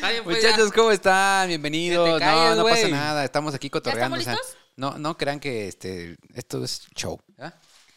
Pues 0.00 0.42
ya. 0.42 0.50
Muchachos, 0.50 0.72
¿cómo 0.72 0.90
están? 0.90 1.48
Bienvenidos. 1.48 2.18
Calles, 2.18 2.56
no, 2.56 2.62
no 2.62 2.68
pasa 2.68 2.88
nada. 2.88 3.24
Estamos 3.24 3.54
aquí 3.54 3.68
cotorreando. 3.68 4.16
estamos 4.16 4.40
o 4.40 4.44
sea, 4.48 4.58
no, 4.76 4.98
no 4.98 5.16
crean 5.16 5.38
que 5.38 5.68
este, 5.68 6.16
esto 6.34 6.64
es 6.64 6.86
show. 6.94 7.20
¿ah? 7.38 7.52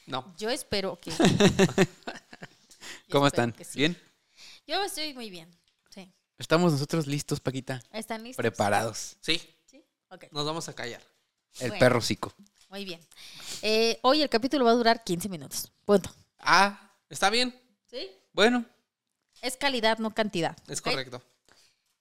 No. 0.06 0.34
Yo 0.38 0.50
espero 0.50 1.00
que. 1.00 1.12
¿Cómo 3.10 3.28
están? 3.28 3.54
que 3.54 3.64
sí. 3.64 3.80
¿Bien? 3.80 4.02
Yo 4.68 4.84
estoy 4.84 5.14
muy 5.14 5.30
bien. 5.30 5.50
Sí. 5.90 6.12
Estamos 6.38 6.74
nosotros 6.74 7.08
listos, 7.08 7.40
Paquita. 7.40 7.82
¿Están 7.92 8.24
listos? 8.24 8.38
Preparados. 8.38 9.16
Sí, 9.22 9.42
Sí. 9.66 9.84
Ok. 10.10 10.26
nos 10.32 10.46
vamos 10.46 10.68
a 10.68 10.74
callar. 10.74 11.02
El 11.60 11.70
Bueno. 11.70 11.80
perro 11.80 12.02
cico. 12.02 12.34
Muy 12.70 12.84
bien. 12.86 13.00
Eh, 13.62 14.00
hoy 14.02 14.22
el 14.22 14.30
capítulo 14.30 14.66
va 14.66 14.72
a 14.72 14.76
durar 14.76 15.04
15 15.04 15.30
minutos. 15.30 15.72
Punto. 15.86 16.10
Ah, 16.40 16.92
¿Está 17.10 17.30
bien? 17.30 17.58
¿Sí? 17.90 18.12
bueno. 18.34 18.66
Es 19.42 19.56
calidad, 19.58 20.00
no 20.00 20.14
cantidad. 20.14 20.58
Es 20.68 20.82
correcto. 20.82 21.22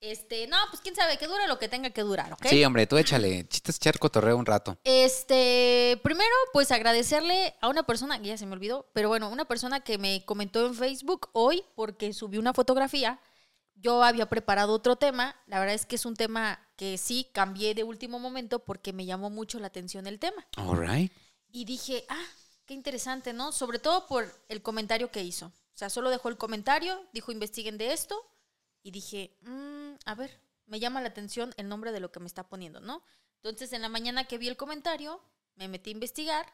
Este, 0.03 0.47
no, 0.47 0.57
pues 0.69 0.81
quién 0.81 0.95
sabe, 0.95 1.17
que 1.17 1.27
dure 1.27 1.47
lo 1.47 1.57
que 1.57 1.69
tenga 1.69 1.89
que 1.91 2.01
durar, 2.01 2.33
¿ok? 2.33 2.47
Sí, 2.47 2.61
hombre, 2.65 2.85
tú 2.87 2.97
échale. 2.97 3.47
Chistes 3.47 3.77
echar 3.77 3.97
cotorreo 3.97 4.35
un 4.35 4.45
rato. 4.45 4.77
Este, 4.83 5.97
primero, 6.03 6.35
pues 6.51 6.71
agradecerle 6.71 7.55
a 7.61 7.69
una 7.69 7.83
persona, 7.83 8.21
que 8.21 8.27
ya 8.27 8.37
se 8.37 8.45
me 8.45 8.51
olvidó, 8.51 8.89
pero 8.91 9.07
bueno, 9.07 9.29
una 9.29 9.45
persona 9.45 9.79
que 9.79 9.97
me 9.97 10.25
comentó 10.25 10.65
en 10.65 10.75
Facebook 10.75 11.29
hoy 11.31 11.63
porque 11.75 12.11
subí 12.11 12.37
una 12.37 12.53
fotografía. 12.53 13.21
Yo 13.75 14.03
había 14.03 14.27
preparado 14.27 14.73
otro 14.73 14.97
tema. 14.97 15.37
La 15.47 15.59
verdad 15.59 15.73
es 15.73 15.85
que 15.85 15.95
es 15.95 16.05
un 16.05 16.17
tema 16.17 16.59
que 16.75 16.97
sí 16.97 17.29
cambié 17.31 17.73
de 17.73 17.85
último 17.85 18.19
momento 18.19 18.59
porque 18.59 18.91
me 18.91 19.05
llamó 19.05 19.29
mucho 19.29 19.57
la 19.57 19.67
atención 19.67 20.05
el 20.05 20.19
tema. 20.19 20.45
All 20.57 20.85
right. 20.85 21.13
Y 21.47 21.63
dije, 21.63 22.03
ah, 22.09 22.25
qué 22.65 22.73
interesante, 22.73 23.31
¿no? 23.31 23.53
Sobre 23.53 23.79
todo 23.79 24.05
por 24.07 24.29
el 24.49 24.61
comentario 24.61 25.11
que 25.11 25.23
hizo. 25.23 25.45
O 25.45 25.77
sea, 25.77 25.89
solo 25.89 26.09
dejó 26.09 26.27
el 26.27 26.37
comentario, 26.37 27.01
dijo, 27.13 27.31
investiguen 27.31 27.77
de 27.77 27.93
esto. 27.93 28.21
Y 28.85 28.91
dije, 28.91 29.37
"Mm, 29.93 29.97
a 30.05 30.15
ver, 30.15 30.39
me 30.65 30.79
llama 30.79 31.01
la 31.01 31.09
atención 31.09 31.53
el 31.57 31.67
nombre 31.67 31.91
de 31.91 31.99
lo 31.99 32.11
que 32.11 32.19
me 32.19 32.27
está 32.27 32.47
poniendo, 32.47 32.79
¿no? 32.79 33.03
Entonces, 33.37 33.73
en 33.73 33.81
la 33.81 33.89
mañana 33.89 34.25
que 34.25 34.37
vi 34.37 34.47
el 34.47 34.57
comentario, 34.57 35.21
me 35.55 35.67
metí 35.67 35.89
a 35.89 35.93
investigar 35.93 36.45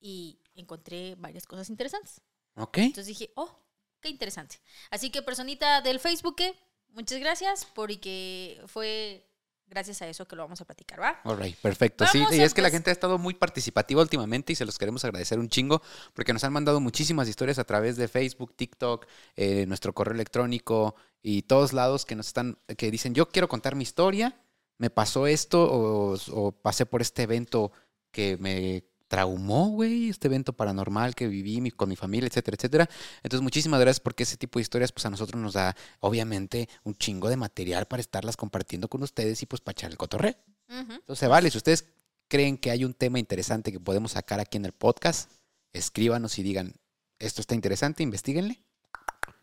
y 0.00 0.40
encontré 0.54 1.14
varias 1.16 1.46
cosas 1.46 1.70
interesantes. 1.70 2.20
Ok. 2.56 2.78
Entonces 2.78 3.06
dije, 3.06 3.32
oh, 3.36 3.58
qué 4.00 4.08
interesante. 4.08 4.60
Así 4.90 5.10
que, 5.10 5.22
personita 5.22 5.80
del 5.80 6.00
Facebook, 6.00 6.36
¿eh? 6.40 6.54
muchas 6.88 7.18
gracias 7.18 7.66
porque 7.74 8.62
fue 8.66 9.26
gracias 9.66 10.02
a 10.02 10.08
eso 10.08 10.26
que 10.26 10.36
lo 10.36 10.42
vamos 10.42 10.60
a 10.60 10.64
platicar, 10.64 11.00
¿va? 11.00 11.20
All 11.24 11.38
right, 11.38 11.56
perfecto. 11.56 12.06
Sí, 12.06 12.24
y 12.32 12.40
es 12.40 12.54
que 12.54 12.62
la 12.62 12.70
gente 12.70 12.90
ha 12.90 12.92
estado 12.92 13.18
muy 13.18 13.34
participativa 13.34 14.00
últimamente 14.00 14.52
y 14.52 14.56
se 14.56 14.64
los 14.64 14.78
queremos 14.78 15.04
agradecer 15.04 15.38
un 15.38 15.48
chingo 15.48 15.82
porque 16.12 16.32
nos 16.32 16.44
han 16.44 16.52
mandado 16.52 16.80
muchísimas 16.80 17.28
historias 17.28 17.58
a 17.58 17.64
través 17.64 17.96
de 17.96 18.08
Facebook, 18.08 18.54
TikTok, 18.54 19.06
eh, 19.36 19.66
nuestro 19.66 19.92
correo 19.92 20.14
electrónico 20.14 20.94
y 21.22 21.42
todos 21.42 21.72
lados 21.72 22.04
que 22.04 22.16
nos 22.16 22.28
están, 22.28 22.58
que 22.76 22.90
dicen, 22.90 23.14
yo 23.14 23.28
quiero 23.28 23.48
contar 23.48 23.74
mi 23.74 23.82
historia, 23.82 24.40
me 24.78 24.90
pasó 24.90 25.26
esto 25.26 25.64
o, 25.64 26.16
o 26.32 26.52
pasé 26.52 26.86
por 26.86 27.00
este 27.00 27.22
evento 27.22 27.72
que 28.10 28.36
me 28.38 28.84
traumó, 29.14 29.68
güey, 29.68 30.08
este 30.08 30.26
evento 30.26 30.52
paranormal 30.52 31.14
que 31.14 31.28
viví 31.28 31.70
con 31.70 31.88
mi 31.88 31.94
familia, 31.94 32.26
etcétera, 32.26 32.56
etcétera. 32.56 32.90
Entonces, 33.22 33.42
muchísimas 33.42 33.78
gracias 33.78 34.00
porque 34.00 34.24
ese 34.24 34.36
tipo 34.36 34.58
de 34.58 34.62
historias, 34.62 34.90
pues 34.90 35.06
a 35.06 35.10
nosotros 35.10 35.40
nos 35.40 35.52
da, 35.52 35.76
obviamente, 36.00 36.68
un 36.82 36.96
chingo 36.96 37.28
de 37.28 37.36
material 37.36 37.86
para 37.86 38.00
estarlas 38.00 38.36
compartiendo 38.36 38.88
con 38.88 39.04
ustedes 39.04 39.40
y 39.40 39.46
pues 39.46 39.60
para 39.60 39.74
echar 39.74 39.92
el 39.92 39.98
cotorreo. 39.98 40.34
Ujú. 40.68 40.94
Entonces, 40.94 41.28
vale, 41.28 41.48
si 41.48 41.58
ustedes 41.58 41.84
creen 42.26 42.58
que 42.58 42.72
hay 42.72 42.84
un 42.84 42.92
tema 42.92 43.20
interesante 43.20 43.70
que 43.70 43.78
podemos 43.78 44.10
sacar 44.10 44.40
aquí 44.40 44.56
en 44.56 44.64
el 44.64 44.72
podcast, 44.72 45.30
escríbanos 45.72 46.36
y 46.40 46.42
digan, 46.42 46.74
esto 47.20 47.40
está 47.40 47.54
interesante, 47.54 48.02
investiguenle. 48.02 48.64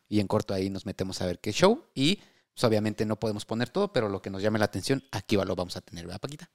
Y 0.09 0.19
en 0.19 0.28
corto 0.28 0.53
ahí 0.53 0.69
nos 0.69 0.85
metemos 0.85 1.22
a 1.22 1.28
ver 1.28 1.39
qué 1.39 1.53
show. 1.53 1.85
Y 1.96 2.17
pues, 2.53 2.66
obviamente 2.66 3.06
no 3.06 3.17
podemos 3.22 3.46
poner 3.46 3.69
todo, 3.69 3.94
pero 3.94 4.09
lo 4.09 4.22
que 4.22 4.31
nos 4.31 4.41
llame 4.41 4.59
la 4.59 4.66
atención, 4.66 5.01
aquí 5.12 5.38
lo 5.38 5.56
vamos 5.56 5.78
a 5.78 5.81
tener, 5.81 6.07
¿verdad, 6.07 6.19
Paquita? 6.19 6.51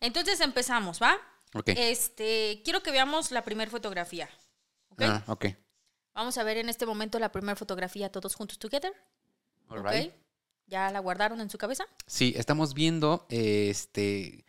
Entonces 0.00 0.40
empezamos, 0.40 1.02
¿va? 1.02 1.18
Ok. 1.54 1.68
Este, 1.76 2.62
quiero 2.64 2.82
que 2.82 2.90
veamos 2.90 3.30
la 3.30 3.44
primera 3.44 3.70
fotografía. 3.70 4.28
¿Ok? 4.88 5.02
Ah, 5.02 5.24
ok. 5.26 5.46
Vamos 6.14 6.36
a 6.38 6.44
ver 6.44 6.58
en 6.58 6.68
este 6.68 6.86
momento 6.86 7.18
la 7.18 7.32
primera 7.32 7.56
fotografía 7.56 8.10
todos 8.10 8.34
juntos 8.34 8.58
together. 8.58 8.92
All 9.68 9.78
¿ok? 9.78 9.90
right. 9.90 10.12
¿Ya 10.66 10.90
la 10.90 11.00
guardaron 11.00 11.40
en 11.40 11.50
su 11.50 11.58
cabeza? 11.58 11.84
Sí, 12.06 12.34
estamos 12.36 12.74
viendo, 12.74 13.26
eh, 13.28 13.68
este, 13.70 14.44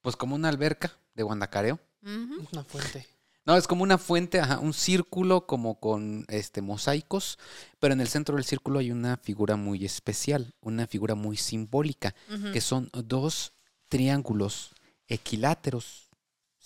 pues 0.00 0.16
como 0.16 0.34
una 0.34 0.48
alberca 0.48 0.98
de 1.14 1.22
Guandacareo. 1.22 1.78
Una 2.02 2.64
fuente. 2.64 3.06
No, 3.44 3.56
es 3.56 3.66
como 3.66 3.82
una 3.82 3.96
fuente, 3.96 4.40
ajá, 4.40 4.58
un 4.58 4.74
círculo 4.74 5.46
como 5.46 5.80
con 5.80 6.26
este 6.28 6.60
mosaicos, 6.60 7.38
pero 7.78 7.94
en 7.94 8.00
el 8.02 8.08
centro 8.08 8.36
del 8.36 8.44
círculo 8.44 8.78
hay 8.78 8.90
una 8.90 9.16
figura 9.16 9.56
muy 9.56 9.86
especial, 9.86 10.54
una 10.60 10.86
figura 10.86 11.14
muy 11.14 11.38
simbólica, 11.38 12.14
que 12.52 12.60
son 12.60 12.90
dos 12.92 13.54
triángulos 13.88 14.74
equiláteros, 15.06 16.07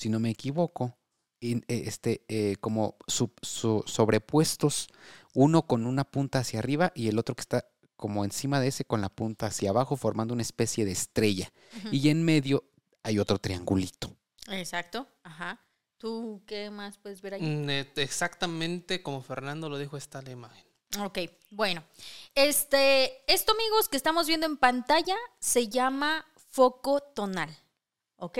si 0.03 0.09
no 0.09 0.19
me 0.21 0.31
equivoco, 0.31 0.99
eh, 1.41 1.61
este, 1.69 2.25
eh, 2.29 2.57
como 2.61 2.97
sub- 3.07 3.39
su- 3.43 3.83
sobrepuestos, 3.87 4.89
uno 5.35 5.67
con 5.67 5.87
una 5.87 6.05
punta 6.05 6.41
hacia 6.41 6.59
arriba 6.59 6.93
y 6.95 7.09
el 7.09 7.19
otro 7.19 7.35
que 7.35 7.41
está 7.43 7.65
como 7.97 8.25
encima 8.25 8.59
de 8.61 8.67
ese 8.69 8.85
con 8.85 9.01
la 9.01 9.09
punta 9.09 9.47
hacia 9.47 9.71
abajo, 9.71 9.97
formando 9.97 10.35
una 10.35 10.43
especie 10.43 10.85
de 10.85 10.91
estrella. 10.93 11.53
Y 11.93 12.09
en 12.09 12.25
medio 12.25 12.65
hay 13.05 13.19
otro 13.21 13.39
triangulito. 13.39 14.17
Exacto, 14.49 15.07
ajá. 15.23 15.61
¿Tú 15.99 16.43
qué 16.47 16.69
más 16.71 16.99
puedes 16.99 17.23
ver 17.23 17.35
ahí? 17.35 17.43
Mm, 17.43 17.71
eh, 17.71 17.93
Exactamente 17.95 19.03
como 19.05 19.23
Fernando 19.23 19.69
lo 19.69 19.79
dijo, 19.79 19.97
está 19.97 20.21
la 20.21 20.33
imagen. 20.33 20.65
Ok, 21.01 21.19
bueno. 21.51 21.85
Este, 22.35 23.23
esto, 23.33 23.53
amigos, 23.53 23.89
que 23.89 23.97
estamos 23.97 24.27
viendo 24.27 24.47
en 24.47 24.57
pantalla 24.57 25.17
se 25.39 25.69
llama 25.69 26.27
foco 26.51 27.01
tonal. 27.01 27.57
¿Ok? 28.17 28.39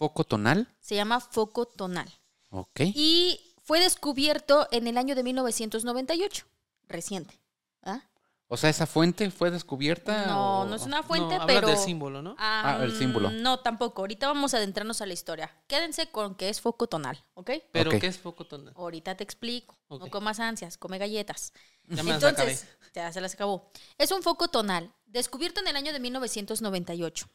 Foco 0.00 0.24
tonal. 0.24 0.66
Se 0.80 0.94
llama 0.94 1.20
foco 1.20 1.66
tonal. 1.66 2.10
Ok. 2.48 2.80
Y 2.94 3.54
fue 3.62 3.80
descubierto 3.80 4.66
en 4.70 4.86
el 4.86 4.96
año 4.96 5.14
de 5.14 5.22
1998. 5.22 6.46
Reciente. 6.88 7.38
¿Ah? 7.82 8.00
O 8.48 8.56
sea, 8.56 8.70
esa 8.70 8.86
fuente 8.86 9.30
fue 9.30 9.50
descubierta. 9.50 10.24
No, 10.26 10.60
o- 10.62 10.64
no 10.64 10.74
es 10.74 10.82
una 10.86 11.02
fuente, 11.02 11.36
no, 11.36 11.42
habla 11.42 11.54
pero. 11.54 11.68
del 11.68 11.76
símbolo, 11.76 12.22
¿no? 12.22 12.34
Ah, 12.38 12.78
el 12.80 12.96
símbolo. 12.96 13.30
No, 13.30 13.60
tampoco. 13.60 14.00
Ahorita 14.00 14.26
vamos 14.26 14.54
a 14.54 14.56
adentrarnos 14.56 15.02
a 15.02 15.06
la 15.06 15.12
historia. 15.12 15.54
Quédense 15.66 16.10
con 16.10 16.34
que 16.34 16.48
es 16.48 16.62
foco 16.62 16.86
tonal, 16.86 17.22
¿ok? 17.34 17.50
Pero. 17.70 17.90
¿qué 17.90 18.06
es 18.06 18.18
foco 18.18 18.46
tonal? 18.46 18.72
Ahorita 18.78 19.14
te 19.18 19.22
explico. 19.22 19.78
No 19.90 20.08
comas 20.08 20.40
ansias, 20.40 20.78
come 20.78 20.96
galletas. 20.96 21.52
Ya 21.88 22.02
me 22.02 22.10
las 22.12 22.22
Entonces, 22.24 22.62
acabé. 22.64 22.90
ya 22.94 23.12
se 23.12 23.20
las 23.20 23.34
acabó. 23.34 23.70
Es 23.98 24.10
un 24.12 24.22
foco 24.22 24.48
tonal, 24.48 24.94
descubierto 25.04 25.60
en 25.60 25.68
el 25.68 25.76
año 25.76 25.92
de 25.92 26.00
1998, 26.00 27.26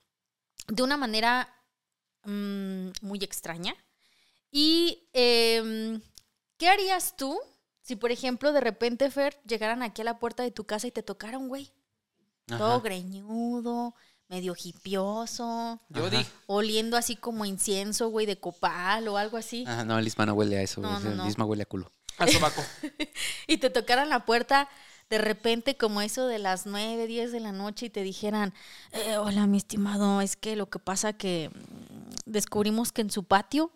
de 0.70 0.82
una 0.84 0.98
manera 0.98 1.55
mm, 2.26 2.90
muy 3.02 3.20
extraña. 3.24 3.76
Y, 4.52 5.10
em, 5.14 6.02
¿qué 6.58 6.70
harías 6.70 7.16
tú 7.18 7.40
si, 7.82 7.96
por 7.96 8.12
ejemplo, 8.12 8.52
de 8.52 8.62
repente, 8.62 9.10
Fer, 9.12 9.40
llegaran 9.46 9.84
aquí 9.84 10.02
a 10.02 10.06
la 10.06 10.20
puerta 10.20 10.44
de 10.44 10.52
tu 10.52 10.66
casa 10.66 10.88
y 10.88 10.92
te 10.92 11.04
tocara 11.04 11.38
un 11.38 11.48
güey? 11.48 11.72
Todo 12.48 12.80
greñudo, 12.82 13.96
medio 14.28 14.56
hipioso, 14.62 15.82
Yo 15.90 16.10
di. 16.10 16.24
oliendo 16.46 16.96
así 16.96 17.16
como 17.16 17.46
incienso, 17.46 18.10
güey, 18.10 18.26
de 18.26 18.40
copal 18.40 19.08
o 19.08 19.18
algo 19.18 19.38
así. 19.38 19.64
Ah, 19.68 19.84
no, 19.84 19.98
el 19.98 20.08
Isma 20.08 20.26
no 20.26 20.34
huele 20.34 20.58
a 20.58 20.62
eso. 20.62 20.82
No, 20.82 20.98
el. 20.98 21.28
Isma 21.28 21.46
huele 21.46 21.64
a 21.64 21.66
culo. 21.66 21.92
Al 22.18 22.30
sobaco. 22.30 22.64
y 23.48 23.58
te 23.58 23.70
tocaran 23.70 24.10
la 24.10 24.26
puerta 24.26 24.70
de 25.10 25.18
repente 25.20 25.78
como 25.78 26.02
eso 26.02 26.28
de 26.28 26.40
las 26.40 26.66
9, 26.66 27.08
10 27.08 27.32
de 27.32 27.40
la 27.40 27.52
noche 27.52 27.88
y 27.88 27.90
te 27.90 28.02
dijeran, 28.02 28.54
"Eh, 28.92 29.18
hola 29.18 29.46
mi 29.48 29.58
estimado, 29.58 30.22
es 30.22 30.36
que 30.36 30.56
lo 30.56 30.70
que 30.70 30.80
pasa 30.80 31.14
que 31.14 31.50
mm, 31.54 32.10
descubrimos 32.32 32.92
que 32.92 33.02
en 33.02 33.12
su 33.12 33.24
patio 33.24 33.72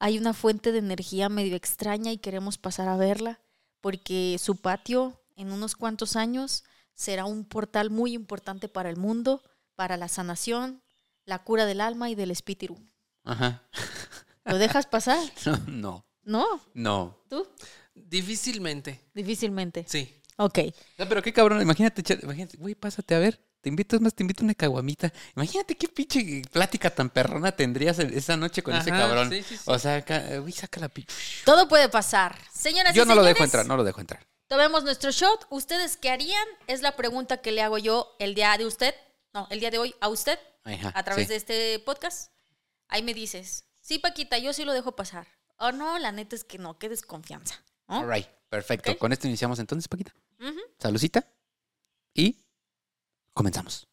hay 0.00 0.18
una 0.18 0.34
fuente 0.34 0.72
de 0.72 0.78
energía 0.78 1.28
medio 1.28 1.56
extraña 1.56 2.10
y 2.12 2.18
queremos 2.18 2.58
pasar 2.58 2.88
a 2.88 2.96
verla 2.96 3.40
porque 3.80 4.36
su 4.40 4.56
patio 4.56 5.20
en 5.36 5.52
unos 5.52 5.76
cuantos 5.76 6.16
años 6.16 6.64
será 6.94 7.24
un 7.24 7.44
portal 7.44 7.90
muy 7.90 8.12
importante 8.12 8.68
para 8.68 8.88
el 8.90 8.96
mundo, 8.96 9.42
para 9.76 9.96
la 9.96 10.08
sanación, 10.08 10.82
la 11.24 11.42
cura 11.42 11.66
del 11.66 11.80
alma 11.80 12.10
y 12.10 12.14
del 12.14 12.30
espíritu. 12.30 12.76
Ajá. 13.24 13.62
¿Lo 14.44 14.58
dejas 14.58 14.86
pasar? 14.86 15.18
No, 15.68 16.04
No, 16.24 16.60
no. 16.74 17.16
tú 17.28 17.46
Difícilmente. 17.94 19.00
difícilmente. 19.14 19.84
Sí. 19.88 20.14
Ok. 20.36 20.58
No, 20.98 21.08
pero 21.08 21.22
qué 21.22 21.32
cabrón, 21.32 21.60
imagínate, 21.62 22.02
güey, 22.58 22.74
pásate 22.74 23.14
a 23.14 23.18
ver. 23.18 23.40
Te 23.60 23.70
invito, 23.70 23.96
es 23.96 24.02
más, 24.02 24.14
te 24.14 24.22
invito 24.22 24.44
una 24.44 24.54
caguamita. 24.54 25.10
Imagínate 25.36 25.74
qué 25.76 25.88
pinche 25.88 26.42
plática 26.52 26.90
tan 26.90 27.08
perrona 27.08 27.50
tendrías 27.52 27.98
en- 27.98 28.12
esa 28.16 28.36
noche 28.36 28.62
con 28.62 28.74
ese 28.76 28.90
cabrón. 28.90 29.30
sí, 29.30 29.42
sí, 29.42 29.56
sí. 29.56 29.62
O 29.64 29.78
sea, 29.78 29.96
acá, 29.96 30.22
güey, 30.38 30.52
saca 30.52 30.80
la 30.80 30.88
pinche. 30.90 31.14
Todo 31.46 31.66
puede 31.66 31.88
pasar. 31.88 32.36
Señoras 32.52 32.94
Yo 32.94 33.04
y 33.04 33.06
no 33.06 33.14
lo 33.14 33.22
dejo 33.24 33.42
entrar, 33.42 33.64
no 33.64 33.76
lo 33.78 33.84
dejo 33.84 34.00
entrar. 34.00 34.26
Tomemos 34.48 34.84
nuestro 34.84 35.10
shot. 35.10 35.46
¿Ustedes 35.48 35.96
qué 35.96 36.10
harían? 36.10 36.46
Es 36.66 36.82
la 36.82 36.94
pregunta 36.94 37.38
que 37.38 37.52
le 37.52 37.62
hago 37.62 37.78
yo 37.78 38.14
el 38.18 38.34
día 38.34 38.54
de 38.58 38.66
usted. 38.66 38.94
No, 39.32 39.48
el 39.50 39.60
día 39.60 39.70
de 39.70 39.78
hoy 39.78 39.94
a 40.00 40.08
usted 40.08 40.38
Ajá, 40.64 40.92
a 40.94 41.02
través 41.02 41.26
sí. 41.26 41.30
de 41.30 41.36
este 41.36 41.78
podcast. 41.78 42.32
Ahí 42.88 43.02
me 43.02 43.14
dices, 43.14 43.64
sí, 43.80 43.98
Paquita, 43.98 44.36
yo 44.36 44.52
sí 44.52 44.66
lo 44.66 44.74
dejo 44.74 44.92
pasar. 44.94 45.26
O 45.56 45.72
no, 45.72 45.98
la 45.98 46.12
neta 46.12 46.36
es 46.36 46.44
que 46.44 46.58
no, 46.58 46.78
qué 46.78 46.90
desconfianza. 46.90 47.62
¿no? 47.88 48.00
All 48.00 48.10
right, 48.12 48.28
perfecto. 48.54 48.96
Con 48.98 49.12
esto 49.12 49.26
iniciamos 49.26 49.58
entonces, 49.58 49.88
Paquita. 49.88 50.14
Salucita. 50.78 51.26
Y 52.14 52.44
Comenzamos. 53.34 53.88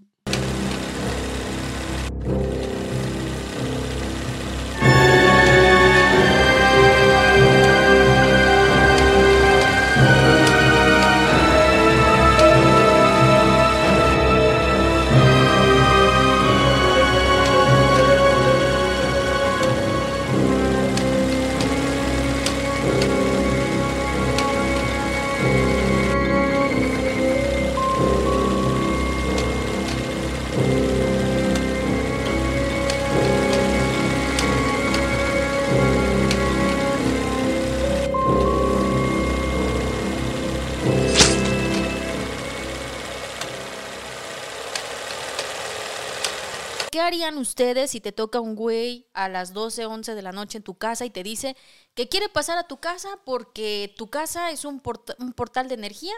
¿Qué 47.02 47.08
harían 47.08 47.40
ustedes 47.40 47.90
si 47.90 48.00
te 48.00 48.12
toca 48.12 48.40
un 48.40 48.54
güey 48.56 49.08
a 49.16 49.28
las 49.28 49.54
12, 49.54 49.88
11 49.88 50.14
de 50.14 50.22
la 50.22 50.32
noche 50.32 50.60
en 50.60 50.64
tu 50.64 50.76
casa 50.76 51.04
y 51.04 51.10
te 51.10 51.24
dice 51.24 51.58
que 51.96 52.08
quiere 52.08 52.30
pasar 52.30 52.60
a 52.60 52.68
tu 52.68 52.78
casa 52.78 53.10
porque 53.26 53.92
tu 53.98 54.12
casa 54.12 54.52
es 54.52 54.66
un, 54.66 54.80
porta- 54.80 55.16
un 55.18 55.34
portal 55.34 55.68
de 55.68 55.74
energía 55.74 56.14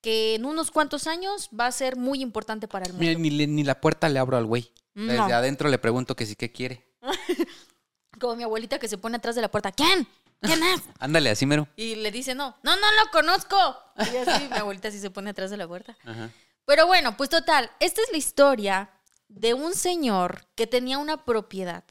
que 0.00 0.34
en 0.34 0.44
unos 0.44 0.72
cuantos 0.72 1.06
años 1.06 1.48
va 1.58 1.66
a 1.66 1.72
ser 1.72 1.94
muy 1.94 2.20
importante 2.20 2.66
para 2.66 2.86
el 2.86 2.94
mundo? 2.94 3.06
Mira, 3.06 3.16
ni, 3.20 3.46
ni 3.46 3.62
la 3.62 3.80
puerta 3.80 4.08
le 4.08 4.18
abro 4.18 4.36
al 4.36 4.44
güey. 4.46 4.72
No. 4.94 5.12
Desde 5.12 5.32
adentro 5.32 5.68
le 5.68 5.78
pregunto 5.78 6.16
que 6.16 6.26
sí 6.26 6.34
que 6.34 6.50
quiere. 6.50 6.84
Como 8.18 8.34
mi 8.34 8.42
abuelita 8.42 8.80
que 8.80 8.88
se 8.88 8.98
pone 8.98 9.18
atrás 9.18 9.36
de 9.36 9.42
la 9.42 9.52
puerta. 9.52 9.70
¿Quién? 9.70 10.08
¿Quién 10.40 10.60
es? 10.64 10.80
Ándale, 10.98 11.30
así 11.30 11.46
mero. 11.46 11.68
Y 11.76 11.94
le 11.94 12.10
dice 12.10 12.34
no. 12.34 12.56
No, 12.64 12.74
no 12.74 12.86
lo 13.04 13.10
conozco. 13.12 13.56
Y 13.98 14.16
así 14.16 14.48
mi 14.50 14.56
abuelita 14.58 14.90
sí 14.90 14.98
se 14.98 15.10
pone 15.10 15.30
atrás 15.30 15.52
de 15.52 15.58
la 15.58 15.68
puerta. 15.68 15.96
Ajá. 16.04 16.30
Pero 16.64 16.88
bueno, 16.88 17.16
pues 17.16 17.30
total, 17.30 17.70
esta 17.78 18.02
es 18.02 18.08
la 18.10 18.18
historia 18.18 18.90
de 19.28 19.54
un 19.54 19.74
señor 19.74 20.46
que 20.54 20.66
tenía 20.66 20.98
una 20.98 21.24
propiedad 21.24 21.84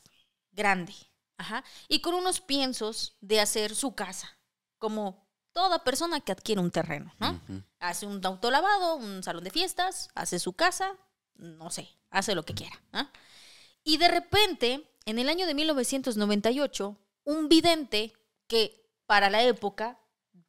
grande, 0.51 0.94
ajá, 1.38 1.63
y 1.88 2.01
con 2.01 2.16
unos 2.16 2.42
piensos 2.42 3.16
de 3.22 3.39
hacer 3.39 3.75
su 3.75 3.95
casa, 3.95 4.38
como 4.80 5.28
toda 5.54 5.84
persona 5.84 6.19
que 6.19 6.31
adquiere 6.31 6.62
un 6.62 6.72
terreno, 6.72 7.13
¿no? 7.19 7.42
Hace 7.80 8.06
un 8.06 8.24
autolavado, 8.25 8.95
un 8.95 9.24
salón 9.24 9.44
de 9.44 9.51
fiestas, 9.51 10.10
hace 10.13 10.39
su 10.39 10.54
casa, 10.54 10.95
no 11.36 11.72
sé, 11.72 11.89
hace 12.10 12.36
lo 12.36 12.44
que 12.44 12.54
quiera. 12.54 12.80
¿ah? 12.94 13.12
Y 13.84 13.98
de 13.98 14.07
repente, 14.07 14.88
en 15.06 15.18
el 15.18 15.30
año 15.30 15.48
de 15.48 15.54
1998, 15.54 16.95
un 17.24 17.50
vidente 17.50 18.13
que 18.48 18.88
para 19.06 19.30
la 19.30 19.44
época 19.44 20.00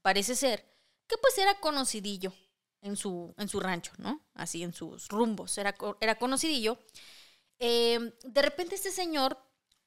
parece 0.03 0.35
ser 0.35 0.65
que 1.07 1.17
pues 1.19 1.39
era 1.39 1.59
conocidillo 1.61 2.33
en 2.81 2.97
su, 2.97 3.35
en 3.39 3.49
su 3.49 3.61
rancho, 3.61 3.93
¿no? 3.99 4.27
Así 4.35 4.63
en 4.63 4.73
sus 4.73 5.09
rumbos, 5.09 5.59
era, 5.59 5.75
era 6.01 6.19
conocidillo. 6.19 6.79
Eh, 7.59 8.15
de 8.23 8.43
repente 8.43 8.75
este 8.75 8.91
señor 8.91 9.39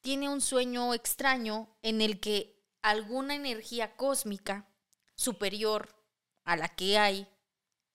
tiene 0.01 0.29
un 0.29 0.41
sueño 0.41 0.93
extraño 0.93 1.75
en 1.81 2.01
el 2.01 2.19
que 2.19 2.61
alguna 2.81 3.35
energía 3.35 3.95
cósmica 3.95 4.67
superior 5.15 5.95
a 6.43 6.55
la 6.57 6.69
que 6.69 6.97
hay 6.97 7.27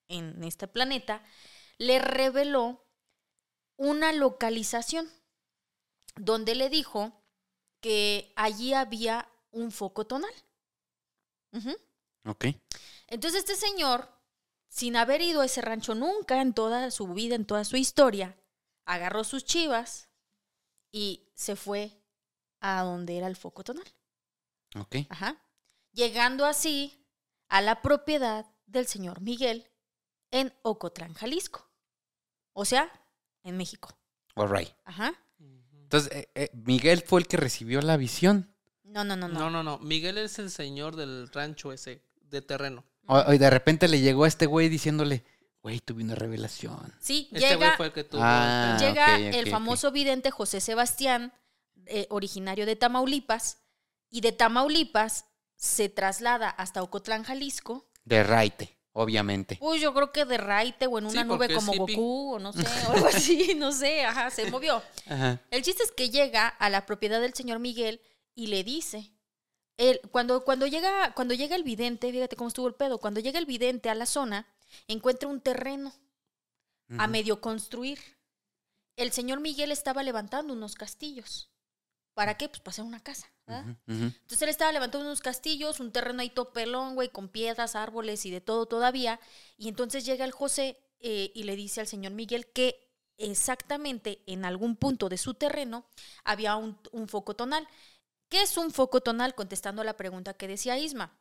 en 0.08 0.42
este 0.44 0.68
planeta 0.68 1.22
le 1.78 1.98
reveló 1.98 2.84
una 3.76 4.12
localización 4.12 5.10
donde 6.14 6.54
le 6.54 6.70
dijo 6.70 7.12
que 7.80 8.32
allí 8.36 8.72
había 8.72 9.28
un 9.50 9.70
foco 9.70 10.06
tonal. 10.06 10.32
Ujú. 11.52 11.76
Ok. 12.24 12.46
Entonces 13.08 13.40
este 13.40 13.56
señor, 13.56 14.08
sin 14.68 14.96
haber 14.96 15.20
ido 15.20 15.40
a 15.40 15.46
ese 15.46 15.60
rancho 15.60 15.94
nunca 15.94 16.40
en 16.40 16.52
toda 16.52 16.90
su 16.90 17.08
vida, 17.08 17.34
en 17.34 17.46
toda 17.46 17.64
su 17.64 17.76
historia, 17.76 18.36
agarró 18.84 19.24
sus 19.24 19.44
chivas 19.44 20.08
y 20.92 21.28
se 21.34 21.56
fue 21.56 22.02
a 22.60 22.82
donde 22.82 23.18
era 23.18 23.26
el 23.26 23.36
foco 23.36 23.64
tonal. 23.64 23.86
Ok. 24.74 24.96
Ajá. 25.08 25.36
Llegando 25.92 26.44
así 26.46 27.06
a 27.48 27.60
la 27.60 27.82
propiedad 27.82 28.46
del 28.66 28.86
señor 28.86 29.20
Miguel 29.20 29.70
en 30.30 30.52
Ocotlán, 30.62 31.14
Jalisco. 31.14 31.70
O 32.52 32.64
sea, 32.64 32.90
en 33.42 33.56
México. 33.56 33.96
All 34.34 34.50
right. 34.50 34.70
Ajá. 34.84 35.14
Entonces, 35.38 36.12
eh, 36.12 36.28
eh, 36.34 36.50
Miguel 36.52 37.02
fue 37.06 37.20
el 37.20 37.28
que 37.28 37.36
recibió 37.36 37.80
la 37.80 37.96
visión. 37.96 38.52
No, 38.82 39.04
no, 39.04 39.14
no, 39.14 39.28
no. 39.28 39.38
No, 39.38 39.50
no, 39.50 39.62
no. 39.62 39.78
Miguel 39.78 40.18
es 40.18 40.38
el 40.38 40.50
señor 40.50 40.96
del 40.96 41.28
rancho 41.28 41.72
ese, 41.72 42.02
de 42.22 42.42
terreno. 42.42 42.84
O- 43.08 43.32
y 43.32 43.38
de 43.38 43.50
repente 43.50 43.88
le 43.88 44.00
llegó 44.00 44.24
a 44.24 44.28
este 44.28 44.46
güey 44.46 44.68
diciéndole, 44.68 45.24
güey, 45.62 45.80
tuve 45.80 46.02
una 46.04 46.14
revelación. 46.14 46.94
Sí, 47.00 47.28
Este 47.32 47.56
güey 47.56 47.58
llega, 47.60 47.76
fue 47.76 47.86
el 47.86 47.92
que 47.92 48.04
tuvo. 48.04 48.20
Ah, 48.24 48.76
llega 48.80 49.16
ok, 49.16 49.20
ok, 49.28 49.34
el 49.34 49.50
famoso 49.50 49.90
vidente 49.92 50.30
José 50.30 50.60
Sebastián, 50.60 51.32
eh, 51.86 52.06
originario 52.10 52.66
de 52.66 52.76
Tamaulipas, 52.76 53.58
y 54.10 54.20
de 54.20 54.32
Tamaulipas 54.32 55.26
se 55.56 55.88
traslada 55.88 56.48
hasta 56.50 56.82
Ocotlán, 56.82 57.24
Jalisco. 57.24 57.88
De 58.04 58.22
Raite, 58.22 58.78
obviamente. 58.92 59.58
Uy, 59.60 59.80
yo 59.80 59.92
creo 59.94 60.12
que 60.12 60.24
de 60.24 60.36
raite 60.38 60.86
o 60.86 60.98
en 60.98 61.06
una 61.06 61.22
Sí, 61.22 61.26
nube 61.28 61.52
como. 61.52 61.72
Goku, 61.74 62.34
o 62.34 62.38
no 62.38 62.52
sé, 62.52 62.64
o 62.88 62.92
algo 62.92 63.06
así, 63.08 63.54
no 63.56 63.72
sé, 63.72 64.04
ajá, 64.04 64.30
se 64.30 64.50
movió. 64.50 64.82
Ajá. 65.08 65.40
El 65.50 65.62
chiste 65.62 65.82
es 65.82 65.90
que 65.92 66.10
llega 66.10 66.46
a 66.48 66.70
la 66.70 66.86
propiedad 66.86 67.20
del 67.20 67.34
señor 67.34 67.58
Miguel 67.58 68.00
y 68.34 68.46
le 68.48 68.62
dice, 68.64 69.12
cuando, 70.10 70.44
cuando, 70.44 70.66
llega, 70.66 71.12
cuando 71.14 71.34
llega 71.34 71.56
el 71.56 71.62
vidente, 71.62 72.10
fíjate 72.10 72.36
cómo 72.36 72.48
estuvo 72.48 72.68
el 72.68 72.74
pedo, 72.74 72.98
cuando 72.98 73.20
llega 73.20 73.38
el 73.38 73.46
vidente 73.46 73.90
a 73.90 73.94
la 73.94 74.06
zona, 74.06 74.46
encuentra 74.88 75.28
un 75.28 75.40
terreno 75.40 75.92
a 76.98 77.06
medio 77.06 77.40
construir. 77.40 77.98
El 78.96 79.12
señor 79.12 79.40
Miguel 79.40 79.72
estaba 79.72 80.02
levantando 80.02 80.54
unos 80.54 80.74
castillos. 80.74 81.50
¿Para 82.14 82.38
qué? 82.38 82.48
Pues 82.48 82.60
para 82.60 82.70
hacer 82.70 82.84
una 82.84 83.02
casa. 83.02 83.30
Entonces 83.86 84.42
él 84.42 84.48
estaba 84.48 84.72
levantando 84.72 85.06
unos 85.06 85.20
castillos, 85.20 85.80
un 85.80 85.92
terreno 85.92 86.22
ahí 86.22 86.30
todo 86.30 86.52
pelón, 86.52 86.94
güey, 86.94 87.10
con 87.10 87.28
piedras, 87.28 87.76
árboles 87.76 88.24
y 88.24 88.30
de 88.30 88.40
todo 88.40 88.66
todavía. 88.66 89.20
Y 89.58 89.68
entonces 89.68 90.04
llega 90.06 90.24
el 90.24 90.32
José 90.32 90.78
eh, 91.00 91.30
y 91.34 91.44
le 91.44 91.56
dice 91.56 91.80
al 91.80 91.86
señor 91.86 92.12
Miguel 92.12 92.46
que 92.46 92.88
exactamente 93.18 94.22
en 94.26 94.44
algún 94.44 94.76
punto 94.76 95.08
de 95.08 95.18
su 95.18 95.34
terreno 95.34 95.86
había 96.24 96.56
un, 96.56 96.78
un 96.92 97.08
foco 97.08 97.36
tonal. 97.36 97.68
¿Qué 98.28 98.42
es 98.42 98.56
un 98.56 98.72
foco 98.72 99.00
tonal? 99.00 99.34
Contestando 99.34 99.82
a 99.82 99.84
la 99.84 99.96
pregunta 99.96 100.34
que 100.34 100.48
decía 100.48 100.78
Isma. 100.78 101.16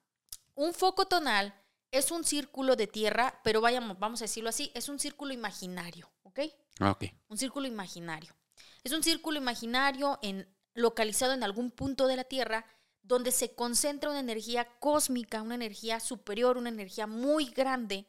Un 0.56 0.74
foco 0.74 1.06
tonal 1.06 1.54
es 1.92 2.12
un 2.12 2.24
círculo 2.24 2.76
de 2.76 2.88
tierra, 2.88 3.40
pero 3.44 3.62
vayamos, 3.62 4.00
vamos 4.00 4.22
a 4.22 4.26
decirlo 4.26 4.50
así, 4.50 4.72
es 4.74 4.90
un 4.90 5.00
círculo 5.00 5.34
imaginario, 5.34 6.12
¿ok? 6.24 6.40
Ok. 6.82 7.06
un 7.30 7.38
círculo 7.38 7.68
imaginario. 7.68 8.36
Es 8.84 8.92
un 8.92 9.04
círculo 9.04 9.38
imaginario 9.38 10.20
en, 10.22 10.48
localizado 10.74 11.34
en 11.34 11.44
algún 11.44 11.72
punto 11.72 12.08
de 12.08 12.18
la 12.18 12.24
Tierra 12.24 12.66
donde 13.02 13.32
se 13.32 13.54
concentra 13.54 14.10
una 14.10 14.20
energía 14.20 14.68
cósmica, 14.80 15.42
una 15.42 15.56
energía 15.56 16.00
superior, 16.00 16.58
una 16.58 16.70
energía 16.70 17.08
muy 17.08 17.46
grande 17.46 18.08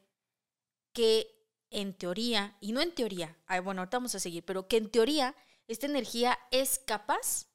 que 0.93 1.37
en 1.71 1.95
teoría, 1.95 2.57
y 2.61 2.73
no 2.73 2.81
en 2.81 2.95
teoría, 2.95 3.37
ay, 3.47 3.61
bueno, 3.61 3.83
ahorita 3.83 3.99
vamos 3.99 4.15
a 4.15 4.21
seguir, 4.21 4.45
pero 4.45 4.67
que 4.67 4.79
en 4.79 4.91
teoría 4.91 5.35
esta 5.69 5.87
energía 5.87 6.39
es 6.51 6.79
capaz 6.79 7.47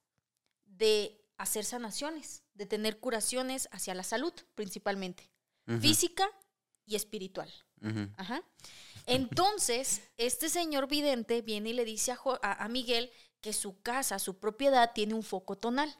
de 0.65 1.20
hacer 1.41 1.65
sanaciones, 1.65 2.43
de 2.53 2.65
tener 2.65 2.99
curaciones 2.99 3.67
hacia 3.71 3.93
la 3.95 4.03
salud 4.03 4.33
principalmente, 4.55 5.29
física 5.79 6.29
y 6.85 6.95
espiritual. 6.95 7.51
Ajá. 8.17 8.43
Entonces, 9.07 10.01
este 10.17 10.49
señor 10.49 10.87
vidente 10.87 11.41
viene 11.41 11.69
y 11.69 11.73
le 11.73 11.85
dice 11.85 12.11
a, 12.11 12.15
Jo- 12.15 12.39
a- 12.41 12.63
a 12.63 12.67
Miguel 12.69 13.11
que 13.41 13.53
su 13.53 13.81
casa, 13.81 14.19
su 14.19 14.37
propiedad, 14.39 14.91
tiene 14.93 15.13
un 15.15 15.23
foco 15.23 15.57
tonal. 15.57 15.93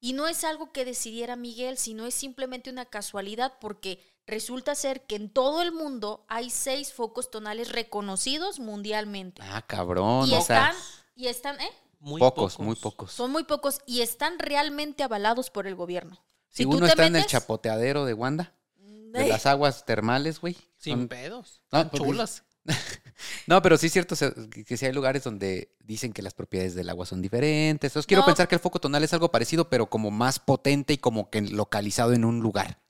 Y 0.00 0.12
no 0.12 0.28
es 0.28 0.44
algo 0.44 0.72
que 0.72 0.84
decidiera 0.84 1.36
Miguel, 1.36 1.78
sino 1.78 2.06
es 2.06 2.14
simplemente 2.14 2.70
una 2.70 2.84
casualidad 2.86 3.54
porque 3.60 4.00
resulta 4.26 4.74
ser 4.74 5.06
que 5.06 5.16
en 5.16 5.30
todo 5.30 5.62
el 5.62 5.72
mundo 5.72 6.24
hay 6.28 6.50
seis 6.50 6.92
focos 6.92 7.30
tonales 7.30 7.72
reconocidos 7.72 8.60
mundialmente. 8.60 9.42
Ah, 9.44 9.62
cabrón. 9.66 10.28
y, 10.28 10.34
o 10.34 10.40
sea, 10.42 10.70
están, 10.70 10.76
y 11.16 11.26
están, 11.28 11.60
¿eh? 11.60 11.70
Muy 12.06 12.20
pocos, 12.20 12.60
muy 12.60 12.76
pocos. 12.76 13.10
Son 13.12 13.32
muy 13.32 13.42
pocos 13.42 13.80
y 13.84 14.00
están 14.02 14.38
realmente 14.38 15.02
avalados 15.02 15.50
por 15.50 15.66
el 15.66 15.74
gobierno. 15.74 16.22
si 16.50 16.62
tú 16.62 16.76
uno 16.76 16.86
está 16.86 17.04
en 17.06 17.16
el 17.16 17.26
chapoteadero 17.26 18.04
de 18.04 18.14
Wanda, 18.14 18.54
de 18.76 19.24
Eh, 19.24 19.28
las 19.28 19.44
aguas 19.46 19.84
termales, 19.84 20.40
güey. 20.40 20.56
Sin 20.76 20.98
son- 21.00 21.08
pedos. 21.08 21.62
Ah, 21.72 21.80
Son 21.82 21.90
pues, 21.90 22.02
chulas. 22.02 22.42
No, 23.48 23.60
pero 23.62 23.76
sí 23.78 23.86
es 23.86 23.92
cierto 23.92 24.14
que, 24.50 24.64
que 24.64 24.76
sí 24.76 24.86
hay 24.86 24.92
lugares 24.92 25.24
donde 25.24 25.74
dicen 25.80 26.12
que 26.12 26.22
las 26.22 26.34
propiedades 26.34 26.74
del 26.74 26.88
agua 26.90 27.06
son 27.06 27.22
diferentes. 27.22 27.90
Entonces 27.90 28.06
quiero 28.06 28.22
No. 28.22 28.26
pensar 28.26 28.46
que 28.48 28.54
el 28.56 28.60
foco 28.60 28.78
tonal 28.80 29.02
es 29.04 29.12
algo 29.12 29.30
parecido, 29.32 29.68
pero 29.68 29.88
como 29.90 30.10
más 30.10 30.38
potente 30.38 30.92
y 30.92 30.98
como 30.98 31.28
que 31.30 31.40
localizado 31.42 32.12
en 32.12 32.24
un 32.24 32.40
lugar. 32.40 32.80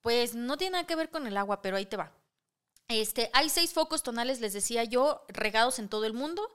Pues 0.00 0.34
no 0.34 0.56
tiene 0.56 0.72
nada 0.72 0.86
que 0.86 0.96
ver 0.96 1.10
con 1.10 1.26
el 1.26 1.36
agua, 1.36 1.60
pero 1.62 1.76
ahí 1.76 1.86
te 1.86 1.96
va. 1.96 2.12
Este, 2.88 3.30
hay 3.32 3.48
seis 3.50 3.72
focos 3.72 4.02
tonales, 4.02 4.40
les 4.40 4.52
decía 4.52 4.84
yo, 4.84 5.24
regados 5.28 5.78
en 5.78 5.88
todo 5.88 6.04
el 6.04 6.12
mundo. 6.12 6.46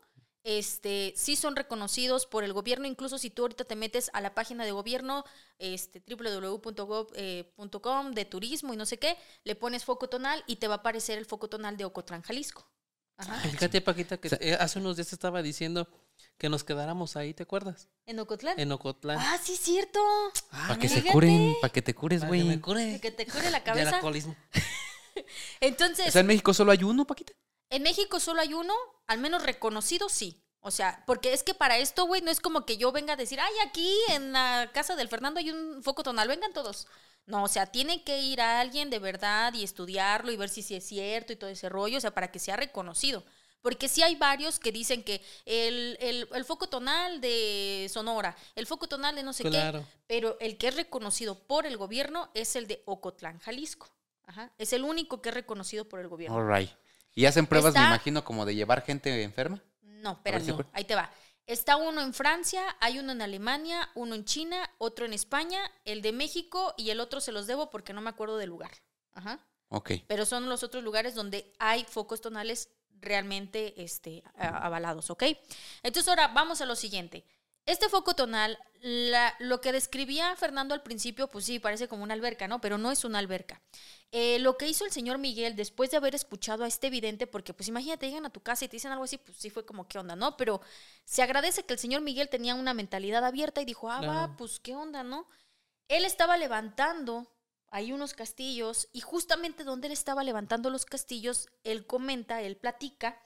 Este, 0.44 1.14
sí 1.18 1.36
son 1.36 1.56
reconocidos 1.56 2.26
por 2.26 2.44
el 2.46 2.54
gobierno, 2.54 2.88
incluso 2.88 3.18
si 3.18 3.30
tú 3.30 3.44
ahorita 3.44 3.66
te 3.66 3.76
metes 3.76 4.10
a 4.14 4.22
la 4.22 4.34
página 4.34 4.64
de 4.66 4.72
gobierno, 4.72 5.26
este, 5.58 6.02
www.gov.com 6.08 8.12
de 8.12 8.26
turismo 8.26 8.74
y 8.74 8.78
no 8.78 8.86
sé 8.86 8.98
qué, 8.98 9.18
le 9.44 9.56
pones 9.56 9.84
foco 9.86 10.08
tonal 10.10 10.44
y 10.48 10.58
te 10.58 10.68
va 10.68 10.76
a 10.76 10.78
aparecer 10.78 11.18
el 11.18 11.26
foco 11.26 11.50
tonal 11.50 11.76
de 11.78 11.86
Ocotlán, 11.86 12.22
Jalisco. 12.22 12.70
Ajá. 13.18 13.36
Fíjate, 13.50 13.82
Paquita, 13.82 14.18
que 14.18 14.28
O 14.28 14.30
sea- 14.30 14.40
eh, 14.42 14.56
hace 14.60 14.80
unos 14.80 14.96
días 14.96 15.12
estaba 15.12 15.42
diciendo 15.42 15.88
que 16.38 16.48
nos 16.48 16.64
quedáramos 16.64 17.18
ahí, 17.18 17.34
¿te 17.34 17.44
acuerdas? 17.44 17.90
¿En 18.06 18.18
Ocotlán? 18.20 18.58
En 18.58 18.72
Ocotlán. 18.72 19.18
Ah, 19.20 19.38
sí, 19.44 19.58
cierto. 19.58 20.00
Para 20.52 20.80
que 20.80 20.88
se 20.88 21.04
curen, 21.04 21.54
para 21.60 21.74
que 21.74 21.82
te 21.82 21.94
cures, 21.94 22.22
Para 22.22 22.32
que 22.32 22.38
güey. 22.38 22.48
me 22.48 22.62
cure 22.62 23.00
Que 23.02 23.12
te 23.12 23.26
cure 23.26 23.52
la 23.52 23.62
cabeza. 23.62 23.96
alcoholismo. 23.98 24.38
Entonces, 25.60 26.08
O 26.08 26.12
sea, 26.12 26.22
en 26.22 26.28
México 26.28 26.54
solo 26.54 26.72
hay 26.72 26.84
uno, 26.84 27.06
Paquita. 27.06 27.34
En 27.70 27.84
México 27.84 28.20
solo 28.20 28.42
hay 28.42 28.54
uno, 28.54 28.74
al 29.08 29.20
menos 29.20 29.44
reconocido, 29.44 30.10
sí. 30.10 30.42
O 30.62 30.72
sea, 30.72 31.04
porque 31.08 31.34
es 31.34 31.44
que 31.44 31.54
para 31.54 31.78
esto, 31.78 32.06
güey, 32.06 32.22
no 32.22 32.32
es 32.32 32.42
como 32.42 32.66
que 32.66 32.78
yo 32.78 32.92
venga 32.92 33.14
a 33.14 33.18
decir, 33.18 33.40
ay, 33.40 33.54
aquí 33.66 33.96
en 34.10 34.34
la 34.34 34.70
casa 34.74 34.96
del 34.96 35.08
Fernando 35.08 35.40
hay 35.40 35.52
un 35.52 35.82
foco 35.84 36.04
tonal, 36.04 36.28
vengan 36.28 36.52
todos. 36.52 36.88
No, 37.26 37.44
o 37.44 37.48
sea, 37.48 37.68
tiene 37.68 38.04
que 38.04 38.20
ir 38.22 38.42
a 38.42 38.60
alguien 38.60 38.90
de 38.90 39.00
verdad 39.00 39.54
y 39.54 39.64
estudiarlo 39.64 40.32
y 40.32 40.38
ver 40.38 40.50
si 40.50 40.62
sí 40.64 40.76
es 40.76 40.86
cierto 40.86 41.32
y 41.32 41.36
todo 41.38 41.50
ese 41.50 41.70
rollo, 41.70 41.98
o 41.98 42.02
sea, 42.02 42.14
para 42.14 42.32
que 42.32 42.40
sea 42.40 42.58
reconocido. 42.58 43.24
Porque 43.62 43.88
sí 43.88 44.02
hay 44.02 44.16
varios 44.16 44.58
que 44.60 44.72
dicen 44.72 45.04
que 45.04 45.22
el, 45.46 45.98
el- 46.02 46.28
el 46.34 46.46
foco 46.46 46.68
tonal 46.70 47.22
de 47.22 47.88
Sonora, 47.94 48.36
el 48.56 48.66
foco 48.68 48.88
tonal 48.88 49.16
de 49.16 49.24
no 49.24 49.32
sé 49.34 49.44
Claro. 49.44 49.80
qué, 49.82 49.86
pero 50.08 50.38
el 50.40 50.58
que 50.58 50.70
es 50.70 50.76
reconocido 50.76 51.36
por 51.48 51.66
el 51.66 51.78
gobierno 51.78 52.32
es 52.34 52.56
el 52.56 52.68
de 52.68 52.82
Ocotlán, 52.86 53.40
Jalisco. 53.40 53.88
Ajá. 54.26 54.52
Es 54.58 54.74
el 54.74 54.84
único 54.84 55.22
que 55.22 55.30
es 55.30 55.36
reconocido 55.36 55.88
por 55.88 56.00
el 56.00 56.08
gobierno. 56.08 56.38
All 56.38 56.48
right. 56.54 56.70
Y 57.16 57.26
hacen 57.26 57.48
pruebas, 57.48 57.74
me 57.74 57.82
imagino, 57.82 58.24
como 58.24 58.46
de 58.46 58.56
llevar 58.56 58.82
gente 58.84 59.24
enferma. 59.24 59.62
No, 59.82 60.20
ver 60.24 60.36
espérate, 60.36 60.64
si 60.64 60.70
ahí 60.74 60.84
te 60.86 60.96
va. 60.96 61.12
Está 61.46 61.78
uno 61.78 62.02
en 62.02 62.14
Francia, 62.14 62.62
hay 62.80 63.00
uno 63.00 63.12
en 63.12 63.22
Alemania, 63.22 63.90
uno 63.96 64.14
en 64.14 64.24
China, 64.24 64.70
otro 64.78 65.06
en 65.06 65.14
España, 65.14 65.60
el 65.84 66.04
de 66.04 66.12
México 66.12 66.76
y 66.78 66.92
el 66.92 67.00
otro 67.00 67.22
se 67.22 67.32
los 67.32 67.48
debo 67.48 67.72
porque 67.72 67.92
no 67.92 68.02
me 68.02 68.12
acuerdo 68.12 68.38
del 68.38 68.50
lugar. 68.50 68.72
Ajá. 69.14 69.40
Ok. 69.70 69.92
Pero 70.08 70.26
son 70.26 70.48
los 70.48 70.64
otros 70.64 70.84
lugares 70.84 71.16
donde 71.16 71.52
hay 71.58 71.86
focos 71.86 72.22
tonales 72.22 72.70
realmente 73.02 73.82
este, 73.82 74.24
avalados, 74.38 75.10
¿ok? 75.10 75.24
Entonces 75.84 76.08
ahora 76.08 76.28
vamos 76.30 76.62
a 76.62 76.66
lo 76.66 76.76
siguiente. 76.76 77.26
Este 77.70 77.88
foco 77.88 78.16
tonal, 78.16 78.58
la- 78.82 79.36
lo 79.38 79.62
que 79.62 79.72
describía 79.72 80.36
Fernando 80.36 80.74
al 80.74 80.82
principio, 80.82 81.28
pues 81.30 81.46
sí, 81.46 81.60
parece 81.60 81.88
como 81.88 82.02
una 82.02 82.16
alberca, 82.16 82.48
¿no? 82.48 82.60
Pero 82.62 82.80
no 82.80 82.92
es 82.92 83.04
una 83.06 83.20
alberca. 83.20 83.62
Eh, 84.12 84.40
lo 84.40 84.58
que 84.58 84.68
hizo 84.68 84.86
el 84.86 84.92
señor 84.92 85.20
Miguel 85.20 85.56
después 85.56 85.92
de 85.92 85.98
haber 85.98 86.16
escuchado 86.16 86.64
a 86.64 86.68
este 86.68 86.90
vidente, 86.90 87.28
porque 87.28 87.54
pues 87.54 87.68
imagínate, 87.68 88.08
llegan 88.08 88.26
a 88.26 88.32
tu 88.32 88.42
casa 88.42 88.66
y 88.66 88.70
te 88.70 88.78
dicen 88.78 88.92
algo 88.92 89.04
así, 89.04 89.20
pues 89.20 89.38
sí 89.38 89.52
fue 89.52 89.68
como, 89.68 89.88
¿qué 89.88 90.00
onda, 90.00 90.16
no? 90.16 90.36
Pero 90.36 90.62
se 91.06 91.22
agradece 91.22 91.64
que 91.64 91.74
el 91.74 91.80
señor 91.80 92.02
Miguel 92.02 92.28
tenía 92.30 92.56
una 92.56 92.74
mentalidad 92.74 93.24
abierta 93.24 93.62
y 93.62 93.66
dijo, 93.66 93.92
ah, 93.92 94.02
va, 94.02 94.36
pues 94.36 94.60
qué 94.60 94.76
onda, 94.76 95.04
¿no? 95.04 95.28
Él 95.90 96.06
estaba 96.06 96.38
levantando 96.38 97.32
ahí 97.68 97.92
unos 97.92 98.14
castillos 98.16 98.88
y 98.94 99.02
justamente 99.02 99.64
donde 99.64 99.86
él 99.88 99.94
estaba 99.94 100.24
levantando 100.24 100.72
los 100.72 100.86
castillos, 100.86 101.50
él 101.64 101.86
comenta, 101.86 102.42
él 102.42 102.58
platica 102.58 103.22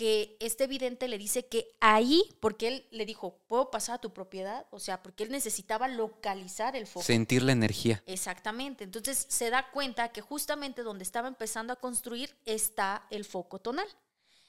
que 0.00 0.38
este 0.40 0.66
vidente 0.66 1.08
le 1.08 1.18
dice 1.18 1.44
que 1.44 1.76
ahí, 1.78 2.34
porque 2.40 2.68
él 2.68 2.86
le 2.90 3.04
dijo, 3.04 3.36
¿puedo 3.48 3.70
pasar 3.70 3.96
a 3.96 4.00
tu 4.00 4.14
propiedad? 4.14 4.64
O 4.70 4.80
sea, 4.80 5.02
porque 5.02 5.24
él 5.24 5.30
necesitaba 5.30 5.88
localizar 5.88 6.74
el 6.74 6.86
foco. 6.86 7.04
Sentir 7.04 7.42
la 7.42 7.52
energía. 7.52 8.02
Exactamente. 8.06 8.84
Entonces 8.84 9.26
se 9.28 9.50
da 9.50 9.70
cuenta 9.72 10.08
que 10.08 10.22
justamente 10.22 10.82
donde 10.82 11.04
estaba 11.04 11.28
empezando 11.28 11.74
a 11.74 11.76
construir 11.76 12.34
está 12.46 13.06
el 13.10 13.26
foco 13.26 13.58
tonal. 13.58 13.86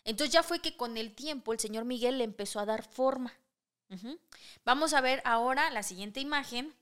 Entonces 0.05 0.31
ya 0.31 0.41
fue 0.41 0.61
que 0.61 0.77
con 0.77 0.95
el 0.95 1.13
tiempo 1.13 1.51
el 1.51 1.59
señor 1.59 1.83
Miguel 1.83 2.19
le 2.19 2.23
empezó 2.23 2.61
a 2.61 2.65
dar 2.65 2.89
forma. 2.89 3.33
Vamos 4.63 4.93
a 4.93 5.01
ver 5.01 5.21
ahora 5.25 5.69
la 5.69 5.83
siguiente 5.83 6.21
imagen, 6.21 6.73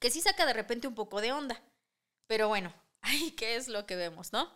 que 0.00 0.10
sí 0.10 0.20
saca 0.20 0.44
de 0.44 0.52
repente 0.52 0.86
un 0.86 0.94
poco 0.94 1.22
de 1.22 1.32
onda. 1.32 1.62
Pero 2.26 2.48
bueno, 2.48 2.74
ay, 3.00 3.30
¿qué 3.30 3.56
es 3.56 3.68
lo 3.68 3.86
que 3.86 3.96
vemos, 3.96 4.34
no? 4.34 4.50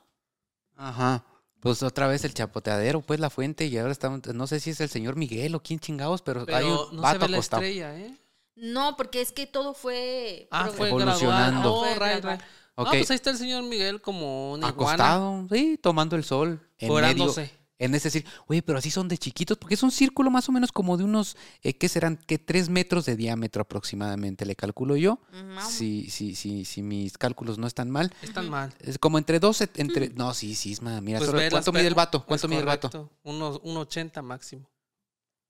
Ajá. 0.77 1.25
Pues 1.61 1.83
otra 1.83 2.07
vez 2.07 2.25
el 2.25 2.33
chapoteadero, 2.33 3.03
pues 3.03 3.21
la 3.21 3.29
fuente, 3.31 3.67
y 3.67 3.77
ahora 3.77 3.93
estamos, 3.93 4.27
no 4.35 4.47
sé 4.47 4.61
si 4.61 4.71
es 4.71 4.81
el 4.81 4.89
señor 4.89 5.17
Miguel 5.17 5.55
o 5.55 5.63
quién 5.63 5.79
chingados, 5.79 6.23
pero, 6.23 6.47
hay 6.49 6.65
un 6.65 6.71
no 6.71 6.89
se 6.89 6.97
vato 6.97 7.19
ve 7.21 7.29
la 7.29 7.37
acostado. 7.37 7.63
estrella, 7.63 7.99
¿eh? 7.99 8.17
No, 8.57 8.97
porque 8.97 9.21
es 9.21 9.33
que 9.33 9.47
todo 9.47 9.75
fue... 9.75 10.49
Ah, 10.51 10.71
fue 10.75 10.89
Evolucionando. 10.89 11.75
Oh, 11.75 11.85
Fue 11.85 11.95
right, 11.95 12.25
right. 12.25 12.41
Ok. 12.75 12.87
No, 12.87 12.91
pues 12.93 13.11
ahí 13.11 13.17
está 13.17 13.31
el 13.31 13.37
señor 13.39 13.63
Miguel 13.65 14.01
como 14.01 14.53
una 14.53 14.69
iguana. 14.69 15.05
Acostado, 15.13 15.47
sí, 15.51 15.79
tomando 15.81 16.17
el 16.17 16.25
sol. 16.25 16.61
En 16.79 16.93
medio. 16.93 17.35
En 17.81 17.95
ese 17.95 18.09
decir, 18.09 18.25
oye, 18.47 18.63
pero 18.63 18.79
así 18.79 18.91
son 18.91 19.09
de 19.09 19.19
chiquitos, 19.19 19.59
porque 19.59 19.75
es 19.75 19.83
un 19.83 19.91
círculo 19.91 20.31
más 20.31 20.49
o 20.49 20.53
menos 20.53 20.71
como 20.71 20.97
de 20.97 21.03
unos, 21.05 21.37
eh, 21.63 21.75
¿qué 21.77 21.89
serán? 21.89 22.19
¿Qué? 22.27 22.39
Tres 22.39 22.69
metros 22.69 23.07
de 23.07 23.17
diámetro 23.17 23.63
aproximadamente, 23.63 24.45
le 24.47 24.55
calculo 24.55 24.95
yo. 24.97 25.19
Ujú. 25.33 25.69
Si, 25.71 26.09
si, 26.11 26.35
si, 26.37 26.65
si 26.65 26.83
mis 26.83 27.19
cálculos 27.19 27.59
no 27.59 27.67
están 27.67 27.91
mal. 27.91 28.13
Están 28.23 28.49
mal. 28.49 28.73
Es 28.81 28.99
como 28.99 29.19
entre 29.19 29.41
12, 29.41 29.71
entre... 29.77 30.11
No, 30.15 30.35
sí, 30.35 30.55
sí, 30.55 30.71
Isma, 30.71 31.01
mira, 31.01 31.19
Pues 31.19 31.31
solo- 31.31 31.43
¿cuánto 31.51 31.73
mide 31.73 31.87
el 31.89 31.95
vato? 31.95 32.19
es 32.19 32.25
¿Cuánto 32.25 32.49
mide 32.49 32.61
el 32.61 32.67
vato? 32.67 33.11
Unos, 33.25 33.61
un 33.65 33.77
80 33.79 34.23
máximo. 34.23 34.69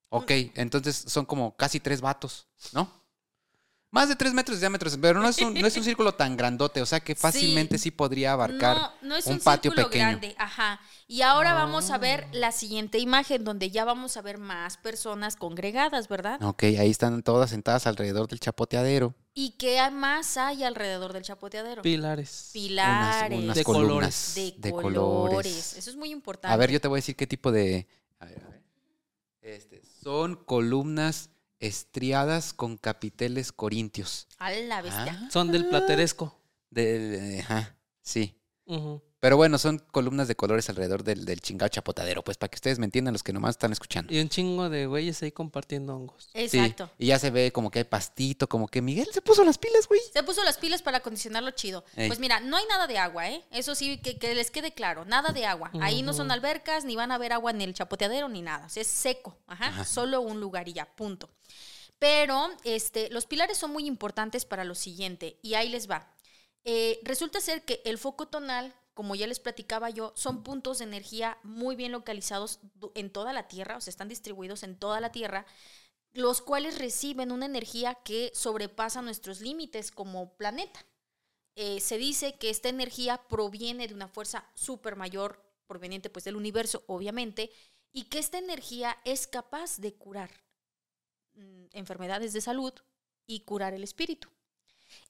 Ok, 0.09 0.31
entonces 0.55 0.95
son 1.07 1.25
como 1.25 1.55
casi 1.55 1.79
tres 1.79 2.01
vatos, 2.01 2.47
¿no? 2.73 2.89
Más 3.93 4.07
de 4.07 4.15
tres 4.15 4.33
metros 4.33 4.57
de 4.57 4.61
diámetro, 4.61 4.89
pero 5.01 5.19
no 5.19 5.27
es 5.27 5.37
un, 5.39 5.53
no 5.53 5.67
es 5.67 5.75
un 5.75 5.83
círculo 5.83 6.13
tan 6.13 6.37
grandote, 6.37 6.81
o 6.81 6.85
sea 6.85 7.01
que 7.01 7.13
fácilmente 7.13 7.77
sí, 7.77 7.91
podría 7.91 8.31
abarcar 8.31 8.77
No, 8.77 8.91
no 9.01 9.15
es 9.17 9.27
un 9.27 9.33
un, 9.33 9.39
patio 9.41 9.71
círculo 9.71 9.89
pequeño. 9.89 10.05
grande, 10.07 10.35
ajá. 10.37 10.79
Y 11.07 11.23
ahora 11.23 11.53
vamos 11.53 11.91
a 11.91 11.97
ver 11.97 12.23
Ah. 12.23 12.29
la 12.31 12.51
siguiente 12.53 12.99
imagen 12.99 13.43
donde 13.43 13.69
ya 13.69 13.83
vamos 13.83 14.15
a 14.15 14.21
ver 14.21 14.37
más 14.37 14.77
personas 14.77 15.35
congregadas, 15.35 16.07
¿verdad? 16.07 16.41
Ok, 16.41 16.63
ahí 16.63 16.89
están 16.89 17.21
todas 17.21 17.49
sentadas 17.49 17.85
alrededor 17.85 18.29
del 18.29 18.39
chapoteadero. 18.39 19.13
¿Y 19.33 19.51
qué 19.57 19.81
más 19.91 20.37
hay 20.37 20.63
alrededor 20.63 21.11
del 21.11 21.23
chapoteadero? 21.23 21.81
Pilares. 21.81 22.51
Pilares, 22.53 23.37
unas 23.37 23.57
De 23.57 23.63
columnas 23.65 23.87
colores. 23.93 24.35
de, 24.35 24.53
de 24.57 24.71
colores. 24.71 24.95
colores. 25.29 25.73
Eso 25.77 25.89
es 25.89 25.97
muy 25.97 26.11
importante. 26.11 26.53
A 26.53 26.57
ver, 26.57 26.71
yo 26.71 26.79
te 26.79 26.87
voy 26.87 26.95
a 26.97 26.99
decir 26.99 27.17
qué 27.17 27.27
tipo 27.27 27.51
de... 27.51 27.87
A 28.19 28.25
ver, 28.25 28.41
a 28.45 28.49
ver. 28.49 28.63
Este, 29.41 29.81
son 30.01 30.35
columnas 30.45 31.29
estriadas 31.61 32.53
con 32.53 32.75
capiteles 32.77 33.51
corintios. 33.53 34.27
A 34.39 34.51
la 34.51 34.81
bestia. 34.81 35.17
Ah, 35.21 35.29
Son 35.31 35.51
del 35.51 35.67
plateresco. 35.69 36.37
de- 36.69 36.99
de- 36.99 37.39
ajá, 37.41 37.77
sí. 38.01 38.37
Pero 39.21 39.37
bueno, 39.37 39.59
son 39.59 39.77
columnas 39.91 40.27
de 40.27 40.35
colores 40.35 40.67
alrededor 40.69 41.03
del, 41.03 41.25
del 41.25 41.41
chingado 41.41 41.69
chapotadero, 41.69 42.23
pues 42.23 42.37
para 42.37 42.49
que 42.49 42.55
ustedes 42.55 42.79
me 42.79 42.85
entiendan 42.85 43.13
los 43.13 43.21
que 43.21 43.31
nomás 43.31 43.51
están 43.51 43.71
escuchando. 43.71 44.11
Y 44.11 44.19
un 44.19 44.29
chingo 44.29 44.67
de 44.67 44.87
güeyes 44.87 45.21
ahí 45.21 45.31
compartiendo 45.31 45.95
hongos. 45.95 46.27
Sí, 46.33 46.39
Exacto. 46.57 46.89
y 46.97 47.05
ya 47.05 47.19
se 47.19 47.29
ve 47.29 47.51
como 47.51 47.69
que 47.69 47.77
hay 47.77 47.85
pastito, 47.85 48.49
como 48.49 48.67
que 48.67 48.81
Miguel 48.81 49.07
se 49.13 49.21
puso 49.21 49.43
las 49.43 49.59
pilas, 49.59 49.87
güey. 49.87 50.01
Se 50.11 50.23
puso 50.23 50.43
las 50.43 50.57
pilas 50.57 50.81
para 50.81 50.97
acondicionarlo 50.97 51.51
chido. 51.51 51.85
Ey. 51.95 52.07
Pues 52.07 52.17
mira, 52.19 52.39
no 52.39 52.57
hay 52.57 52.65
nada 52.65 52.87
de 52.87 52.97
agua, 52.97 53.29
¿eh? 53.29 53.45
Eso 53.51 53.75
sí, 53.75 53.99
que, 53.99 54.17
que 54.17 54.33
les 54.33 54.49
quede 54.49 54.73
claro, 54.73 55.05
nada 55.05 55.31
de 55.31 55.45
agua. 55.45 55.69
Ahí 55.81 56.01
no 56.01 56.13
son 56.13 56.31
albercas, 56.31 56.83
ni 56.83 56.95
van 56.95 57.11
a 57.11 57.15
haber 57.15 57.31
agua 57.31 57.51
en 57.51 57.61
el 57.61 57.75
chapoteadero, 57.75 58.27
ni 58.27 58.41
nada. 58.41 58.65
O 58.65 58.69
sea, 58.69 58.81
es 58.81 58.87
seco, 58.87 59.37
ajá, 59.45 59.67
Ajá. 59.67 59.85
solo 59.85 60.21
un 60.21 60.39
lugar 60.39 60.67
y 60.67 60.73
ya, 60.73 60.87
punto. 60.95 61.29
Pero 61.99 62.49
este, 62.63 63.11
los 63.11 63.27
pilares 63.27 63.59
son 63.59 63.69
muy 63.69 63.85
importantes 63.85 64.45
para 64.45 64.63
lo 64.63 64.73
siguiente, 64.73 65.37
y 65.43 65.53
ahí 65.53 65.69
les 65.69 65.87
va. 65.87 66.11
Eh, 66.63 66.99
resulta 67.03 67.39
ser 67.39 67.63
que 67.63 67.83
el 67.85 67.99
foco 67.99 68.27
tonal, 68.27 68.73
como 68.93 69.15
ya 69.15 69.27
les 69.27 69.39
platicaba 69.39 69.89
yo, 69.89 70.13
son 70.15 70.43
puntos 70.43 70.79
de 70.79 70.85
energía 70.85 71.37
muy 71.43 71.75
bien 71.75 71.91
localizados 71.91 72.59
en 72.93 73.09
toda 73.11 73.33
la 73.33 73.47
Tierra, 73.47 73.77
o 73.77 73.81
sea, 73.81 73.91
están 73.91 74.09
distribuidos 74.09 74.63
en 74.63 74.77
toda 74.77 74.99
la 74.99 75.11
Tierra, 75.11 75.45
los 76.13 76.41
cuales 76.41 76.77
reciben 76.77 77.31
una 77.31 77.45
energía 77.45 77.95
que 78.03 78.31
sobrepasa 78.33 79.01
nuestros 79.01 79.39
límites 79.39 79.91
como 79.91 80.35
planeta. 80.35 80.85
Eh, 81.55 81.79
se 81.79 81.97
dice 81.97 82.37
que 82.37 82.49
esta 82.49 82.69
energía 82.69 83.27
proviene 83.27 83.87
de 83.87 83.93
una 83.93 84.07
fuerza 84.07 84.49
súper 84.55 84.95
mayor, 84.95 85.43
proveniente 85.67 86.09
pues 86.09 86.25
del 86.25 86.35
universo, 86.35 86.83
obviamente, 86.87 87.51
y 87.93 88.05
que 88.05 88.19
esta 88.19 88.37
energía 88.37 88.97
es 89.05 89.27
capaz 89.27 89.77
de 89.77 89.93
curar 89.93 90.31
mm, 91.33 91.67
enfermedades 91.71 92.33
de 92.33 92.41
salud 92.41 92.73
y 93.25 93.41
curar 93.41 93.73
el 93.73 93.83
espíritu. 93.83 94.29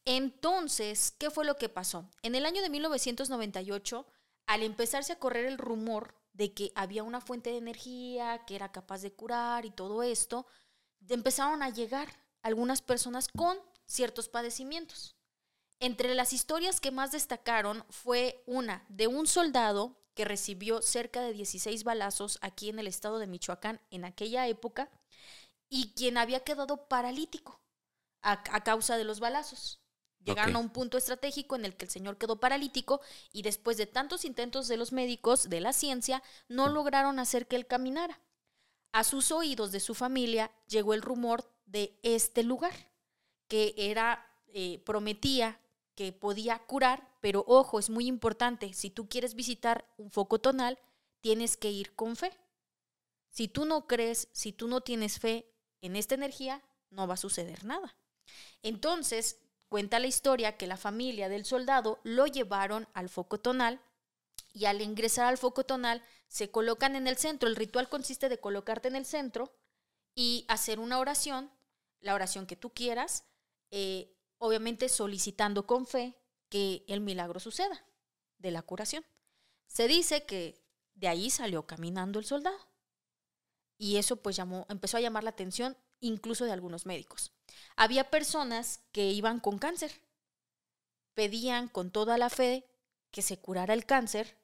Entonces, 0.06 1.12
¿qué 1.18 1.30
fue 1.30 1.46
lo 1.46 1.58
que 1.58 1.70
pasó? 1.70 2.10
En 2.22 2.36
el 2.36 2.46
año 2.46 2.62
de 2.62 2.70
1998, 2.70 4.06
al 4.48 4.64
empezarse 4.64 5.14
a 5.14 5.20
correr 5.20 5.46
el 5.46 5.58
rumor 5.58 6.16
de 6.34 6.54
que 6.54 6.72
había 6.76 7.04
una 7.04 7.22
fuente 7.22 7.52
de 7.52 7.58
energía 7.58 8.44
que 8.46 8.56
era 8.56 8.72
capaz 8.72 9.02
de 9.02 9.14
curar 9.14 9.66
y 9.66 9.72
todo 9.72 10.04
esto, 10.04 10.48
empezaron 11.10 11.64
a 11.64 11.70
llegar 11.70 12.10
algunas 12.42 12.82
personas 12.82 13.28
con 13.28 13.58
ciertos 13.86 14.30
padecimientos. 14.30 15.16
Entre 15.80 16.14
las 16.16 16.34
historias 16.34 16.80
que 16.80 16.92
más 16.92 17.12
destacaron 17.12 17.84
fue 17.90 18.44
una 18.46 18.86
de 18.90 19.08
un 19.08 19.28
soldado 19.28 19.98
que 20.14 20.26
recibió 20.26 20.82
cerca 20.82 21.22
de 21.22 21.34
16 21.34 21.84
balazos 21.84 22.38
aquí 22.42 22.70
en 22.70 22.80
el 22.80 22.88
estado 22.88 23.20
de 23.20 23.28
Michoacán 23.28 23.82
en 23.90 24.06
aquella 24.06 24.48
época 24.48 24.90
y 25.70 25.94
quien 25.94 26.18
había 26.18 26.42
quedado 26.42 26.88
paralítico 26.88 27.61
a, 28.22 28.44
a 28.52 28.64
causa 28.64 28.98
de 28.98 29.04
los 29.04 29.20
balazos. 29.20 29.82
Llegaron 30.24 30.56
a 30.56 30.60
un 30.60 30.70
punto 30.70 30.98
estratégico 30.98 31.56
en 31.56 31.66
el 31.66 31.76
que 31.76 31.86
el 31.86 31.92
señor 31.92 32.18
quedó 32.18 32.40
paralítico 32.40 33.02
y 33.32 33.42
después 33.42 33.78
de 33.78 33.88
tantos 33.88 34.24
intentos 34.24 34.68
de 34.68 34.78
los 34.78 34.92
médicos, 34.92 35.50
de 35.50 35.62
la 35.62 35.74
ciencia, 35.74 36.22
no 36.48 36.70
lograron 36.70 37.18
hacer 37.18 37.48
que 37.48 37.56
él 37.56 37.66
caminara. 37.66 38.20
A 38.92 39.04
sus 39.04 39.32
oídos 39.32 39.72
de 39.72 39.80
su 39.80 39.96
familia 39.96 40.52
llegó 40.68 40.94
el 40.94 41.02
rumor 41.02 41.50
de 41.66 41.98
este 42.04 42.44
lugar, 42.44 42.74
que 43.48 43.74
era, 43.78 44.28
eh, 44.48 44.80
prometía 44.86 45.60
que 45.96 46.12
podía 46.12 46.60
curar, 46.60 47.18
pero 47.20 47.44
ojo, 47.48 47.80
es 47.80 47.90
muy 47.90 48.08
importante, 48.08 48.74
si 48.74 48.90
tú 48.90 49.08
quieres 49.08 49.34
visitar 49.34 49.86
un 49.98 50.12
foco 50.12 50.40
tonal, 50.40 50.78
tienes 51.22 51.58
que 51.58 51.72
ir 51.72 51.96
con 51.96 52.16
fe. 52.16 52.32
Si 53.30 53.48
tú 53.48 53.66
no 53.66 53.88
crees, 53.88 54.28
si 54.34 54.52
tú 54.52 54.68
no 54.68 54.82
tienes 54.82 55.20
fe 55.20 55.52
en 55.82 55.96
esta 55.96 56.16
energía, 56.16 56.62
no 56.90 57.08
va 57.08 57.16
a 57.16 57.18
suceder 57.18 57.64
nada. 57.64 57.96
Entonces, 58.64 59.38
cuenta 59.70 60.00
la 60.00 60.08
historia 60.08 60.58
que 60.58 60.68
la 60.68 60.78
familia 60.78 61.30
del 61.30 61.46
soldado 61.46 62.00
lo 62.04 62.28
llevaron 62.28 62.88
al 62.94 63.10
foco 63.10 63.40
tonal 63.40 63.82
y 64.54 64.66
al 64.66 64.82
ingresar 64.82 65.28
al 65.28 65.38
foco 65.38 65.66
tonal 65.66 66.04
se 66.28 66.52
colocan 66.52 66.96
en 66.96 67.08
el 67.08 67.18
centro. 67.18 67.48
El 67.48 67.56
ritual 67.56 67.90
consiste 67.90 68.30
de 68.30 68.40
colocarte 68.40 68.88
en 68.88 68.96
el 68.96 69.06
centro 69.06 69.54
y 70.16 70.46
hacer 70.48 70.80
una 70.80 71.00
oración, 71.00 71.52
la 72.00 72.16
oración 72.16 72.46
que 72.48 72.56
tú 72.56 72.72
quieras, 72.72 73.24
eh, 73.70 74.14
obviamente 74.38 74.90
solicitando 74.90 75.66
con 75.66 75.86
fe 75.86 76.18
que 76.50 76.84
el 76.88 77.00
milagro 77.00 77.40
suceda 77.40 77.86
de 78.40 78.52
la 78.52 78.62
curación. 78.62 79.06
Se 79.68 79.88
dice 79.88 80.26
que 80.26 80.62
de 80.96 81.08
ahí 81.08 81.30
salió 81.30 81.66
caminando 81.66 82.20
el 82.20 82.26
soldado. 82.26 82.60
Y 83.78 83.98
eso 83.98 84.18
pues 84.18 84.36
llamó, 84.36 84.66
empezó 84.70 84.98
a 84.98 85.02
llamar 85.02 85.24
la 85.24 85.32
atención 85.32 85.78
incluso 86.02 86.46
de 86.46 86.52
algunos 86.52 86.86
médicos. 86.86 87.32
Había 87.78 88.10
personas 88.10 88.82
que 88.92 89.12
iban 89.12 89.40
con 89.40 89.58
cáncer, 89.58 89.92
pedían 91.14 91.68
con 91.70 91.92
toda 91.92 92.18
la 92.18 92.30
fe 92.30 92.68
que 93.12 93.22
se 93.22 93.40
curara 93.40 93.74
el 93.74 93.86
cáncer 93.86 94.38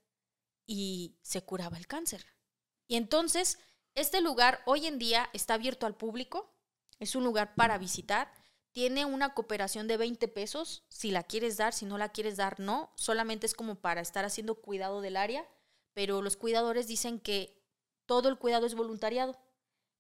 y 0.65 1.17
se 1.21 1.43
curaba 1.43 1.77
el 1.77 1.87
cáncer. 1.87 2.25
Y 2.87 2.95
entonces, 2.95 3.59
este 3.95 4.21
lugar 4.21 4.61
hoy 4.65 4.85
en 4.85 4.99
día 4.99 5.29
está 5.33 5.55
abierto 5.55 5.85
al 5.85 5.95
público, 5.95 6.53
es 6.99 7.15
un 7.15 7.23
lugar 7.23 7.55
para 7.55 7.77
visitar, 7.77 8.31
tiene 8.71 9.05
una 9.05 9.33
cooperación 9.33 9.87
de 9.87 9.97
20 9.97 10.27
pesos, 10.27 10.83
si 10.89 11.11
la 11.11 11.23
quieres 11.23 11.57
dar, 11.57 11.73
si 11.73 11.85
no 11.85 11.97
la 11.97 12.09
quieres 12.09 12.37
dar, 12.37 12.59
no, 12.59 12.91
solamente 12.95 13.45
es 13.45 13.53
como 13.53 13.75
para 13.75 14.01
estar 14.01 14.23
haciendo 14.23 14.55
cuidado 14.55 15.01
del 15.01 15.17
área, 15.17 15.47
pero 15.93 16.21
los 16.21 16.37
cuidadores 16.37 16.87
dicen 16.87 17.19
que 17.19 17.59
todo 18.05 18.29
el 18.29 18.37
cuidado 18.37 18.67
es 18.67 18.75
voluntariado, 18.75 19.37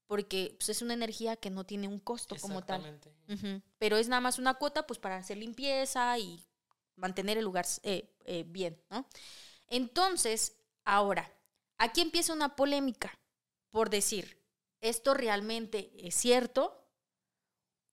porque 0.07 0.55
pues, 0.57 0.69
es 0.69 0.81
una 0.81 0.93
energía 0.93 1.35
que 1.35 1.49
no 1.49 1.65
tiene 1.65 1.87
un 1.87 1.99
costo 1.99 2.35
como 2.41 2.63
tal. 2.63 2.99
Pero 3.77 3.97
es 3.97 4.07
nada 4.07 4.21
más 4.21 4.39
una 4.39 4.55
cuota 4.55 4.87
pues 4.87 4.99
para 4.99 5.17
hacer 5.17 5.37
limpieza 5.37 6.17
y 6.17 6.43
mantener 6.95 7.37
el 7.37 7.45
lugar 7.45 7.65
eh, 7.83 8.15
eh, 8.25 8.43
bien, 8.47 8.81
¿no? 8.89 9.05
Entonces, 9.67 10.55
ahora, 10.85 11.31
aquí 11.77 12.01
empieza 12.01 12.33
una 12.33 12.55
polémica 12.55 13.19
por 13.69 13.89
decir, 13.89 14.41
¿esto 14.81 15.13
realmente 15.13 15.91
es 15.99 16.15
cierto 16.15 16.89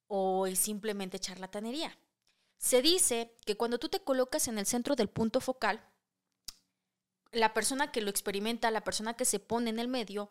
o 0.07 0.47
es 0.47 0.59
simplemente 0.59 1.19
charlatanería? 1.19 1.99
Se 2.57 2.81
dice 2.81 3.37
que 3.45 3.57
cuando 3.57 3.79
tú 3.79 3.89
te 3.89 4.01
colocas 4.01 4.49
en 4.49 4.59
el 4.59 4.67
centro 4.67 4.95
del 4.95 5.09
punto 5.09 5.41
focal, 5.41 5.85
la 7.33 7.53
persona 7.53 7.91
que 7.91 8.01
lo 8.01 8.11
experimenta, 8.11 8.71
la 8.71 8.85
persona 8.85 9.15
que 9.15 9.25
se 9.25 9.41
pone 9.41 9.71
en 9.71 9.81
el 9.81 9.89
medio, 9.89 10.31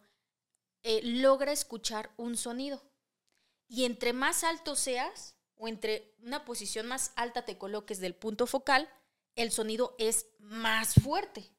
eh, 0.84 1.02
logra 1.04 1.52
escuchar 1.52 2.12
un 2.18 2.38
sonido. 2.38 2.84
Y 3.68 3.86
entre 3.86 4.14
más 4.14 4.44
alto 4.44 4.76
seas, 4.76 5.36
o 5.56 5.68
entre 5.68 6.16
una 6.20 6.46
posición 6.46 6.88
más 6.88 7.12
alta 7.16 7.46
te 7.46 7.58
coloques 7.58 8.00
del 8.00 8.16
punto 8.16 8.48
focal, 8.48 8.90
el 9.36 9.52
sonido 9.52 9.96
es 9.98 10.28
más 10.40 10.94
fuerte. 10.96 11.50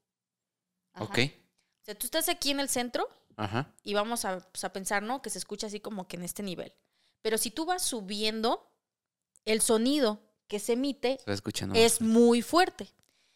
Ajá. 0.92 1.04
Ok. 1.04 1.18
O 1.18 1.84
sea, 1.84 1.94
tú 1.94 2.06
estás 2.06 2.28
aquí 2.28 2.50
en 2.50 2.60
el 2.60 2.68
centro 2.68 3.08
Ajá. 3.36 3.74
y 3.82 3.94
vamos 3.94 4.24
a, 4.24 4.40
pues, 4.40 4.64
a 4.64 4.72
pensar, 4.72 5.02
¿no? 5.02 5.20
Que 5.20 5.30
se 5.30 5.38
escucha 5.38 5.66
así 5.66 5.80
como 5.80 6.06
que 6.08 6.16
en 6.16 6.22
este 6.22 6.42
nivel. 6.42 6.72
Pero 7.20 7.36
si 7.36 7.50
tú 7.50 7.64
vas 7.64 7.82
subiendo, 7.82 8.70
el 9.44 9.60
sonido 9.60 10.20
que 10.46 10.58
se 10.58 10.74
emite 10.74 11.18
Se 11.24 11.84
es 11.84 12.00
muy 12.00 12.42
fuerte. 12.42 12.92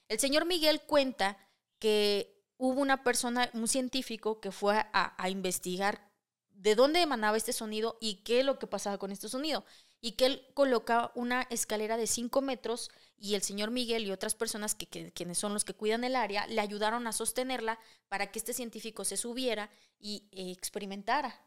El 0.08 0.18
señor 0.18 0.46
Miguel 0.46 0.82
cuenta 0.82 1.38
que 1.78 2.37
hubo 2.58 2.80
una 2.80 3.02
persona, 3.04 3.50
un 3.54 3.68
científico, 3.68 4.40
que 4.40 4.52
fue 4.52 4.84
a, 4.92 5.28
investigar 5.30 6.10
de 6.50 6.74
dónde 6.74 7.00
emanaba 7.02 7.36
este 7.36 7.52
sonido 7.52 7.96
y 8.00 8.16
qué 8.24 8.40
es 8.40 8.44
lo 8.46 8.58
que 8.58 8.66
pasaba 8.66 8.98
con 8.98 9.12
este 9.12 9.28
sonido. 9.28 9.64
Y 10.00 10.12
que 10.12 10.26
él 10.26 10.46
coloca 10.54 11.10
una 11.14 11.42
escalera 11.50 11.96
de 11.96 12.06
5 12.06 12.40
metros 12.40 12.90
y 13.16 13.34
el 13.34 13.42
señor 13.42 13.70
Miguel 13.70 14.06
y 14.06 14.12
otras 14.12 14.34
personas 14.34 14.74
que, 14.74 14.86
que- 14.86 15.12
quienes 15.12 15.38
son 15.38 15.52
los 15.54 15.64
que 15.64 15.74
cuidan 15.74 16.04
el 16.04 16.14
área 16.16 16.46
le 16.46 16.60
ayudaron 16.60 17.06
a 17.06 17.12
sostenerla 17.12 17.78
para 18.08 18.30
que 18.30 18.38
este 18.38 18.52
científico 18.54 19.04
se 19.04 19.16
subiera 19.16 19.70
y 19.98 20.28
eh, 20.32 20.50
experimentara. 20.52 21.40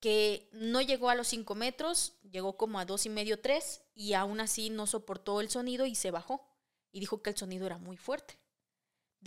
Que 0.00 0.48
no 0.52 0.80
llegó 0.80 1.10
a 1.10 1.14
los 1.16 1.26
5 1.28 1.54
metros, 1.56 2.14
llegó 2.30 2.56
como 2.56 2.78
a 2.78 2.84
dos 2.84 3.04
y 3.06 3.08
medio, 3.08 3.40
tres, 3.40 3.82
y 3.94 4.12
aún 4.14 4.38
así 4.40 4.70
no 4.70 4.86
soportó 4.86 5.40
el 5.40 5.50
sonido 5.50 5.86
y 5.86 5.94
se 5.96 6.12
bajó. 6.12 6.46
Y 6.92 7.00
dijo 7.00 7.20
que 7.22 7.30
el 7.30 7.36
sonido 7.36 7.66
era 7.66 7.78
muy 7.78 7.96
fuerte. 7.96 8.38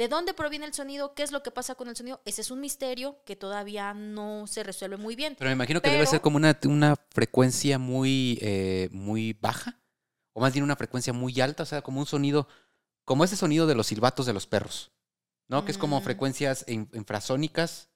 ¿De 0.01 0.07
dónde 0.07 0.33
proviene 0.33 0.65
el 0.65 0.73
sonido? 0.73 1.13
¿Qué 1.13 1.21
es 1.21 1.31
lo 1.31 1.43
que 1.43 1.51
pasa 1.51 1.75
con 1.75 1.87
el 1.87 1.95
sonido? 1.95 2.21
Ese 2.25 2.41
es 2.41 2.49
un 2.49 2.59
misterio 2.59 3.21
que 3.23 3.35
todavía 3.35 3.93
no 3.93 4.47
se 4.47 4.63
resuelve 4.63 4.97
muy 4.97 5.15
bien. 5.15 5.35
Pero 5.37 5.49
me 5.49 5.53
imagino 5.53 5.79
que 5.79 5.91
debe 5.91 6.07
ser 6.07 6.21
como 6.21 6.37
una, 6.37 6.57
una 6.65 6.95
frecuencia 7.11 7.77
muy, 7.77 8.39
eh, 8.41 8.89
muy 8.91 9.33
baja. 9.33 9.79
O 10.33 10.41
más 10.41 10.53
bien 10.53 10.63
una 10.63 10.75
frecuencia 10.75 11.13
muy 11.13 11.39
alta. 11.39 11.61
O 11.61 11.65
sea, 11.67 11.83
como 11.83 11.99
un 11.99 12.07
sonido. 12.07 12.47
Como 13.05 13.23
ese 13.23 13.35
sonido 13.35 13.67
de 13.67 13.75
los 13.75 13.85
silbatos 13.85 14.25
de 14.25 14.33
los 14.33 14.47
perros. 14.47 14.91
¿No? 15.47 15.65
Que 15.65 15.71
es 15.71 15.77
como 15.77 15.99
Mm. 15.99 16.03
frecuencias 16.03 16.65
in- 16.67 16.89
infrasónicas. 16.93 17.89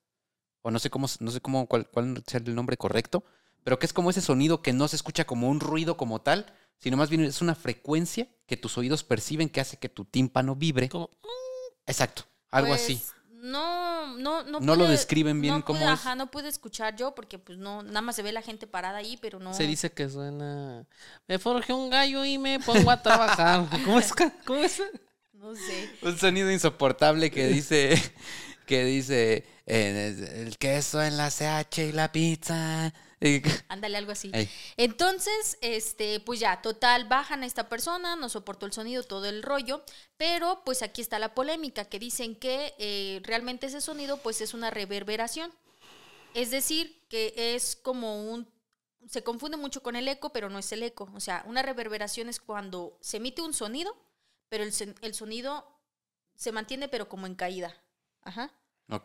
O 0.62 0.70
no 0.70 0.78
sé 0.78 0.92
cómo, 0.92 1.08
no 1.22 1.32
sé 1.32 1.42
cómo 1.42 1.66
cuál, 1.66 1.90
cuál 1.90 2.24
sea 2.28 2.40
el 2.40 2.54
nombre 2.54 2.78
correcto. 2.78 3.24
Pero 3.64 3.80
que 3.80 3.88
es 3.88 3.94
como 3.94 4.12
ese 4.12 4.22
sonido 4.22 4.62
que 4.62 4.74
no 4.74 4.88
se 4.88 4.96
escucha 4.96 5.26
como 5.26 5.50
un 5.50 5.60
ruido 5.60 5.98
como 5.98 6.22
tal. 6.22 6.54
Sino 6.78 6.98
más 6.98 7.10
bien 7.10 7.24
es 7.24 7.42
una 7.42 7.56
frecuencia 7.56 8.28
que 8.46 8.58
tus 8.58 8.78
oídos 8.78 9.04
perciben 9.04 9.50
que 9.50 9.60
hace 9.62 9.78
que 9.78 9.90
tu 9.90 10.06
tímpano 10.06 10.56
vibre. 10.56 10.88
Como, 10.88 11.10
Exacto. 11.86 12.24
Algo 12.52 12.70
Pues, 12.70 12.84
así. 12.84 13.02
No, 13.30 14.18
no, 14.18 14.44
no. 14.44 14.60
No 14.60 14.76
lo 14.76 14.88
describen 14.88 15.40
bien 15.40 15.54
no 15.56 15.66
cómo 15.66 15.80
pude- 15.80 15.86
es. 15.94 16.00
Ajá, 16.00 16.16
no 16.16 16.32
pude 16.32 16.48
escuchar 16.50 16.96
yo 16.96 17.14
porque 17.14 17.38
pues 17.38 17.60
no, 17.60 17.84
nada 17.84 18.02
más 18.02 18.16
se 18.16 18.24
ve 18.24 18.32
la 18.32 18.42
gente 18.42 18.66
parada 18.66 18.98
ahí, 18.98 19.18
pero 19.22 19.40
no. 19.40 19.54
Se 19.54 19.68
dice 19.68 19.92
que 19.92 20.10
suena. 20.10 20.86
Me 21.28 21.38
forjé 21.38 21.72
un 21.74 21.90
gallo 21.92 22.26
y 22.26 22.40
me 22.40 22.60
pongo 22.60 22.90
a 22.90 23.02
trabajar. 23.04 23.68
¿Cómo 23.86 24.00
es? 24.00 24.12
¿Cómo 24.46 24.60
es? 24.64 24.82
No 25.34 25.54
sé. 25.56 25.92
Un 26.02 26.18
sonido 26.18 26.50
insoportable 26.52 27.30
que 27.30 27.48
dice, 27.48 28.02
que 28.66 28.84
dice, 28.84 29.46
eh, 29.68 30.44
el 30.48 30.58
queso 30.58 31.04
en 31.04 31.18
la 31.18 31.30
CH 31.30 31.78
y 31.90 31.92
la 31.92 32.12
pizza. 32.12 32.92
Ándale, 33.68 33.98
algo 33.98 34.12
así. 34.12 34.32
Ey. 34.34 34.50
Entonces, 34.78 35.58
este, 35.62 36.20
pues 36.20 36.40
ya, 36.40 36.62
total, 36.62 37.08
bajan 37.08 37.44
a 37.44 37.46
esta 37.46 37.70
persona, 37.70 38.16
no 38.16 38.30
soportó 38.30 38.66
el 38.66 38.74
sonido, 38.74 39.04
todo 39.04 39.26
el 39.26 39.44
rollo, 39.44 39.84
pero 40.18 40.62
pues 40.66 40.82
aquí 40.82 41.02
está 41.02 41.20
la 41.20 41.34
polémica, 41.34 41.86
que 41.86 42.00
dicen 42.00 42.36
que 42.36 42.74
eh, 42.78 43.22
realmente 43.24 43.68
ese 43.68 43.82
sonido 43.82 44.18
pues 44.18 44.42
es 44.42 44.54
una 44.54 44.72
reverberación. 44.72 45.54
Es 46.34 46.52
decir, 46.52 47.02
que 47.10 47.34
es 47.56 47.76
como 47.76 48.30
un... 48.32 48.48
Se 49.08 49.24
confunde 49.24 49.58
mucho 49.58 49.84
con 49.84 49.96
el 49.96 50.08
eco, 50.08 50.34
pero 50.34 50.50
no 50.50 50.60
es 50.60 50.72
el 50.72 50.84
eco. 50.84 51.10
O 51.14 51.20
sea, 51.20 51.44
una 51.48 51.62
reverberación 51.62 52.28
es 52.28 52.40
cuando 52.40 52.98
se 53.02 53.18
emite 53.18 53.42
un 53.42 53.54
sonido, 53.54 53.96
pero 54.50 54.64
el, 54.64 54.74
el 55.02 55.14
sonido 55.14 55.80
se 56.36 56.52
mantiene 56.52 56.88
pero 56.88 57.08
como 57.08 57.28
en 57.28 57.36
caída. 57.36 57.76
Ajá. 58.24 58.52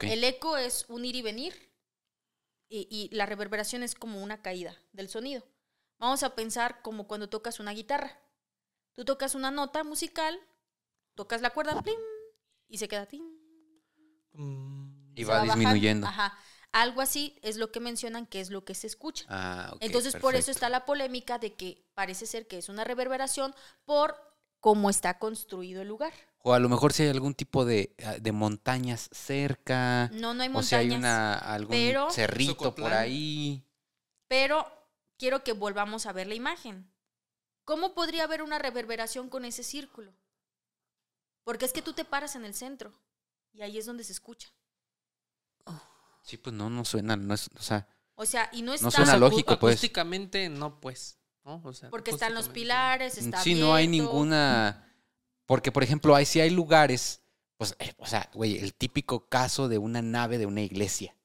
El 0.01 0.25
eco 0.25 0.57
es 0.57 0.85
un 0.89 1.05
ir 1.05 1.17
y 1.17 1.23
venir 1.23 1.70
y, 2.71 2.89
y 2.91 3.15
la 3.15 3.27
reverberación 3.27 3.83
es 3.83 3.95
como 3.95 4.23
una 4.23 4.41
caída 4.41 4.75
del 4.93 5.11
sonido. 5.11 5.45
Vamos 5.99 6.23
a 6.23 6.35
pensar 6.35 6.81
como 6.81 7.07
cuando 7.07 7.29
tocas 7.29 7.61
una 7.61 7.73
guitarra. 7.73 8.19
Tú 8.95 9.05
tocas 9.05 9.35
una 9.35 9.51
nota 9.51 9.85
musical, 9.85 10.41
tocas 11.15 11.43
la 11.43 11.51
cuerda, 11.51 11.83
plim, 11.83 11.99
y 12.69 12.79
se 12.79 12.89
queda 12.89 13.05
tin. 13.07 13.23
Mm, 14.33 15.13
Y 15.15 15.25
se 15.25 15.31
va 15.31 15.43
disminuyendo. 15.43 16.07
Ajá. 16.07 16.39
Algo 16.73 17.01
así 17.01 17.37
es 17.43 17.57
lo 17.57 17.73
que 17.73 17.81
mencionan 17.81 18.27
que 18.27 18.41
es 18.41 18.51
lo 18.51 18.65
que 18.65 18.75
se 18.75 18.87
escucha. 18.87 19.25
Ah, 19.29 19.71
ok, 19.73 19.79
Entonces, 19.81 20.15
por 20.17 20.37
eso 20.37 20.51
está 20.51 20.69
la 20.69 20.87
polémica 20.87 21.39
de 21.39 21.55
que 21.55 21.85
parece 21.95 22.27
ser 22.27 22.47
que 22.47 22.59
es 22.59 22.69
una 22.69 22.85
reverberación 22.85 23.55
por 23.85 24.17
cómo 24.61 24.89
está 24.89 25.19
construido 25.19 25.83
el 25.83 25.89
lugar. 25.89 26.13
O 26.43 26.55
a 26.55 26.59
lo 26.59 26.69
mejor 26.69 26.93
si 26.93 27.03
hay 27.03 27.11
algún 27.11 27.35
tipo 27.35 27.65
de, 27.65 27.95
ah, 28.05 28.17
de 28.19 28.33
montañas 28.33 29.11
cerca. 29.13 30.09
No, 30.15 30.33
no 30.33 30.43
hay 30.43 30.49
o 30.49 30.53
montañas. 30.53 30.69
si 30.69 30.75
hay 30.75 30.91
una, 30.91 31.35
algún 31.35 31.71
pero- 31.71 32.11
cerrito 32.11 32.75
por 32.75 32.93
ahí. 32.93 33.63
Pero 34.27 34.67
quiero 35.19 35.45
que 35.45 35.53
volvamos 35.53 36.07
a 36.07 36.13
ver 36.13 36.27
la 36.27 36.35
imagen. 36.35 36.91
¿Cómo 37.65 37.95
podría 37.95 38.25
haber 38.25 38.43
una 38.43 38.59
reverberación 38.59 39.29
con 39.29 39.45
ese 39.45 39.63
círculo? 39.63 40.15
Porque 41.45 41.67
es 41.67 41.73
que 41.73 41.83
tú 41.83 41.93
te 41.93 42.05
paras 42.05 42.37
en 42.37 42.45
el 42.45 42.55
centro 42.55 42.93
y 43.53 43.63
ahí 43.63 43.77
es 43.77 43.87
donde 43.87 44.05
se 44.05 44.13
escucha. 44.13 44.49
Sí, 46.23 46.37
pues 46.37 46.55
no, 46.55 46.71
no 46.71 46.85
suena, 46.85 47.17
no 47.17 47.35
es, 47.35 47.49
o 47.59 47.63
sea, 47.63 47.89
O 48.15 48.27
sea, 48.27 48.49
y 48.53 48.63
no 48.63 48.73
está... 48.75 48.87
No 48.87 48.91
suena 48.91 49.17
lógico, 49.17 49.59
pues. 49.59 49.75
Acústicamente, 49.75 50.49
no, 50.49 50.81
pues. 50.81 51.19
¿no? 51.45 51.61
O 51.65 51.73
sea, 51.73 51.91
Porque 51.91 52.11
están 52.11 52.35
los 52.35 52.49
pilares, 52.49 53.17
está 53.19 53.43
Sí, 53.43 53.55
no 53.55 53.75
hay 53.75 53.89
ninguna. 53.89 54.90
Porque, 55.51 55.73
por 55.73 55.83
ejemplo, 55.83 56.15
hay, 56.15 56.27
si 56.27 56.39
hay 56.41 56.51
lugares, 56.51 57.23
pues, 57.57 57.75
eh, 57.81 57.93
o 57.99 58.07
sea, 58.07 58.31
güey, 58.35 58.59
el 58.59 58.73
típico 58.73 59.29
caso 59.29 59.69
de 59.69 59.79
una 59.79 60.01
nave 60.01 60.39
de 60.39 60.47
una 60.47 60.61
iglesia, 60.61 61.17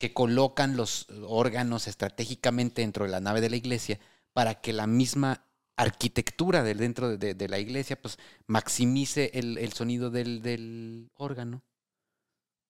que 0.00 0.12
colocan 0.12 0.76
los 0.76 1.06
órganos 1.24 1.86
estratégicamente 1.86 2.82
dentro 2.82 3.04
de 3.04 3.12
la 3.12 3.20
nave 3.20 3.40
de 3.40 3.48
la 3.50 3.54
iglesia 3.54 4.00
para 4.32 4.60
que 4.60 4.72
la 4.72 4.88
misma 4.88 5.44
arquitectura 5.76 6.64
del 6.64 6.78
dentro 6.78 7.10
de, 7.10 7.16
de- 7.18 7.34
de 7.34 7.48
la 7.48 7.60
iglesia, 7.60 7.94
pues, 8.02 8.18
maximice 8.48 9.30
el, 9.34 9.56
el 9.58 9.72
sonido 9.72 10.10
del, 10.10 10.42
del 10.42 11.08
órgano. 11.14 11.62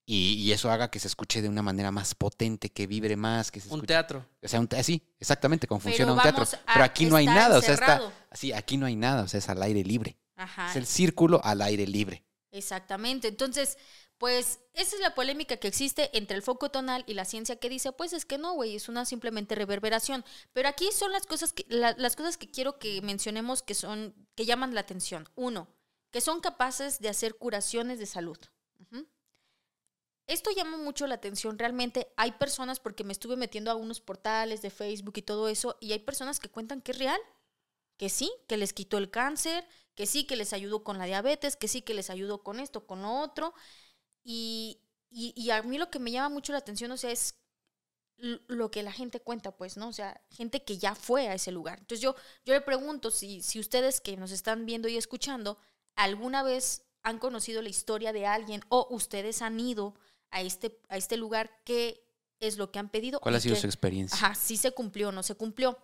Y, 0.06 0.34
y 0.34 0.52
eso 0.52 0.70
haga 0.70 0.90
que 0.90 1.00
se 1.00 1.08
escuche 1.08 1.40
de 1.40 1.48
una 1.48 1.62
manera 1.62 1.90
más 1.90 2.14
potente, 2.14 2.68
que 2.68 2.86
vibre 2.86 3.16
más, 3.16 3.50
que 3.50 3.60
se 3.60 3.68
Un 3.68 3.76
escuche 3.76 3.86
teatro. 3.86 4.26
o 4.42 4.48
sea, 4.48 4.60
un 4.60 4.68
te- 4.68 4.76
así, 4.78 5.02
exactamente, 5.18 5.66
como 5.66 5.78
Pero 5.80 5.90
funciona 5.92 6.12
un 6.12 6.20
teatro. 6.20 6.44
Pero 6.74 6.84
aquí 6.84 7.06
no 7.06 7.16
hay 7.16 7.24
nada, 7.24 7.56
o 7.56 7.62
sea, 7.62 7.72
está. 7.72 8.12
Sí, 8.32 8.52
aquí 8.52 8.76
no 8.76 8.84
hay 8.84 8.96
nada, 8.96 9.22
o 9.22 9.28
sea, 9.28 9.38
es 9.38 9.48
al 9.48 9.62
aire 9.62 9.82
libre. 9.82 10.18
Ajá. 10.38 10.70
Es 10.70 10.76
el 10.76 10.86
círculo 10.86 11.40
al 11.44 11.60
aire 11.60 11.86
libre. 11.86 12.24
Exactamente. 12.50 13.28
Entonces, 13.28 13.76
pues 14.16 14.60
esa 14.72 14.96
es 14.96 15.02
la 15.02 15.14
polémica 15.14 15.58
que 15.58 15.68
existe 15.68 16.16
entre 16.16 16.36
el 16.36 16.42
foco 16.42 16.70
tonal 16.70 17.04
y 17.06 17.14
la 17.14 17.24
ciencia 17.24 17.56
que 17.56 17.68
dice, 17.68 17.92
pues 17.92 18.12
es 18.12 18.24
que 18.24 18.38
no, 18.38 18.54
güey, 18.54 18.74
es 18.76 18.88
una 18.88 19.04
simplemente 19.04 19.54
reverberación. 19.54 20.24
Pero 20.52 20.68
aquí 20.68 20.90
son 20.92 21.12
las 21.12 21.26
cosas 21.26 21.52
que 21.52 21.66
la- 21.68 21.94
las 21.98 22.16
cosas 22.16 22.38
que 22.38 22.50
quiero 22.50 22.78
que 22.78 23.02
mencionemos 23.02 23.62
que 23.62 23.74
son 23.74 24.14
que 24.34 24.46
llaman 24.46 24.74
la 24.74 24.80
atención. 24.80 25.28
Uno, 25.34 25.68
que 26.10 26.20
son 26.20 26.40
capaces 26.40 27.00
de 27.00 27.10
hacer 27.10 27.36
curaciones 27.36 27.98
de 27.98 28.06
salud. 28.06 28.38
Esto 30.26 30.50
llama 30.54 30.76
mucho 30.76 31.06
la 31.06 31.14
atención. 31.14 31.58
Realmente 31.58 32.12
hay 32.16 32.32
personas, 32.32 32.80
porque 32.80 33.02
me 33.02 33.12
estuve 33.12 33.36
metiendo 33.36 33.70
a 33.70 33.76
unos 33.76 34.00
portales 34.00 34.60
de 34.60 34.68
Facebook 34.70 35.14
y 35.16 35.22
todo 35.22 35.48
eso, 35.48 35.76
y 35.80 35.92
hay 35.92 36.00
personas 36.00 36.38
que 36.38 36.50
cuentan 36.50 36.82
que 36.82 36.92
es 36.92 36.98
real, 36.98 37.20
que 37.96 38.10
sí, 38.10 38.30
que 38.46 38.58
les 38.58 38.74
quitó 38.74 38.98
el 38.98 39.10
cáncer, 39.10 39.66
que 39.98 40.06
sí, 40.06 40.22
que 40.22 40.36
les 40.36 40.52
ayudó 40.52 40.84
con 40.84 40.96
la 40.96 41.06
diabetes, 41.06 41.56
que 41.56 41.66
sí, 41.66 41.82
que 41.82 41.92
les 41.92 42.08
ayudó 42.08 42.44
con 42.44 42.60
esto, 42.60 42.86
con 42.86 43.02
lo 43.02 43.18
otro. 43.18 43.52
Y, 44.22 44.78
y, 45.10 45.32
y 45.34 45.50
a 45.50 45.60
mí 45.64 45.76
lo 45.76 45.90
que 45.90 45.98
me 45.98 46.12
llama 46.12 46.28
mucho 46.28 46.52
la 46.52 46.58
atención, 46.58 46.92
o 46.92 46.96
sea, 46.96 47.10
es 47.10 47.34
lo 48.16 48.70
que 48.70 48.84
la 48.84 48.92
gente 48.92 49.18
cuenta, 49.18 49.56
pues, 49.56 49.76
¿no? 49.76 49.88
O 49.88 49.92
sea, 49.92 50.22
gente 50.30 50.62
que 50.62 50.78
ya 50.78 50.94
fue 50.94 51.26
a 51.26 51.34
ese 51.34 51.50
lugar. 51.50 51.80
Entonces 51.80 52.00
yo, 52.00 52.14
yo 52.44 52.54
le 52.54 52.60
pregunto 52.60 53.10
si, 53.10 53.42
si 53.42 53.58
ustedes 53.58 54.00
que 54.00 54.16
nos 54.16 54.30
están 54.30 54.66
viendo 54.66 54.86
y 54.86 54.96
escuchando, 54.96 55.58
alguna 55.96 56.44
vez 56.44 56.84
han 57.02 57.18
conocido 57.18 57.60
la 57.60 57.68
historia 57.68 58.12
de 58.12 58.24
alguien 58.24 58.62
o 58.68 58.86
ustedes 58.90 59.42
han 59.42 59.58
ido 59.58 59.96
a 60.30 60.42
este, 60.42 60.80
a 60.88 60.96
este 60.96 61.16
lugar, 61.16 61.50
¿qué 61.64 62.06
es 62.38 62.56
lo 62.56 62.70
que 62.70 62.78
han 62.78 62.88
pedido? 62.88 63.18
¿Cuál 63.18 63.34
ha 63.34 63.40
sido 63.40 63.56
su 63.56 63.66
experiencia? 63.66 64.16
Ajá, 64.16 64.36
sí 64.36 64.58
se 64.58 64.70
cumplió 64.70 65.08
o 65.08 65.12
no 65.12 65.24
se 65.24 65.34
cumplió. 65.34 65.76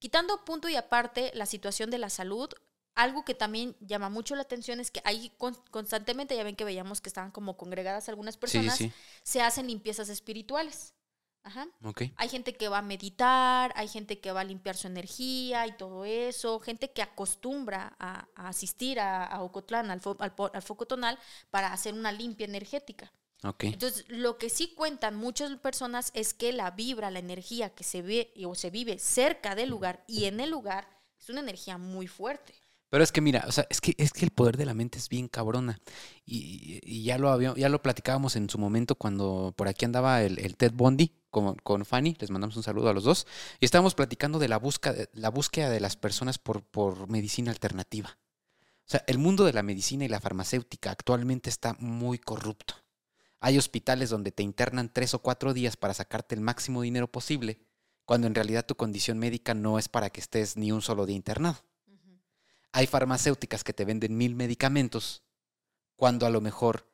Quitando 0.00 0.44
punto 0.44 0.68
y 0.68 0.74
aparte 0.74 1.30
la 1.34 1.46
situación 1.46 1.90
de 1.90 1.98
la 1.98 2.10
salud, 2.10 2.50
algo 2.94 3.24
que 3.24 3.34
también 3.34 3.76
llama 3.80 4.08
mucho 4.10 4.34
la 4.36 4.42
atención 4.42 4.80
es 4.80 4.90
que 4.90 5.00
ahí 5.04 5.30
con- 5.38 5.54
constantemente, 5.70 6.36
ya 6.36 6.44
ven 6.44 6.56
que 6.56 6.64
veíamos 6.64 7.00
que 7.00 7.08
estaban 7.08 7.30
como 7.30 7.56
congregadas 7.56 8.08
algunas 8.08 8.36
personas, 8.36 8.76
sí. 8.76 8.92
se 9.22 9.40
hacen 9.40 9.66
limpiezas 9.66 10.08
espirituales. 10.08 10.94
Ajá. 11.44 11.66
Ok. 11.82 12.02
Hay 12.16 12.28
gente 12.28 12.54
que 12.54 12.68
va 12.68 12.78
a 12.78 12.82
meditar, 12.82 13.72
hay 13.74 13.88
gente 13.88 14.20
que 14.20 14.30
va 14.30 14.42
a 14.42 14.44
limpiar 14.44 14.76
su 14.76 14.86
energía 14.86 15.66
y 15.66 15.76
todo 15.76 16.04
eso, 16.04 16.60
gente 16.60 16.92
que 16.92 17.02
acostumbra 17.02 17.96
a, 17.98 18.28
a 18.36 18.48
asistir 18.48 19.00
a, 19.00 19.24
a 19.24 19.42
Ocotlán, 19.42 19.90
al, 19.90 20.00
fo- 20.00 20.16
al 20.20 20.32
al 20.54 20.62
foco 20.62 20.86
tonal, 20.86 21.18
para 21.50 21.72
hacer 21.72 21.94
una 21.94 22.12
limpia 22.12 22.44
energética. 22.44 23.12
Ok. 23.42 23.64
Entonces, 23.64 24.04
lo 24.08 24.38
que 24.38 24.50
sí 24.50 24.72
cuentan 24.76 25.16
muchas 25.16 25.50
personas 25.58 26.12
es 26.14 26.32
que 26.32 26.52
la 26.52 26.70
vibra, 26.70 27.10
la 27.10 27.18
energía 27.18 27.70
que 27.74 27.82
se 27.82 28.02
ve 28.02 28.32
o 28.46 28.54
se 28.54 28.70
vive 28.70 29.00
cerca 29.00 29.56
del 29.56 29.70
lugar 29.70 30.04
y 30.06 30.26
en 30.26 30.38
el 30.38 30.50
lugar 30.50 30.86
es 31.18 31.28
una 31.28 31.40
energía 31.40 31.76
muy 31.76 32.06
fuerte. 32.06 32.54
Pero 32.92 33.04
es 33.04 33.10
que 33.10 33.22
mira, 33.22 33.46
o 33.48 33.52
sea, 33.52 33.66
es 33.70 33.80
que, 33.80 33.94
es 33.96 34.12
que 34.12 34.22
el 34.26 34.32
poder 34.32 34.58
de 34.58 34.66
la 34.66 34.74
mente 34.74 34.98
es 34.98 35.08
bien 35.08 35.26
cabrona. 35.26 35.80
Y, 36.26 37.02
ya 37.02 37.16
lo 37.16 37.30
había, 37.30 37.54
ya 37.56 37.70
lo 37.70 37.80
platicábamos 37.80 38.36
en 38.36 38.50
su 38.50 38.58
momento 38.58 38.96
cuando 38.96 39.54
por 39.56 39.66
aquí 39.66 39.86
andaba 39.86 40.20
el, 40.20 40.56
Ted 40.58 40.72
Bundy 40.74 41.10
con, 41.30 41.54
con 41.54 41.86
Fanny. 41.86 42.18
Les 42.20 42.28
mandamos 42.28 42.54
un 42.54 42.62
saludo 42.62 42.90
a 42.90 42.92
los 42.92 43.04
dos. 43.04 43.26
Y 43.60 43.64
estábamos 43.64 43.94
platicando 43.94 44.38
de 44.38 44.48
la 44.48 44.58
búsqueda, 44.58 45.06
la 45.14 45.30
búsqueda 45.30 45.70
de 45.70 45.80
las 45.80 45.96
personas 45.96 46.36
por, 46.36 46.64
por 46.64 47.08
medicina 47.08 47.50
alternativa. 47.50 48.18
O 48.80 48.90
sea, 48.90 49.02
el 49.06 49.16
mundo 49.16 49.46
de 49.46 49.54
la 49.54 49.62
medicina 49.62 50.04
y 50.04 50.08
la 50.08 50.20
farmacéutica 50.20 50.90
actualmente 50.90 51.48
está 51.48 51.74
muy 51.80 52.18
corrupto. 52.18 52.74
Hay 53.40 53.56
hospitales 53.56 54.10
donde 54.10 54.32
te 54.32 54.42
internan 54.42 54.92
tres 54.92 55.14
o 55.14 55.20
cuatro 55.20 55.54
días 55.54 55.78
para 55.78 55.94
sacarte 55.94 56.34
el 56.34 56.42
máximo 56.42 56.82
dinero 56.82 57.10
posible, 57.10 57.58
cuando 58.04 58.26
en 58.26 58.34
realidad 58.34 58.66
tu 58.66 58.74
condición 58.74 59.18
médica 59.18 59.54
no 59.54 59.78
es 59.78 59.88
para 59.88 60.10
que 60.10 60.20
estés 60.20 60.58
ni 60.58 60.72
un 60.72 60.82
solo 60.82 61.06
día 61.06 61.16
internado. 61.16 61.64
Hay 62.72 62.86
farmacéuticas 62.86 63.64
que 63.64 63.72
te 63.72 63.84
venden 63.84 64.16
mil 64.16 64.34
medicamentos 64.34 65.22
cuando 65.96 66.26
a 66.26 66.30
lo 66.30 66.40
mejor 66.40 66.90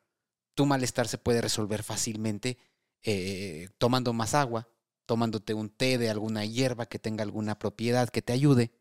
tu 0.54 0.66
malestar 0.66 1.08
se 1.08 1.18
puede 1.18 1.40
resolver 1.40 1.82
fácilmente 1.82 2.58
eh, 3.02 3.68
tomando 3.78 4.12
más 4.12 4.34
agua, 4.34 4.68
tomándote 5.06 5.54
un 5.54 5.70
té 5.70 5.98
de 5.98 6.10
alguna 6.10 6.44
hierba 6.44 6.86
que 6.86 6.98
tenga 6.98 7.22
alguna 7.22 7.58
propiedad 7.58 8.08
que 8.08 8.22
te 8.22 8.32
ayude. 8.32 8.72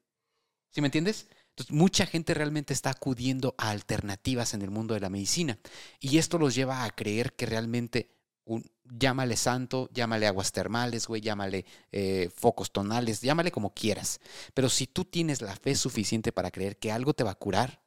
¿Sí 0.71 0.81
me 0.81 0.87
entiendes? 0.87 1.27
Entonces, 1.49 1.73
mucha 1.73 2.05
gente 2.05 2.33
realmente 2.33 2.73
está 2.73 2.89
acudiendo 2.89 3.55
a 3.57 3.69
alternativas 3.69 4.53
en 4.53 4.61
el 4.61 4.69
mundo 4.69 4.93
de 4.93 4.99
la 4.99 5.09
medicina. 5.09 5.59
Y 5.99 6.17
esto 6.17 6.37
los 6.37 6.53
lleva 6.53 6.83
a 6.83 6.89
creer 6.91 7.33
que 7.33 7.45
realmente, 7.45 8.16
un, 8.47 8.65
llámale 8.83 9.37
santo, 9.37 9.89
llámale 9.93 10.27
aguas 10.27 10.51
termales, 10.51 11.07
güey, 11.07 11.21
llámale 11.21 11.65
eh, 11.91 12.29
focos 12.35 12.71
tonales, 12.71 13.21
llámale 13.21 13.51
como 13.51 13.73
quieras. 13.73 14.19
Pero 14.53 14.69
si 14.69 14.87
tú 14.87 15.05
tienes 15.05 15.41
la 15.41 15.55
fe 15.55 15.75
suficiente 15.75 16.31
para 16.31 16.51
creer 16.51 16.77
que 16.77 16.91
algo 16.91 17.13
te 17.13 17.23
va 17.23 17.31
a 17.31 17.35
curar, 17.35 17.83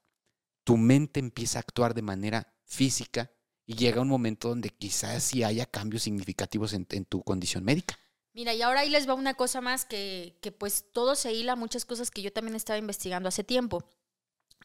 tu 0.65 0.77
mente 0.77 1.21
empieza 1.21 1.59
a 1.59 1.61
actuar 1.61 1.95
de 1.95 2.03
manera 2.03 2.55
física 2.65 3.31
y 3.67 3.75
llega 3.75 4.01
un 4.01 4.09
momento 4.09 4.49
donde 4.49 4.71
quizás 4.71 5.23
sí 5.23 5.43
haya 5.43 5.67
cambios 5.67 6.03
significativos 6.03 6.73
en, 6.73 6.87
tu 7.05 7.23
condición 7.23 7.65
médica. 7.65 7.99
Mira, 8.33 8.55
y 8.55 8.63
ahora 8.63 8.81
ahí 8.81 8.91
les 8.91 9.09
va 9.09 9.15
una 9.15 9.35
cosa 9.35 9.61
más 9.61 9.85
que, 9.85 10.37
que 10.41 10.53
pues 10.53 10.85
todo 10.93 11.15
se 11.17 11.33
hila, 11.33 11.57
muchas 11.57 11.85
cosas 11.85 12.11
que 12.11 12.23
yo 12.23 12.33
también 12.33 12.55
estaba 12.55 12.79
investigando 12.79 13.29
hace 13.29 13.43
tiempo. 13.43 13.85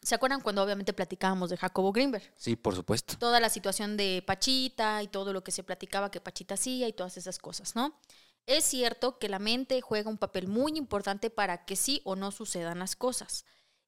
¿Se 0.01 0.15
acuerdan 0.15 0.41
cuando 0.41 0.61
obviamente 0.61 0.93
platicábamos 0.93 1.49
de 1.49 1.57
Jacobo 1.57 1.91
Greenberg? 1.91 2.31
Sí, 2.35 2.55
por 2.55 2.75
supuesto. 2.75 3.17
Toda 3.17 3.39
la 3.39 3.49
situación 3.49 3.97
de 3.97 4.23
Pachita 4.25 5.01
y 5.01 5.07
todo 5.07 5.33
lo 5.33 5.43
que 5.43 5.51
se 5.51 5.63
platicaba 5.63 6.11
que 6.11 6.21
Pachita 6.21 6.53
hacía 6.53 6.87
y 6.87 6.93
todas 6.93 7.17
esas 7.17 7.39
cosas, 7.39 7.75
¿no? 7.75 7.99
Es 8.45 8.63
cierto 8.65 9.17
que 9.17 9.29
la 9.29 9.39
mente 9.39 9.81
juega 9.81 10.09
un 10.09 10.17
papel 10.17 10.47
muy 10.47 10.77
importante 10.77 11.29
para 11.29 11.65
que 11.65 11.75
sí 11.75 12.01
o 12.03 12.15
no 12.15 12.31
sucedan 12.31 12.77
las 12.79 12.95
cosas. 12.95 13.45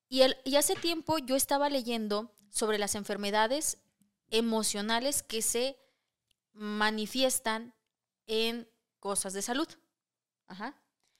Y, 0.09 0.21
el, 0.21 0.37
y 0.43 0.55
hace 0.55 0.75
tiempo 0.75 1.19
yo 1.19 1.35
estaba 1.35 1.69
leyendo 1.69 2.33
sobre 2.49 2.79
las 2.79 2.95
enfermedades 2.95 3.77
emocionales 4.29 5.21
que 5.21 5.41
se 5.41 5.77
manifiestan 6.53 7.75
en 8.25 8.67
cosas 8.99 9.33
de 9.33 9.41
salud. 9.41 9.67
Ajá. 10.47 10.75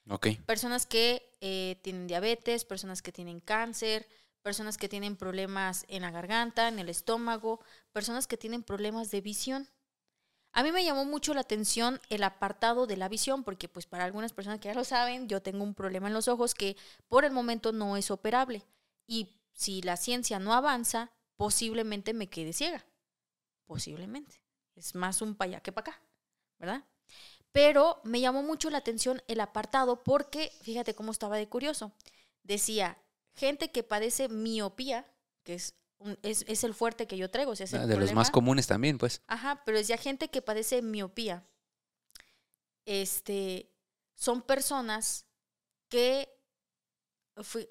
Ok. 0.09 0.29
Personas 0.45 0.85
que 0.85 1.37
eh, 1.41 1.79
tienen 1.83 2.07
diabetes, 2.07 2.65
personas 2.65 3.01
que 3.01 3.11
tienen 3.11 3.39
cáncer, 3.39 4.07
personas 4.47 4.77
que 4.77 4.87
tienen 4.87 5.17
problemas 5.17 5.83
en 5.89 6.03
la 6.03 6.09
garganta, 6.09 6.69
en 6.69 6.79
el 6.79 6.87
estómago, 6.87 7.59
personas 7.91 8.27
que 8.27 8.37
tienen 8.37 8.63
problemas 8.63 9.11
de 9.11 9.19
visión. 9.19 9.67
A 10.53 10.63
mí 10.63 10.71
me 10.71 10.85
llamó 10.85 11.03
mucho 11.03 11.33
la 11.33 11.41
atención 11.41 11.99
el 12.07 12.23
apartado 12.23 12.87
de 12.87 12.95
la 12.95 13.09
visión, 13.09 13.43
porque 13.43 13.67
pues 13.67 13.87
para 13.87 14.05
algunas 14.05 14.31
personas 14.31 14.61
que 14.61 14.69
ya 14.69 14.73
lo 14.73 14.85
saben, 14.85 15.27
yo 15.27 15.41
tengo 15.41 15.65
un 15.65 15.73
problema 15.73 16.07
en 16.07 16.13
los 16.13 16.29
ojos 16.29 16.53
que 16.53 16.77
por 17.09 17.25
el 17.25 17.33
momento 17.33 17.73
no 17.73 17.97
es 17.97 18.09
operable. 18.09 18.63
Y 19.05 19.35
si 19.51 19.81
la 19.81 19.97
ciencia 19.97 20.39
no 20.39 20.53
avanza, 20.53 21.11
posiblemente 21.35 22.13
me 22.13 22.29
quede 22.29 22.53
ciega. 22.53 22.85
Posiblemente. 23.65 24.41
Es 24.75 24.95
más 24.95 25.21
un 25.21 25.35
para 25.35 25.49
allá 25.49 25.59
que 25.59 25.73
para 25.73 25.91
acá, 25.91 26.01
¿verdad? 26.57 26.85
Pero 27.51 27.99
me 28.05 28.21
llamó 28.21 28.43
mucho 28.43 28.69
la 28.69 28.77
atención 28.77 29.21
el 29.27 29.41
apartado 29.41 30.05
porque, 30.05 30.53
fíjate 30.61 30.95
cómo 30.95 31.11
estaba 31.11 31.35
de 31.35 31.49
curioso. 31.49 31.91
Decía, 32.43 32.97
gente 33.37 33.71
que 33.71 33.83
padece 33.83 34.27
miopía, 34.27 35.09
que 35.43 35.53
es, 35.53 35.75
un- 35.99 36.17
es, 36.23 36.43
es 36.47 36.63
el 36.65 36.73
fuerte 36.73 37.07
que 37.07 37.17
yo 37.17 37.29
traigo. 37.31 37.51
o 37.51 37.55
sea, 37.55 37.63
es 37.65 37.73
el 37.73 37.81
Ah, 37.81 37.85
de 37.87 37.95
los 37.97 38.11
más 38.13 38.31
comunes 38.31 38.67
también, 38.67 38.97
pues. 38.97 39.21
Ajá, 39.27 39.63
pero 39.65 39.77
decía 39.77 39.97
gente 39.97 40.29
que 40.29 40.41
padece 40.41 40.81
miopía. 40.81 41.47
Este, 42.85 43.71
son 44.15 44.41
personas 44.41 45.25
que, 45.89 46.29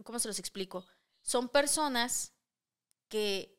¿cómo 0.05 0.19
se 0.19 0.29
los 0.29 0.39
explico? 0.39 0.87
Son 1.23 1.49
personas 1.49 2.33
que 3.09 3.59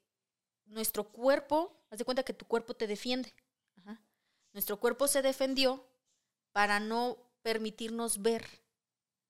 nuestro 0.66 1.10
cuerpo, 1.12 1.82
haz 1.90 2.00
de 2.00 2.06
cuenta 2.06 2.24
que 2.24 2.34
tu 2.34 2.46
cuerpo 2.46 2.76
te 2.76 2.88
defiende. 2.88 3.34
Ajá. 3.78 4.02
Nuestro 4.54 4.80
cuerpo 4.80 5.08
se 5.08 5.22
defendió 5.22 5.88
para 6.52 6.80
no 6.80 7.18
permitirnos 7.42 8.22
ver 8.22 8.46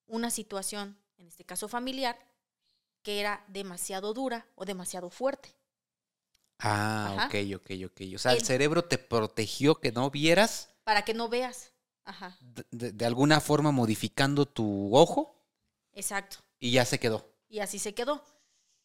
una 0.05 0.29
situación, 0.31 0.97
en 1.17 1.27
este 1.27 1.45
caso 1.45 1.67
familiar, 1.67 2.17
que 3.07 3.21
era 3.21 3.41
demasiado 3.47 4.13
dura 4.13 4.45
o 4.55 4.65
demasiado 4.65 5.09
fuerte. 5.09 5.55
Ah, 6.59 7.13
Ajá. 7.15 7.27
ok, 7.27 7.35
ok, 7.55 7.69
ok. 7.85 8.01
O 8.15 8.17
sea, 8.17 8.33
el 8.33 8.39
El- 8.39 8.43
cerebro 8.45 8.83
te 8.83 8.97
protegió 8.97 9.75
que 9.75 9.93
no 9.93 10.11
vieras 10.11 10.75
Para 10.83 11.05
que 11.05 11.13
no 11.13 11.29
veas. 11.29 11.71
Ajá. 12.03 12.37
de, 12.41 12.65
de- 12.71 12.91
de 12.91 13.05
alguna 13.05 13.39
forma 13.39 13.71
modificando 13.71 14.45
tu 14.45 14.93
ojo 14.93 15.41
Exacto. 15.93 16.39
Y 16.59 16.71
ya 16.71 16.83
se 16.83 16.99
quedó. 16.99 17.33
Y 17.47 17.59
así 17.59 17.79
se 17.79 17.93
quedó. 17.95 18.21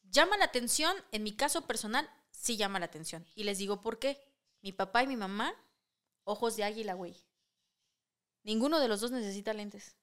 Llama 0.05 0.37
la 0.37 0.45
atención, 0.45 0.97
en 1.11 1.25
mi 1.25 1.35
caso 1.35 1.67
personal, 1.67 2.09
sí 2.31 2.57
llama 2.57 2.79
la 2.79 2.87
atención. 2.87 3.27
Y 3.35 3.43
les 3.43 3.59
digo 3.59 3.81
por 3.81 3.99
qué. 3.99 4.23
Mi 4.61 4.71
papá 4.71 5.03
y 5.03 5.09
mi 5.09 5.17
mamá, 5.17 5.53
ojos 6.23 6.55
de 6.55 6.63
águila, 6.63 6.95
güey. 6.95 7.17
Ninguno 8.45 8.79
de 8.79 8.87
los 8.87 9.01
dos 9.01 9.11
necesita 9.11 9.53
lentes. 9.53 9.97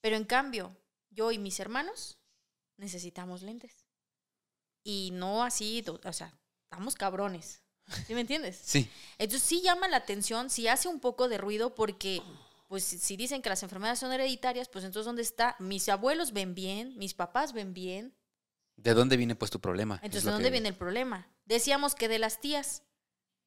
Pero 0.00 0.16
en 0.16 0.24
cambio, 0.24 0.76
yo 1.10 1.30
y 1.30 1.38
mis 1.38 1.60
hermanos 1.60 2.17
necesitamos 2.78 3.42
lentes. 3.42 3.84
Y 4.84 5.10
no 5.12 5.44
así, 5.44 5.84
o 6.04 6.12
sea, 6.12 6.32
estamos 6.70 6.94
cabrones. 6.94 7.62
¿Sí 8.06 8.14
me 8.14 8.22
entiendes? 8.22 8.58
Sí. 8.64 8.90
Entonces 9.18 9.46
sí 9.46 9.60
llama 9.62 9.88
la 9.88 9.98
atención, 9.98 10.48
sí 10.50 10.66
hace 10.68 10.88
un 10.88 11.00
poco 11.00 11.28
de 11.28 11.36
ruido 11.38 11.74
porque, 11.74 12.22
pues 12.68 12.84
si 12.84 13.16
dicen 13.16 13.42
que 13.42 13.48
las 13.50 13.62
enfermedades 13.62 13.98
son 13.98 14.12
hereditarias, 14.12 14.68
pues 14.68 14.84
entonces 14.84 15.06
¿dónde 15.06 15.22
está? 15.22 15.56
Mis 15.58 15.88
abuelos 15.88 16.32
ven 16.32 16.54
bien, 16.54 16.96
mis 16.96 17.14
papás 17.14 17.52
ven 17.52 17.74
bien. 17.74 18.14
¿De 18.76 18.94
dónde 18.94 19.16
viene 19.16 19.34
pues 19.34 19.50
tu 19.50 19.60
problema? 19.60 19.96
Es 19.96 20.02
Entonces, 20.04 20.24
¿de 20.24 20.30
dónde 20.30 20.48
que- 20.48 20.52
viene 20.52 20.68
el 20.68 20.76
problema? 20.76 21.28
Decíamos 21.44 21.94
que 21.94 22.08
de 22.08 22.18
las 22.18 22.40
tías, 22.40 22.84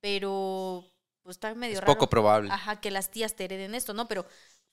pero 0.02 0.91
pues 1.24 1.36
está 1.38 1.54
medio 1.56 1.76
Es 1.76 1.82
raro. 1.82 1.94
poco 1.94 2.10
probable. 2.10 2.50
Ajá, 2.52 2.80
que 2.82 2.92
las 2.92 3.12
tías 3.12 3.36
te 3.36 3.46
hereden 3.46 3.76
esto, 3.76 3.94
¿no? 3.94 4.08
Pero 4.08 4.26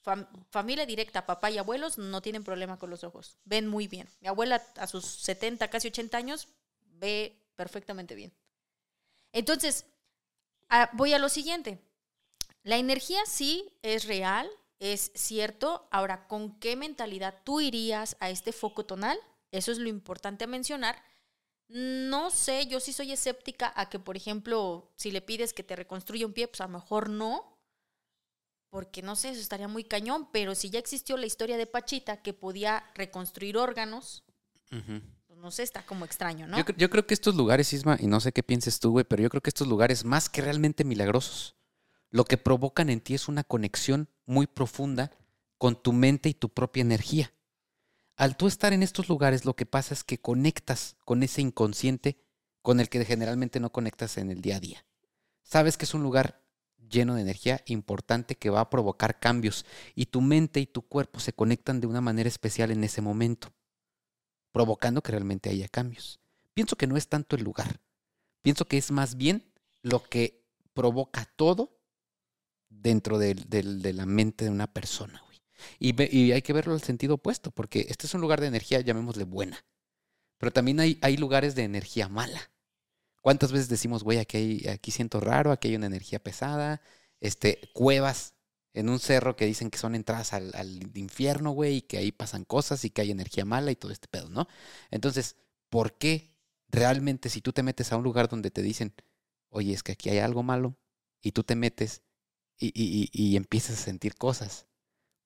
fam- 0.04 0.28
familia 0.50 0.87
directa, 0.87 1.26
papá 1.26 1.50
y 1.50 1.58
abuelos, 1.58 1.98
no 1.98 2.22
tienen 2.22 2.44
problema 2.44 2.78
con 2.78 2.90
los 2.90 3.04
ojos. 3.04 3.38
Ven 3.44 3.66
muy 3.68 3.88
bien. 3.88 4.08
Mi 4.20 4.28
abuela 4.28 4.62
a 4.76 4.87
sus 4.87 5.04
70, 5.06 5.68
casi 5.68 5.88
80 5.88 6.18
años, 6.18 6.48
ve 6.84 7.44
perfectamente 7.56 8.14
bien. 8.14 8.32
Entonces, 9.32 9.87
voy 10.92 11.12
a 11.12 11.18
lo 11.18 11.28
siguiente. 11.28 11.80
La 12.62 12.76
energía 12.76 13.20
sí 13.26 13.72
es 13.82 14.04
real, 14.06 14.48
es 14.78 15.11
cierto. 15.14 15.88
Ahora, 15.90 16.26
¿con 16.28 16.58
qué 16.58 16.76
mentalidad 16.76 17.42
tú 17.44 17.61
irías 17.61 18.16
a 18.20 18.30
este 18.30 18.52
foco 18.52 18.84
tonal? 18.84 19.18
Eso 19.50 19.72
es 19.72 19.78
lo 19.78 19.88
importante 19.88 20.44
a 20.44 20.48
mencionar. 20.48 21.02
No 21.68 22.31
sé, 22.31 22.66
yo 22.66 22.81
sí 22.81 22.92
soy 22.92 23.12
escéptica 23.12 23.72
a 23.76 23.90
que, 23.90 23.98
por 23.98 24.16
ejemplo, 24.16 24.90
si 24.96 25.11
le 25.11 25.20
pides 25.20 25.52
que 25.52 25.62
te 25.62 25.76
reconstruya 25.76 26.26
un 26.26 26.33
pie, 26.33 26.48
pues 26.48 26.61
a 26.62 26.66
lo 26.66 26.70
mejor 26.70 27.11
no, 27.11 27.59
porque 28.70 29.02
no 29.02 29.16
sé, 29.16 29.31
eso 29.31 29.40
estaría 29.40 29.68
muy 29.68 29.85
cañón, 29.85 30.28
pero 30.33 30.54
si 30.54 30.70
ya 30.70 30.78
existió 30.78 31.16
la 31.16 31.26
historia 31.26 31.57
de 31.57 31.66
Pachita 31.66 32.22
que 32.22 32.33
podía 32.33 32.85
reconstruir 32.94 33.59
órganos, 33.59 34.24
pues 34.70 35.38
no 35.38 35.50
sé, 35.50 35.62
está 35.62 35.85
como 35.85 36.04
extraño, 36.04 36.46
¿no? 36.46 36.57
Yo, 36.59 36.64
yo 36.76 36.90
creo 36.90 37.07
que 37.07 37.14
estos 37.14 37.35
lugares, 37.35 37.72
Isma, 37.72 37.98
y 38.00 38.07
no 38.07 38.20
sé 38.20 38.33
qué 38.33 38.42
pienses 38.42 38.81
tú, 38.81 38.92
güey, 38.92 39.04
pero 39.04 39.22
yo 39.22 39.28
creo 39.28 39.42
que 39.42 39.50
estos 39.50 39.68
lugares, 39.68 40.04
más 40.04 40.31
que 40.31 40.40
realmente 40.40 40.85
milagrosos, 40.85 41.57
lo 42.11 42.24
que 42.24 42.38
provocan 42.38 42.88
en 42.88 43.00
ti 43.00 43.14
es 43.14 43.28
una 43.28 43.44
conexión 43.44 44.09
muy 44.24 44.46
profunda 44.46 45.11
con 45.59 45.83
tu 45.83 45.92
mente 45.92 46.28
y 46.28 46.35
tu 46.35 46.48
propia 46.48 46.81
energía. 46.81 47.33
Al 48.18 48.37
tú 48.37 48.48
estar 48.48 48.72
en 48.72 48.83
estos 48.83 49.09
lugares, 49.09 49.44
lo 49.44 49.54
que 49.54 49.64
pasa 49.64 49.94
es 49.94 50.02
que 50.02 50.18
conectas 50.18 50.96
con 51.04 51.22
ese 51.22 51.40
inconsciente 51.40 52.18
con 52.62 52.81
el 52.81 52.88
que 52.88 53.04
generalmente 53.04 53.61
no 53.61 53.70
conectas 53.70 54.18
en 54.18 54.33
el 54.33 54.40
día 54.40 54.57
a 54.57 54.61
día. 54.61 54.85
Sabes 55.44 55.76
que 55.76 55.85
es 55.85 55.94
un 55.94 56.02
lugar 56.02 56.42
lleno 56.90 57.14
de 57.14 57.22
energía 57.22 57.62
importante 57.66 58.35
que 58.35 58.50
va 58.50 58.59
a 58.59 58.70
provocar 58.70 59.20
cambios 59.20 59.64
y 59.94 60.07
tu 60.07 60.20
mente 60.20 60.59
y 60.59 60.66
tu 60.66 60.83
cuerpo 60.83 61.20
se 61.20 61.33
conectan 61.33 61.81
de 61.81 61.87
una 61.87 62.00
manera 62.00 62.28
especial 62.28 62.72
en 62.72 62.83
ese 62.83 63.00
momento, 63.00 63.52
provocando 64.50 65.00
que 65.00 65.12
realmente 65.12 65.48
haya 65.48 65.68
cambios. 65.68 66.18
Pienso 66.54 66.74
que 66.74 66.88
no 66.88 66.96
es 66.96 67.07
tanto 67.09 67.37
el 67.37 67.44
lugar, 67.44 67.81
pienso 68.42 68.64
que 68.64 68.78
es 68.78 68.90
más 68.90 69.16
bien 69.16 69.48
lo 69.83 70.02
que 70.02 70.44
provoca 70.74 71.24
todo 71.37 71.78
dentro 72.68 73.16
del- 73.16 73.48
de 73.48 73.92
la 73.92 74.07
mente 74.07 74.44
de 74.44 74.50
una 74.50 74.66
persona. 74.66 75.22
Y 75.79 76.33
hay 76.33 76.42
que 76.42 76.53
verlo 76.53 76.75
al 76.75 76.83
sentido 76.83 77.14
opuesto, 77.14 77.51
porque 77.51 77.87
este 77.88 78.07
es 78.07 78.14
un 78.14 78.21
lugar 78.21 78.40
de 78.40 78.47
energía, 78.49 78.81
llamémosle 78.81 79.25
buena, 79.25 79.64
pero 80.38 80.53
también 80.53 80.81
hay, 80.81 80.99
hay 81.03 81.16
lugares 81.16 81.55
de 81.55 81.64
energía 81.64 82.09
mala. 82.09 82.51
¿Cuántas 83.23 83.53
veces 83.53 83.68
decimos, 83.68 84.05
güey, 84.05 84.18
aquí, 84.18 84.37
hay- 84.38 84.68
aquí 84.68 84.90
siento 84.90 85.21
raro, 85.21 85.53
aquí 85.53 85.68
hay 85.68 85.77
una 85.77 85.87
energía 85.87 86.18
pesada? 86.23 86.83
Este, 87.21 87.71
cuevas 87.75 88.35
en 88.75 88.88
un 88.88 89.01
cerro 89.01 89.37
que 89.37 89.47
dicen 89.47 89.71
que 89.71 89.79
son 89.79 89.94
entradas 89.94 90.33
al, 90.33 90.53
al 90.55 90.97
infierno, 90.97 91.51
güey, 91.53 91.77
y 91.79 91.83
que 91.83 91.99
ahí 91.99 92.12
pasan 92.12 92.44
cosas 92.44 92.85
y 92.85 92.90
que 92.90 93.03
hay 93.03 93.11
energía 93.11 93.44
mala 93.44 93.71
y 93.73 93.77
todo 93.77 93.92
este 93.92 94.09
pedo, 94.09 94.29
¿no? 94.31 94.47
Entonces, 94.90 95.37
¿por 95.71 95.99
qué 95.99 96.37
realmente 96.71 97.29
si 97.31 97.40
tú 97.42 97.53
te 97.53 97.62
metes 97.62 97.92
a 97.92 97.97
un 97.97 98.05
lugar 98.05 98.29
donde 98.29 98.51
te 98.51 98.62
dicen, 98.62 98.94
oye, 99.51 99.73
es 99.75 99.83
que 99.83 99.92
aquí 99.92 100.11
hay 100.11 100.18
algo 100.18 100.42
malo, 100.42 100.77
y 101.23 101.33
tú 101.33 101.42
te 101.44 101.57
metes 101.57 102.03
y, 102.59 102.68
y- 102.68 103.11
y- 103.12 103.33
y 103.35 103.37
empiezas 103.37 103.81
a 103.81 103.85
sentir 103.85 104.16
cosas? 104.16 104.67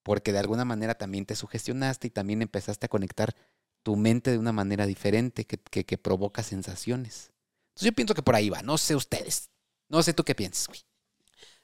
Porque 0.02 0.32
de 0.32 0.38
alguna 0.38 0.64
manera 0.64 0.94
también 0.96 1.26
te 1.26 1.36
sugestionaste 1.36 2.08
y 2.08 2.10
también 2.10 2.42
empezaste 2.42 2.86
a 2.86 2.88
conectar 2.88 3.34
tu 3.82 3.96
mente 3.96 4.30
de 4.30 4.38
una 4.38 4.52
manera 4.52 4.86
diferente 4.86 5.44
que, 5.46 5.58
que- 5.58 5.98
provoca 5.98 6.42
sensaciones. 6.42 7.32
Entonces 7.70 7.86
yo 7.86 7.92
pienso 7.92 8.14
que 8.14 8.22
por 8.22 8.34
ahí 8.34 8.50
va, 8.50 8.62
no 8.62 8.78
sé 8.78 8.94
ustedes. 8.96 9.50
No 9.88 10.02
sé 10.02 10.12
tú 10.14 10.24
qué 10.24 10.34
piensas, 10.34 10.68
güey. 10.68 10.80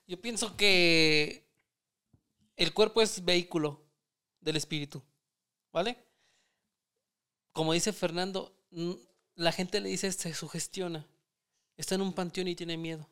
Yo 0.06 0.20
pienso 0.20 0.56
que 0.56 1.46
el 2.56 2.72
cuerpo 2.72 3.02
es 3.02 3.24
vehículo 3.24 3.84
del 4.40 4.56
espíritu, 4.56 5.02
¿vale? 5.72 5.98
Como 7.52 7.72
dice 7.72 7.92
Fernando, 7.92 8.54
la 9.34 9.52
gente 9.52 9.80
le 9.80 9.88
dice 9.88 10.10
se 10.12 10.32
sugestiona, 10.34 11.06
está 11.76 11.94
en 11.94 12.02
un 12.02 12.12
panteón 12.12 12.48
y 12.48 12.56
tiene 12.56 12.76
miedo. 12.76 13.08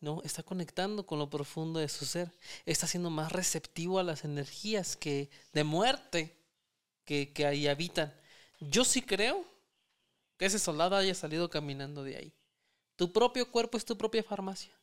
No, 0.00 0.22
está 0.22 0.42
conectando 0.42 1.06
con 1.06 1.18
lo 1.18 1.30
profundo 1.30 1.80
de 1.80 1.88
su 1.88 2.06
ser, 2.06 2.32
está 2.64 2.86
siendo 2.86 3.10
más 3.10 3.32
receptivo 3.32 3.98
a 3.98 4.02
las 4.02 4.24
energías 4.24 4.96
que 4.96 5.30
de 5.52 5.64
muerte 5.64 6.36
que, 7.04 7.32
que 7.32 7.46
ahí 7.46 7.66
habitan. 7.68 8.14
Yo 8.60 8.84
sí 8.84 9.02
creo 9.02 9.44
que 10.38 10.46
ese 10.46 10.58
soldado 10.58 10.96
haya 10.96 11.14
salido 11.14 11.50
caminando 11.50 12.02
de 12.04 12.16
ahí. 12.16 12.34
Tu 12.96 13.12
propio 13.12 13.50
cuerpo 13.50 13.76
es 13.76 13.84
tu 13.84 13.96
propia 13.98 14.22
farmacia 14.22 14.76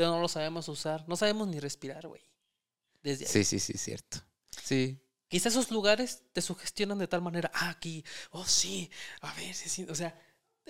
pero 0.00 0.12
no 0.12 0.20
lo 0.20 0.28
sabemos 0.28 0.68
usar. 0.68 1.06
No 1.08 1.16
sabemos 1.16 1.48
ni 1.48 1.60
respirar, 1.60 2.06
güey. 2.06 2.22
Desde 3.02 3.26
ahí. 3.26 3.32
Sí, 3.32 3.44
sí, 3.44 3.60
sí, 3.60 3.76
cierto. 3.76 4.18
Sí. 4.62 4.98
Quizá 5.28 5.48
esos 5.48 5.70
lugares 5.70 6.22
te 6.32 6.40
sugestionan 6.40 6.98
de 6.98 7.06
tal 7.06 7.22
manera, 7.22 7.50
ah, 7.54 7.68
aquí, 7.68 8.04
oh 8.30 8.44
sí, 8.44 8.90
a 9.20 9.32
ver, 9.34 9.54
sí, 9.54 9.68
sí", 9.68 9.86
o 9.88 9.94
sea, 9.94 10.18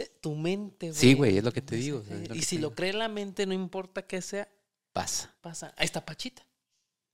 tu 0.07 0.35
mente, 0.35 0.89
güey. 0.89 0.99
Sí, 0.99 1.15
güey, 1.15 1.39
es 1.39 1.45
lo 1.45 1.53
que 1.53 1.63
te 1.63 1.77
digo, 1.77 2.01
es 2.09 2.29
lo 2.29 2.35
y 2.35 2.39
que 2.41 2.45
si 2.45 2.57
lo 2.57 2.69
digo. 2.69 2.75
cree 2.77 2.93
la 2.93 3.09
mente, 3.09 3.47
no 3.47 3.55
importa 3.55 4.03
qué 4.07 4.21
sea, 4.23 4.49
Pasa. 4.93 5.35
pasa. 5.41 5.73
Ahí 5.77 5.85
está 5.85 6.05
Pachita. 6.05 6.43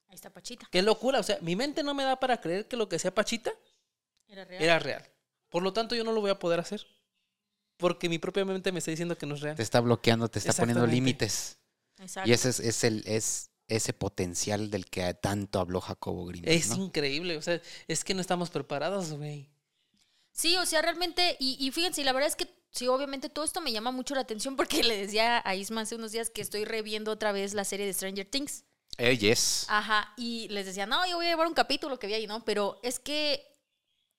Ahí 0.09 0.15
está 0.15 0.31
Pachita. 0.31 0.67
Qué 0.71 0.83
locura, 0.83 1.21
o 1.21 1.23
sea, 1.23 1.39
mi 1.43 1.57
mente 1.57 1.83
no 1.83 1.95
me 1.95 2.05
da 2.05 2.19
para 2.19 2.41
creer 2.41 2.69
que 2.69 2.77
lo 2.77 2.89
que 2.89 2.99
sea 2.99 3.15
Pachita 3.15 3.53
Era 4.29 4.45
real. 4.45 4.63
era 4.63 4.79
real. 4.79 5.05
Por 5.49 5.63
lo 5.63 5.73
tanto, 5.73 5.95
yo 5.95 6.05
no 6.05 6.13
lo 6.13 6.21
voy 6.21 6.31
a 6.31 6.39
poder 6.39 6.61
hacer. 6.61 6.87
Porque 7.77 8.09
mi 8.09 8.19
propia 8.19 8.45
mente 8.45 8.73
me 8.73 8.79
está 8.79 8.91
diciendo 8.91 9.19
que 9.19 9.27
no 9.27 9.35
es 9.35 9.43
real. 9.43 9.57
Te 9.57 9.63
está 9.63 9.81
bloqueando, 9.81 10.29
te 10.29 10.39
está 10.39 10.53
poniendo 10.55 10.87
límites. 10.87 11.59
Exacto. 11.99 12.29
Y 12.29 12.33
ese 12.33 12.49
es, 12.49 12.61
es 12.61 12.85
el, 12.85 13.03
es 13.07 13.51
ese 13.69 13.93
potencial 13.93 14.71
del 14.71 14.87
que 14.87 15.13
tanto 15.15 15.61
habló 15.61 15.81
Jacobo 15.83 16.25
Green. 16.27 16.45
Es 16.47 16.71
increíble, 16.77 17.37
o 17.37 17.43
sea, 17.43 17.61
es 17.89 18.05
que 18.05 18.15
no 18.15 18.21
estamos 18.23 18.49
preparados, 18.51 19.13
güey. 19.13 19.51
Sí, 20.37 20.55
o 20.59 20.67
sea, 20.67 20.83
realmente, 20.83 21.37
y, 21.41 21.57
y 21.59 21.71
fíjense, 21.71 22.05
la 22.05 22.13
verdad 22.13 22.29
es 22.29 22.37
que 22.37 22.47
sí, 22.71 22.87
obviamente 22.89 23.31
todo 23.31 23.45
esto 23.47 23.63
me 23.63 23.73
llama 23.73 23.91
mucho 23.91 24.15
la 24.15 24.21
atención 24.21 24.55
porque 24.55 24.83
le 24.85 24.99
decía 24.99 25.41
a 25.43 25.55
Isma 25.55 25.81
hace 25.81 25.95
unos 25.95 26.13
días 26.13 26.29
que 26.29 26.43
estoy 26.43 26.67
reviendo 26.67 27.11
otra 27.11 27.33
vez 27.33 27.55
la 27.55 27.65
serie 27.65 27.87
de 27.87 27.95
Stranger 27.95 28.27
Things. 28.27 28.65
Eh, 28.99 29.17
yes. 29.17 29.65
Ajá, 29.69 30.13
y 30.19 30.47
les 30.49 30.67
decía, 30.67 30.85
no, 30.85 31.07
yo 31.07 31.17
voy 31.17 31.27
a 31.27 31.31
llevar 31.31 31.47
un 31.47 31.55
capítulo 31.55 31.99
que 31.99 32.07
vi 32.07 32.15
ahí, 32.15 32.27
¿no? 32.27 32.45
Pero 32.45 32.79
es 32.83 32.99
que 32.99 33.47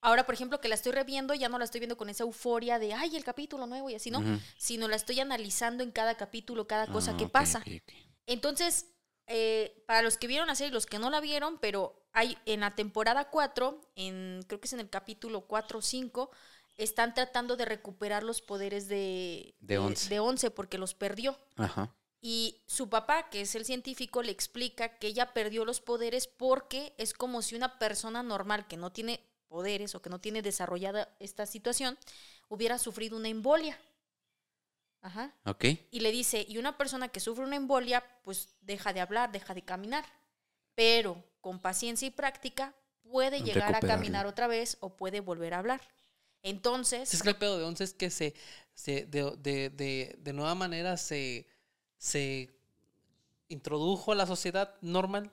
ahora, 0.01 0.25
por 0.25 0.33
ejemplo, 0.33 0.59
que 0.59 0.69
la 0.69 0.75
estoy 0.75 0.91
reviendo, 0.91 1.35
ya 1.35 1.49
no 1.49 1.59
la 1.59 1.65
estoy 1.65 1.81
viendo 1.81 1.97
con 1.97 2.09
esa 2.09 2.23
euforia 2.23 2.79
de, 2.79 2.93
ay, 2.93 3.15
el 3.15 3.23
capítulo 3.23 3.67
nuevo 3.67 3.89
y 3.91 3.95
así, 3.95 4.09
¿no? 4.09 4.23
Sino 4.57 4.87
la 4.87 4.95
estoy 4.95 5.19
analizando 5.19 5.83
en 5.83 5.91
cada 5.91 6.15
capítulo, 6.17 6.67
cada 6.67 6.87
cosa 6.87 7.11
Ah, 7.11 7.17
que 7.17 7.27
pasa. 7.27 7.63
Entonces, 8.25 8.87
eh, 9.27 9.83
para 9.85 10.01
los 10.01 10.17
que 10.17 10.27
vieron 10.27 10.47
la 10.47 10.55
serie 10.55 10.69
y 10.69 10.73
los 10.73 10.85
que 10.87 10.99
no 10.99 11.09
la 11.11 11.19
vieron, 11.21 11.59
pero 11.59 12.06
hay 12.17 12.35
en 12.47 12.61
la 12.61 12.73
temporada 12.73 13.29
4, 13.29 13.79
en, 13.95 14.43
creo 14.47 14.59
que 14.59 14.65
es 14.65 14.73
en 14.73 14.79
el 14.79 14.89
capítulo 14.89 15.41
4 15.41 15.77
o 15.77 15.81
5, 15.83 16.31
están 16.75 17.13
tratando 17.13 17.55
de 17.55 17.65
recuperar 17.65 18.23
los 18.23 18.41
poderes 18.41 18.87
de, 18.87 19.53
De 19.59 19.77
Once. 19.77 20.09
de 20.09 20.19
Once 20.19 20.49
porque 20.49 20.79
los 20.79 20.95
perdió. 20.95 21.37
Ajá. 21.57 21.93
Y 22.19 22.63
su 22.65 22.89
papá, 22.89 23.29
que 23.29 23.41
es 23.41 23.53
el 23.53 23.65
científico, 23.65 24.23
le 24.23 24.31
explica 24.31 24.97
que 24.97 25.05
ella 25.05 25.31
perdió 25.33 25.63
los 25.63 25.79
poderes 25.79 26.25
porque 26.25 26.95
es 26.97 27.13
como 27.13 27.43
si 27.43 27.55
una 27.55 27.77
persona 27.77 28.23
normal 28.23 28.65
que 28.65 28.77
no 28.77 28.91
tiene 28.91 29.23
poderes 29.47 29.93
o 29.93 30.01
que 30.01 30.09
no 30.09 30.19
tiene 30.19 30.41
desarrollada 30.41 31.15
esta 31.19 31.45
situación 31.45 31.99
hubiera 32.49 32.79
sufrido 32.79 33.15
una 33.15 33.29
embolia. 33.29 33.79
Ajá. 35.01 35.35
Ok. 35.45 35.65
Y 35.91 35.99
le 35.99 36.11
dice, 36.11 36.43
y 36.49 36.57
una 36.57 36.77
persona 36.77 37.09
que 37.09 37.19
sufre 37.19 37.45
una 37.45 37.57
embolia, 37.57 38.03
pues 38.23 38.55
deja 38.61 38.91
de 38.91 39.01
hablar, 39.01 39.31
deja 39.31 39.53
de 39.53 39.61
caminar. 39.61 40.03
Pero 40.77 41.23
con 41.41 41.59
paciencia 41.59 42.07
y 42.07 42.11
práctica 42.11 42.73
puede 43.03 43.41
llegar 43.41 43.75
a 43.75 43.79
caminar 43.81 44.27
otra 44.27 44.47
vez 44.47 44.77
o 44.79 44.95
puede 44.95 45.19
volver 45.19 45.53
a 45.53 45.59
hablar. 45.59 45.81
Entonces, 46.43 47.13
Es 47.13 47.23
que 47.23 47.29
el 47.29 47.35
pedo 47.35 47.57
de 47.57 47.65
once 47.65 47.83
es 47.83 47.93
que 47.93 48.09
se, 48.09 48.33
se 48.73 49.05
de, 49.07 49.35
de, 49.37 49.69
de, 49.71 50.15
de 50.19 50.33
nueva 50.33 50.55
manera 50.55 50.95
se, 50.97 51.47
se 51.97 52.49
introdujo 53.49 54.11
a 54.11 54.15
la 54.15 54.27
sociedad 54.27 54.75
normal 54.81 55.31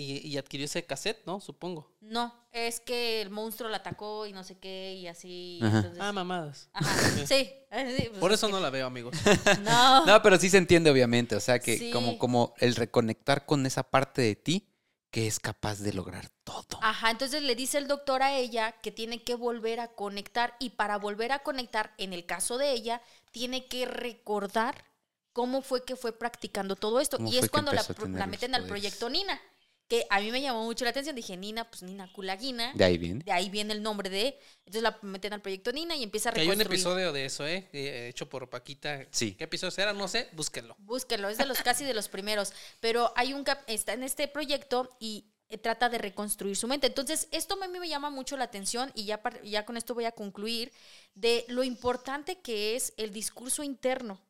y, 0.00 0.18
y 0.26 0.38
adquirió 0.38 0.64
ese 0.66 0.84
cassette, 0.86 1.24
¿no? 1.26 1.40
Supongo. 1.40 1.92
No, 2.00 2.34
es 2.52 2.80
que 2.80 3.20
el 3.22 3.30
monstruo 3.30 3.68
la 3.68 3.78
atacó 3.78 4.26
y 4.26 4.32
no 4.32 4.42
sé 4.44 4.58
qué 4.58 4.94
y 4.94 5.06
así. 5.06 5.58
Ajá. 5.62 5.76
entonces- 5.78 6.00
Ah, 6.02 6.12
mamadas. 6.12 6.68
Ajá, 6.72 7.26
sí. 7.26 7.50
eh, 7.70 7.96
sí, 7.98 8.06
pues 8.08 8.20
Por 8.20 8.32
es 8.32 8.38
eso 8.38 8.46
que- 8.46 8.52
no 8.54 8.60
la 8.60 8.70
veo, 8.70 8.86
amigos. 8.86 9.14
No. 9.64 10.06
No, 10.06 10.22
pero 10.22 10.38
sí 10.38 10.48
se 10.48 10.58
entiende, 10.58 10.90
obviamente. 10.90 11.36
O 11.36 11.40
sea, 11.40 11.58
que 11.58 11.76
Sí. 11.78 11.90
como, 11.90 12.18
como 12.18 12.54
el 12.58 12.74
reconectar 12.76 13.46
con 13.46 13.66
esa 13.66 13.82
parte 13.82 14.22
de 14.22 14.36
ti 14.36 14.66
que 15.10 15.26
es 15.26 15.40
capaz 15.40 15.80
de 15.80 15.92
lograr 15.92 16.28
todo. 16.44 16.78
Ajá, 16.82 17.10
entonces 17.10 17.42
le 17.42 17.56
dice 17.56 17.78
el 17.78 17.88
doctor 17.88 18.22
a 18.22 18.36
ella 18.36 18.72
que 18.80 18.92
tiene 18.92 19.24
que 19.24 19.34
volver 19.34 19.80
a 19.80 19.88
conectar 19.88 20.54
y 20.60 20.70
para 20.70 20.98
volver 20.98 21.32
a 21.32 21.40
conectar, 21.40 21.92
en 21.98 22.12
el 22.12 22.26
caso 22.26 22.58
de 22.58 22.70
ella, 22.70 23.02
tiene 23.32 23.66
que 23.66 23.86
recordar 23.86 24.84
cómo 25.32 25.62
fue 25.62 25.84
que 25.84 25.96
fue 25.96 26.12
practicando 26.16 26.76
todo 26.76 27.00
esto. 27.00 27.16
¿Cómo 27.16 27.28
Y 27.32 27.38
es 27.38 27.50
cuando 27.50 27.72
la, 27.72 28.26
meten 28.28 28.54
al 28.54 28.66
proyecto 28.66 29.08
Nina, 29.10 29.40
que 29.90 30.06
a 30.08 30.20
mí 30.20 30.30
me 30.30 30.40
llamó 30.40 30.62
mucho 30.64 30.84
la 30.84 30.90
atención. 30.92 31.16
Dije, 31.16 31.36
Nina, 31.36 31.68
pues 31.68 31.82
Nina 31.82 32.10
Kulagina. 32.12 32.72
De 32.74 32.84
ahí 32.84 32.96
viene. 32.96 33.24
De 33.24 33.32
ahí 33.32 33.50
viene 33.50 33.74
el 33.74 33.82
nombre 33.82 34.08
de... 34.08 34.38
Entonces 34.60 34.82
la 34.82 34.96
meten 35.02 35.32
al 35.32 35.42
proyecto 35.42 35.72
Nina 35.72 35.96
y 35.96 36.04
empieza 36.04 36.30
a 36.30 36.32
Que 36.32 36.42
hay 36.42 36.46
un 36.46 36.52
reconstruir. 36.52 36.78
episodio 36.80 37.12
de 37.12 37.24
eso, 37.24 37.44
¿eh? 37.44 37.68
Eh, 37.72 38.06
Hecho 38.08 38.28
por 38.28 38.48
Paquita. 38.48 39.04
Sí. 39.10 39.34
¿Qué 39.34 39.44
episodio 39.44 39.74
era? 39.82 39.92
No 39.92 40.06
sé, 40.06 40.28
búsquenlo. 40.32 40.76
Búsquenlo, 40.78 41.28
es 41.28 41.38
de 41.38 41.44
los 41.46 41.60
casi 41.60 41.84
de 41.84 41.92
los 41.92 42.08
primeros. 42.08 42.52
Pero 42.78 43.12
hay 43.16 43.32
un 43.32 43.42
cap, 43.42 43.58
está 43.66 43.92
en 43.92 44.04
este 44.04 44.28
proyecto 44.28 44.96
y 45.00 45.26
eh, 45.48 45.58
trata 45.58 45.88
de 45.88 45.98
reconstruir 45.98 46.54
su 46.56 46.68
mente. 46.68 46.86
Entonces, 46.86 47.26
esto 47.32 47.60
a 47.60 47.66
mí 47.66 47.78
me 47.80 47.88
llama 47.88 48.10
mucho 48.10 48.36
la 48.36 48.44
atención 48.44 48.92
y 48.94 49.06
ya, 49.06 49.20
par- 49.20 49.42
ya 49.42 49.66
con 49.66 49.76
esto 49.76 49.94
voy 49.94 50.04
a 50.04 50.12
concluir 50.12 50.70
de 51.16 51.44
lo 51.48 51.64
importante 51.64 52.38
que 52.40 52.76
es 52.76 52.94
el 52.96 53.12
discurso 53.12 53.64
interno. 53.64 54.20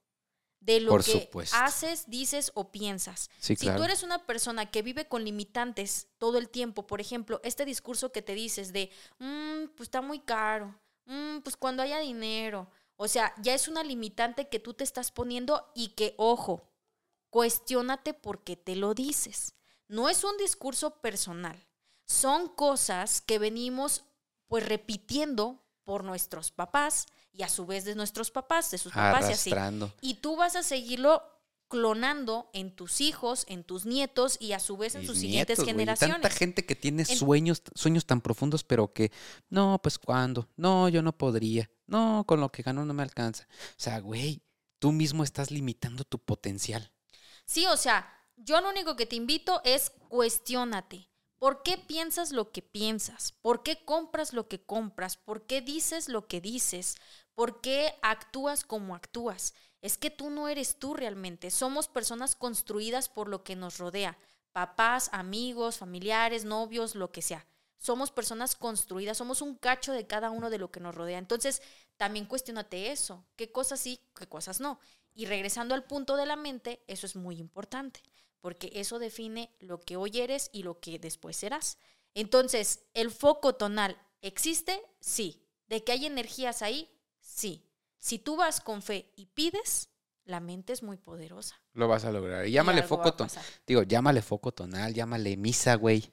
De 0.61 0.79
lo 0.81 0.91
Por 0.93 1.05
que 1.05 1.13
supuesto. 1.13 1.57
haces, 1.57 2.05
dices 2.09 2.53
o 2.55 2.71
piensas. 2.71 3.31
Sí, 3.39 3.57
si 3.57 3.65
claro. 3.65 3.79
tú 3.79 3.85
eres 3.85 4.03
una 4.03 4.27
persona 4.27 4.71
que 4.71 4.83
vive 4.83 5.09
con 5.09 5.25
limitantes 5.25 6.09
todo 6.19 6.37
el 6.39 6.51
tiempo, 6.51 6.87
por 6.87 7.01
ejemplo, 7.01 7.41
este 7.45 7.65
discurso 7.65 8.13
que 8.13 8.21
te 8.23 8.35
dices 8.35 8.73
de, 8.73 8.91
"Mm, 9.19 9.69
pues 9.75 9.87
está 9.89 10.01
muy 10.03 10.21
caro, 10.21 10.75
Mm, 11.07 11.41
pues 11.41 11.57
cuando 11.57 11.83
haya 11.83 11.99
dinero, 11.99 12.71
o 12.95 13.09
sea, 13.09 13.35
ya 13.43 13.53
es 13.55 13.67
una 13.67 13.83
limitante 13.83 14.49
que 14.49 14.61
tú 14.61 14.75
te 14.75 14.85
estás 14.85 15.11
poniendo 15.11 15.69
y 15.75 15.89
que, 15.89 16.15
ojo, 16.19 16.63
cuestiónate 17.31 18.15
por 18.15 18.45
qué 18.45 18.55
te 18.57 18.77
lo 18.77 18.95
dices. 18.95 19.55
No 19.89 20.09
es 20.09 20.23
un 20.25 20.37
discurso 20.37 21.01
personal, 21.01 21.59
son 22.05 22.49
cosas 22.49 23.21
que 23.21 23.39
venimos 23.41 24.05
pues 24.47 24.65
repitiendo 24.69 25.65
por 25.85 26.05
nuestros 26.05 26.51
papás 26.51 27.07
y 27.33 27.43
a 27.43 27.49
su 27.49 27.67
vez 27.67 27.85
de 27.85 27.95
nuestros 27.95 28.31
papás, 28.31 28.71
de 28.71 28.79
sus 28.79 28.93
papás 28.93 29.29
y 29.29 29.33
así. 29.33 29.53
Y 30.01 30.15
tú 30.15 30.37
vas 30.37 30.57
a 30.57 30.63
seguirlo 30.63 31.23
clonando 31.69 32.51
en 32.53 32.75
tus 32.75 33.01
hijos, 33.01 33.45
en 33.49 33.63
tus 33.63 33.87
nietos 33.87 34.37
y 34.41 34.53
a 34.53 34.59
su 34.59 34.77
vez 34.77 34.97
en 34.97 35.03
Mis 35.03 35.11
sus 35.11 35.19
siguientes 35.19 35.57
güey. 35.59 35.69
generaciones. 35.69 36.21
Tanta 36.21 36.31
gente 36.37 36.67
que 36.67 36.75
tiene 36.75 37.05
En- 37.09 37.17
sueños, 37.17 37.63
sueños 37.77 38.07
tan 38.07 38.21
profundos, 38.21 38.65
pero 38.65 38.93
que, 38.93 39.13
no, 39.51 39.79
pues 39.81 39.97
cuándo, 39.99 40.49
no, 40.57 40.89
yo 40.89 41.01
no 41.03 41.17
podría, 41.17 41.71
no, 41.87 42.25
con 42.27 42.41
lo 42.41 42.51
que 42.51 42.63
gano 42.65 42.85
no 42.85 42.93
me 42.93 43.05
alcanza. 43.05 43.47
O 43.53 43.75
sea, 43.77 44.01
güey, 44.01 44.43
tú 44.81 44.91
mismo 44.91 45.23
estás 45.23 45.53
limitando 45.53 46.03
tu 46.03 46.19
potencial. 46.19 46.91
Sí, 47.45 47.67
o 47.67 47.77
sea, 47.77 48.13
yo 48.37 48.61
lo 48.61 48.69
único 48.69 48.97
que 48.97 49.07
te 49.07 49.15
invito 49.15 49.61
es 49.65 49.93
cuestiónate. 50.09 51.09
¿Por 51.41 51.63
qué 51.63 51.79
piensas 51.79 52.33
lo 52.33 52.53
que 52.53 52.61
piensas? 52.61 53.33
¿Por 53.33 53.63
qué 53.63 53.83
compras 53.83 54.35
lo 54.35 54.47
que 54.47 54.63
compras? 54.63 55.17
¿Por 55.17 55.47
qué 55.47 55.63
dices 55.63 56.11
lo 56.11 56.29
que 56.29 56.43
dices? 56.43 56.97
¿Por 57.35 57.63
qué 57.63 57.95
actúas 58.03 58.63
como 58.63 58.95
actúas? 58.95 59.55
Es 59.81 59.97
que 59.97 60.11
tú 60.11 60.29
no 60.29 60.49
eres 60.49 60.79
tú 60.79 60.93
realmente. 60.93 61.51
Somos 61.51 61.89
personas 61.89 62.37
construidas 62.37 63.09
por 63.09 63.27
lo 63.27 63.43
que 63.43 63.57
nos 63.57 63.79
rodea. 63.79 64.19
Papás, 64.53 65.09
amigos, 65.13 65.79
familiares, 65.79 66.45
novios, 66.45 66.95
lo 66.95 67.11
que 67.11 67.23
sea. 67.23 67.47
Somos 67.79 68.11
personas 68.11 68.55
construidas, 68.55 69.17
somos 69.17 69.41
un 69.41 69.55
cacho 69.55 69.95
de 69.95 70.07
cada 70.07 70.29
uno 70.31 70.51
de 70.51 70.59
lo 70.59 70.71
que 70.71 70.81
nos 70.81 70.95
rodea. 70.95 71.17
Entonces, 71.17 71.63
también 71.97 72.27
cuestionate 72.27 72.93
eso. 72.93 73.25
¿Qué 73.37 73.51
cosas 73.51 73.81
sí, 73.81 73.99
qué 74.15 74.29
cosas 74.29 74.61
no? 74.61 74.79
Y 75.15 75.25
regresando 75.25 75.75
al 75.75 75.85
punto 75.85 76.17
de 76.17 76.27
la 76.27 76.37
mente, 76.37 76.85
eso 76.87 77.07
es 77.07 77.17
muy 77.17 77.39
importante, 77.39 78.03
porque 78.41 78.71
eso 78.75 78.99
define 78.99 79.51
lo 79.61 79.81
que 79.81 79.97
hoy 79.97 80.21
eres 80.21 80.51
y 80.53 80.63
lo 80.63 80.81
que 80.81 80.99
después 80.99 81.37
serás. 81.37 81.79
Entonces, 82.15 82.81
¿el 82.95 83.11
foco 83.11 83.55
tonal 83.55 83.97
existe? 84.21 84.81
Sí. 85.01 85.43
¿De 85.69 85.85
que 85.85 85.93
hay 85.93 86.07
energías 86.07 86.63
ahí? 86.63 86.89
Sí. 87.21 87.65
Si 87.99 88.19
tú 88.19 88.37
vas 88.37 88.61
con 88.61 88.83
fe 88.83 89.13
y 89.17 89.27
pides, 89.27 89.91
la 90.25 90.41
mente 90.41 90.73
es 90.73 90.83
muy 90.83 90.97
poderosa. 90.97 91.61
Lo 91.75 91.87
vas 91.87 92.05
a 92.05 92.13
lograr. 92.13 92.47
Y 92.47 92.53
llámale 92.53 92.83
foco 92.83 93.13
tonal. 93.15 93.45
Digo, 93.67 93.83
llámale 93.83 94.23
foco 94.23 94.53
tonal, 94.53 94.95
llámale 94.95 95.37
misa, 95.37 95.75
güey. 95.77 96.13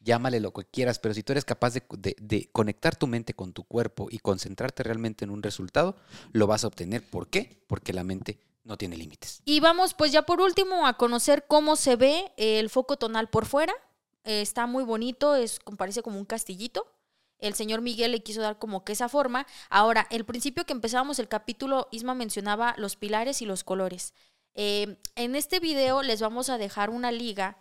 Llámale 0.00 0.38
lo 0.40 0.52
que 0.52 0.64
quieras, 0.64 0.98
pero 1.00 1.12
si 1.12 1.22
tú 1.22 1.32
eres 1.32 1.44
capaz 1.44 1.74
de, 1.74 1.82
de- 1.98 2.16
de 2.20 2.48
conectar 2.52 2.94
tu 2.96 3.06
mente 3.06 3.34
con 3.34 3.52
tu 3.52 3.64
cuerpo 3.64 4.08
y 4.10 4.18
concentrarte 4.18 4.82
realmente 4.84 5.24
en 5.24 5.30
un 5.30 5.42
resultado, 5.42 5.96
lo 6.32 6.46
vas 6.46 6.62
a 6.64 6.68
obtener. 6.68 7.08
¿Por 7.08 7.28
qué? 7.28 7.64
Porque 7.66 7.92
la 7.92 8.04
mente 8.04 8.38
no 8.68 8.76
tiene 8.76 8.96
límites. 8.96 9.40
Y 9.46 9.60
vamos 9.60 9.94
pues 9.94 10.12
ya 10.12 10.22
por 10.22 10.42
último 10.42 10.86
a 10.86 10.98
conocer 10.98 11.46
cómo 11.48 11.74
se 11.74 11.96
ve 11.96 12.32
el 12.36 12.68
foco 12.68 12.98
tonal 12.98 13.28
por 13.28 13.46
fuera. 13.46 13.72
Eh, 14.24 14.42
está 14.42 14.66
muy 14.66 14.84
bonito, 14.84 15.34
es 15.34 15.58
parece 15.78 16.02
como 16.02 16.18
un 16.18 16.26
castillito. 16.26 16.86
El 17.38 17.54
señor 17.54 17.80
Miguel 17.80 18.12
le 18.12 18.22
quiso 18.22 18.42
dar 18.42 18.58
como 18.58 18.84
que 18.84 18.92
esa 18.92 19.08
forma. 19.08 19.46
Ahora, 19.70 20.06
el 20.10 20.26
principio 20.26 20.66
que 20.66 20.74
empezábamos 20.74 21.18
el 21.18 21.28
capítulo, 21.28 21.88
Isma 21.92 22.14
mencionaba 22.14 22.74
los 22.76 22.96
pilares 22.96 23.40
y 23.40 23.46
los 23.46 23.64
colores. 23.64 24.12
Eh, 24.54 24.98
en 25.14 25.34
este 25.34 25.60
video 25.60 26.02
les 26.02 26.20
vamos 26.20 26.50
a 26.50 26.58
dejar 26.58 26.90
una 26.90 27.10
liga 27.10 27.56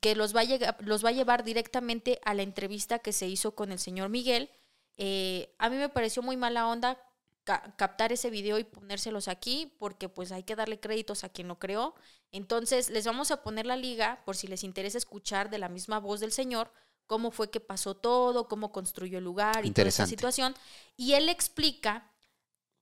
que 0.00 0.14
los 0.14 0.34
va, 0.34 0.40
a 0.40 0.76
los 0.80 1.04
va 1.04 1.10
a 1.10 1.12
llevar 1.12 1.44
directamente 1.44 2.18
a 2.24 2.32
la 2.32 2.42
entrevista 2.42 3.00
que 3.00 3.12
se 3.12 3.26
hizo 3.26 3.54
con 3.54 3.72
el 3.72 3.78
señor 3.78 4.08
Miguel. 4.08 4.48
Eh, 4.96 5.54
a 5.58 5.68
mí 5.68 5.76
me 5.76 5.90
pareció 5.90 6.22
muy 6.22 6.38
mala 6.38 6.66
onda 6.66 6.98
ca- 7.46 7.74
captar 7.78 8.12
ese 8.12 8.28
video 8.28 8.58
y 8.58 8.64
ponérselos 8.64 9.28
aquí 9.28 9.72
porque 9.78 10.10
pues 10.10 10.30
hay 10.32 10.42
que 10.42 10.54
darle 10.56 10.78
créditos 10.78 11.24
a 11.24 11.30
quien 11.30 11.48
lo 11.48 11.58
creó. 11.58 11.94
Entonces 12.32 12.90
les 12.90 13.06
vamos 13.06 13.30
a 13.30 13.42
poner 13.42 13.64
la 13.64 13.76
liga 13.76 14.20
por 14.26 14.36
si 14.36 14.46
les 14.48 14.62
interesa 14.64 14.98
escuchar 14.98 15.48
de 15.48 15.58
la 15.58 15.70
misma 15.70 15.98
voz 16.00 16.20
del 16.20 16.32
señor 16.32 16.70
cómo 17.06 17.30
fue 17.30 17.50
que 17.50 17.60
pasó 17.60 17.94
todo, 17.96 18.48
cómo 18.48 18.72
construyó 18.72 19.18
el 19.18 19.24
lugar 19.24 19.58
y 19.58 19.60
toda 19.60 19.68
Interesante. 19.68 20.10
situación. 20.10 20.54
Y 20.96 21.12
él 21.12 21.28
explica 21.28 22.10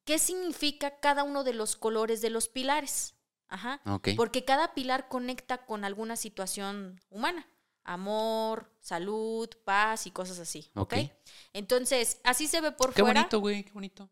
qué 0.04 0.18
significa 0.18 0.98
cada 0.98 1.24
uno 1.24 1.44
de 1.44 1.52
los 1.52 1.76
colores 1.76 2.22
de 2.22 2.30
los 2.30 2.48
pilares. 2.48 3.14
Ajá. 3.48 3.82
Porque 4.16 4.44
cada 4.46 4.72
pilar 4.74 5.08
conecta 5.10 5.66
con 5.66 5.84
alguna 5.84 6.16
situación 6.16 7.00
humana. 7.10 7.46
Amor, 7.84 8.72
salud, 8.80 9.48
paz 9.64 10.06
y 10.06 10.10
cosas 10.10 10.38
así. 10.38 10.70
¿Ok? 10.74 10.94
Ok. 10.94 11.10
Entonces, 11.52 12.18
así 12.24 12.48
se 12.48 12.62
ve 12.62 12.72
por 12.72 12.94
Qué 12.94 13.02
fuera. 13.02 13.20
bonito, 13.20 13.40
güey, 13.40 13.62
qué 13.62 13.72
bonito. 13.72 14.08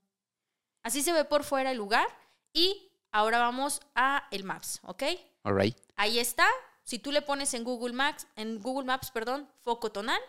Así 0.83 1.03
se 1.03 1.13
ve 1.13 1.25
por 1.25 1.45
fuera 1.45 1.71
el 1.71 1.79
lugar. 1.79 2.07
Y 2.53 2.91
ahora 3.11 3.39
vamos 3.39 3.81
a 3.95 4.27
el 4.31 4.45
Maps, 4.45 4.81
¿ok? 4.85 5.03
All 5.45 5.59
right. 5.61 5.77
Ahí 5.97 6.19
está. 6.19 6.47
Si 6.85 6.99
tú 6.99 7.13
le 7.13 7.23
pones 7.23 7.55
en 7.55 7.65
Google 7.65 7.95
Maps, 7.95 8.27
en 8.37 8.61
Google 8.61 8.87
Maps, 8.87 9.11
perdón, 9.11 9.49
foco 9.61 9.93
tonal, 9.93 10.21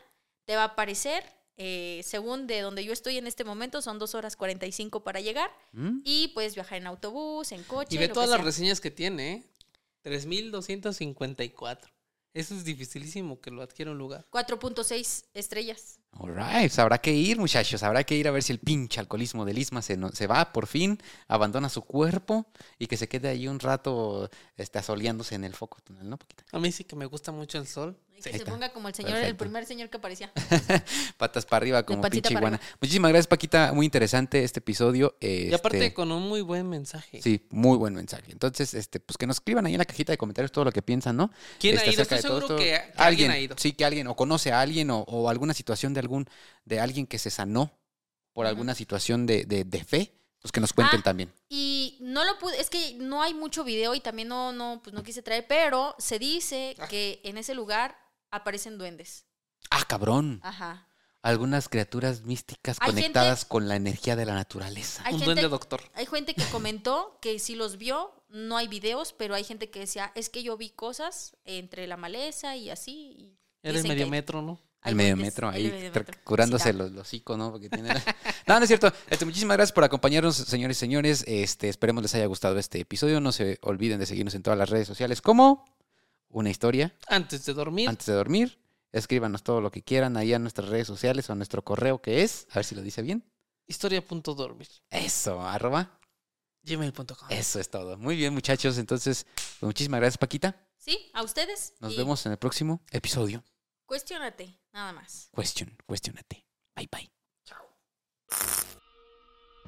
te 0.46 0.56
va 0.56 0.62
a 0.64 0.66
aparecer. 0.66 1.24
eh, 1.56 2.02
según 2.04 2.48
de 2.48 2.62
donde 2.62 2.84
yo 2.84 2.92
estoy 2.94 3.18
en 3.18 3.28
este 3.28 3.44
momento, 3.44 3.80
son 3.84 4.00
2 4.00 4.16
horas 4.16 4.36
45 4.36 5.04
para 5.04 5.20
llegar. 5.22 5.52
Mm, 5.72 6.00
Y 6.04 6.30
puedes 6.30 6.56
viajar 6.56 6.80
en 6.80 6.88
autobús, 6.88 7.52
en 7.52 7.64
coche. 7.64 7.94
Y 7.94 8.00
ve 8.00 8.08
lo 8.08 8.14
todas 8.16 8.30
que 8.32 8.38
las 8.38 8.44
reseñas 8.46 8.82
que 8.82 8.90
tiene, 8.90 9.34
¿eh? 9.34 9.44
3254. 10.02 11.92
Eso 12.34 12.56
es 12.56 12.64
dificilísimo 12.64 13.40
que 13.40 13.52
lo 13.52 13.62
adquiera 13.62 13.92
un 13.92 13.98
lugar. 14.00 14.26
4.6 14.32 15.26
estrellas. 15.34 16.00
All 16.14 16.36
right. 16.36 16.62
Pues 16.62 16.80
habrá 16.80 16.98
que 17.00 17.12
ir, 17.14 17.38
muchachos. 17.38 17.84
Habrá 17.84 18.04
que 18.04 18.16
ir 18.16 18.28
a 18.28 18.32
ver 18.32 18.42
si 18.44 18.52
el 18.54 18.60
pinche 18.60 19.00
alcoholismo 19.00 19.46
del 19.46 19.58
Isma 19.58 19.82
se, 19.82 19.98
no- 19.98 20.12
se 20.12 20.26
va 20.28 20.52
por 20.52 20.68
fin, 20.68 21.00
abandona 21.28 21.70
su 21.70 21.82
cuerpo 21.84 22.46
y 22.80 22.88
que 22.88 22.98
se 22.98 23.08
quede 23.08 23.30
ahí 23.30 23.48
un 23.48 23.60
rato 23.60 24.30
este, 24.58 24.80
asoleándose 24.80 25.36
en 25.36 25.44
el 25.44 25.54
foco 25.54 25.78
¿no? 25.90 26.18
A 26.52 26.60
mí 26.60 26.72
sí 26.72 26.84
que 26.84 26.96
me 26.96 27.06
gusta 27.06 27.32
mucho 27.32 27.58
el 27.60 27.68
sol. 27.68 27.98
Y 28.16 28.22
que 28.22 28.30
se 28.30 28.38
está. 28.38 28.52
ponga 28.52 28.72
como 28.72 28.88
el 28.88 28.94
señor, 28.96 29.18
el 29.18 29.36
primer 29.36 29.66
señor 29.66 29.90
que 29.90 29.98
aparecía. 29.98 30.32
Patas 31.18 31.46
para 31.46 31.58
arriba 31.64 31.84
como 31.84 32.02
pinche 32.10 32.34
iguana. 32.34 32.60
Muchísimas 32.80 33.10
gracias, 33.10 33.28
Paquita. 33.28 33.72
Muy 33.74 33.86
interesante 33.86 34.44
este 34.44 34.60
episodio. 34.60 35.16
Y 35.20 35.54
aparte 35.54 35.78
Este, 35.78 35.94
con 35.94 36.12
un 36.12 36.24
muy 36.24 36.42
buen 36.42 36.68
mensaje. 36.70 37.22
Sí, 37.22 37.46
muy 37.50 37.78
buen 37.78 37.94
mensaje. 37.96 38.32
Entonces, 38.32 38.74
este, 38.74 39.00
pues 39.00 39.18
que 39.18 39.28
nos 39.28 39.38
escriban 39.38 39.66
ahí 39.66 39.74
en 39.74 39.80
la 39.80 39.86
cajita 39.86 40.12
de 40.14 40.18
comentarios 40.18 40.52
todo 40.52 40.66
lo 40.66 40.72
que 40.72 40.82
piensan, 40.82 41.18
¿no? 41.18 41.32
¿Quién 41.60 41.76
ha 41.78 41.80
Este, 41.82 41.92
ido? 41.94 42.02
acerca 42.04 42.16
Estoy 42.16 42.32
de 42.32 42.38
todo 42.40 42.48
seguro 42.48 42.64
que, 42.64 42.76
esto. 42.76 42.94
que 42.96 43.02
alguien 43.04 43.32
ha 43.32 43.40
ido. 43.40 43.56
Sí, 43.58 43.74
que 43.74 43.86
alguien, 43.86 44.08
o 44.08 44.16
conoce 44.16 44.52
a 44.52 44.62
alguien, 44.62 44.90
o, 44.92 45.00
o 45.08 45.30
alguna 45.30 45.54
situación 45.54 45.94
de 45.94 46.00
algún, 46.00 46.28
de 46.66 46.80
alguien 46.80 47.08
que 47.08 47.18
se 47.20 47.30
sanó 47.30 47.72
por 48.34 48.46
alguna 48.46 48.74
situación 48.76 49.26
de, 49.26 49.46
de, 49.46 49.64
de 49.64 49.84
fe, 49.84 50.14
pues 50.42 50.52
que 50.52 50.60
nos 50.60 50.74
cuenten 50.74 51.00
Ah. 51.02 51.04
también. 51.04 51.32
Y 51.50 51.98
no 52.02 52.24
lo 52.26 52.38
pude, 52.40 52.60
es 52.60 52.70
que 52.70 52.96
no 52.96 53.22
hay 53.22 53.34
mucho 53.34 53.64
video 53.64 53.94
y 53.96 54.00
también 54.00 54.28
no, 54.28 54.52
no, 54.52 54.82
pues 54.84 54.94
no 54.94 55.04
quise 55.04 55.22
traer, 55.22 55.46
pero 55.48 55.96
se 56.00 56.18
dice 56.20 56.76
Ah. 56.80 56.88
que 56.88 57.22
en 57.24 57.38
ese 57.38 57.54
lugar 57.54 57.96
aparecen 58.36 58.78
duendes. 58.78 59.26
Ah, 59.70 59.84
cabrón. 59.88 60.40
Ajá. 60.44 60.88
Algunas 61.22 61.70
criaturas 61.70 62.24
místicas 62.24 62.78
Hay 62.82 62.90
conectadas 62.92 63.46
con 63.46 63.70
la 63.70 63.78
energía 63.78 64.18
de 64.18 64.26
la 64.26 64.34
naturaleza. 64.34 65.02
Hay 65.06 65.14
un 65.14 65.20
gente, 65.22 65.26
duende 65.42 65.48
doctor. 65.50 65.82
hay 65.94 66.06
gente 66.06 66.34
que 66.34 66.44
comentó 66.52 67.18
que 67.22 67.40
sí 67.40 67.56
los 67.56 67.78
vio, 67.78 68.12
no 68.28 68.58
hay 68.58 68.68
videos, 68.68 69.14
pero 69.14 69.34
hay 69.34 69.46
gente 69.46 69.70
que 69.70 69.80
decía, 69.80 70.12
es 70.16 70.30
que 70.30 70.44
yo 70.44 70.58
vi 70.58 70.70
cosas 70.72 71.38
entre 71.46 71.88
la 71.88 71.96
maleza 71.96 72.58
y 72.58 72.70
así. 72.70 72.92
y 72.92 73.38
Era 73.62 73.78
el 73.80 73.88
medio 73.88 74.06
que- 74.06 74.12
metro, 74.12 74.42
¿no? 74.42 74.60
Hay 74.86 74.90
El 74.92 74.96
medio 74.98 75.16
metro 75.16 75.48
el 75.50 75.56
ahí, 75.56 75.64
medio 75.72 75.92
tra- 75.94 76.06
metro. 76.06 76.20
curándose 76.26 76.72
Sí, 76.74 76.78
los, 76.78 76.92
los 76.92 77.04
hocico, 77.08 77.38
¿no? 77.38 77.52
Porque 77.54 77.70
tiene- 77.70 77.88
no, 78.48 78.58
no 78.58 78.60
es 78.60 78.68
cierto. 78.68 78.92
Este, 79.10 79.24
muchísimas 79.24 79.56
gracias 79.56 79.72
por 79.72 79.86
acompañarnos, 79.86 80.36
señores 80.36 80.76
y 80.76 80.80
señores. 80.82 81.24
Este, 81.26 81.70
esperemos 81.70 82.02
les 82.04 82.14
haya 82.16 82.26
gustado 82.26 82.60
este 82.60 82.82
episodio. 82.82 83.22
No 83.22 83.32
se 83.32 83.60
olviden 83.62 83.98
de 83.98 84.06
seguirnos 84.06 84.36
en 84.36 84.44
todas 84.44 84.60
las 84.60 84.70
redes 84.70 84.86
sociales 84.90 85.22
como 85.22 85.64
una 86.34 86.50
historia 86.50 86.94
Antes 87.08 87.46
de 87.46 87.54
dormir, 87.54 87.88
antes 87.88 88.08
de 88.08 88.14
dormir. 88.14 88.60
Escríbanos 88.92 89.42
todo 89.42 89.60
lo 89.60 89.72
que 89.72 89.82
quieran 89.82 90.18
ahí 90.18 90.34
a 90.34 90.40
nuestras 90.40 90.70
redes 90.70 90.86
sociales 90.86 91.28
o 91.30 91.34
a 91.34 91.36
nuestro 91.36 91.64
correo 91.64 92.00
que 92.02 92.22
es, 92.22 92.48
a 92.52 92.56
ver 92.56 92.66
si 92.66 92.76
lo 92.76 92.82
dice 92.82 93.02
bien. 93.02 93.24
historia.dormir. 93.66 94.68
Eso, 94.92 95.42
arroba. 95.42 96.00
Gmail.com. 96.64 97.28
Eso 97.30 97.60
es 97.60 97.70
todo. 97.70 97.98
Muy 97.98 98.16
bien, 98.16 98.34
muchachos. 98.34 98.78
Entonces, 98.78 99.26
pues, 99.36 99.64
muchísimas 99.64 100.00
gracias, 100.00 100.18
Paquita. 100.18 100.56
Sí, 100.78 101.10
a 101.14 101.24
ustedes. 101.24 101.74
Nos 101.80 101.94
y 101.94 101.98
vemos 101.98 102.26
en 102.26 102.34
el 102.34 102.38
próximo 102.38 102.82
episodio. 102.92 103.44
Cuestiónate, 103.86 104.60
nada 104.72 104.94
más. 104.94 105.30
Question, 105.36 105.76
cuestionate. 105.86 106.46
Bye, 106.76 106.90
bye. 106.92 107.12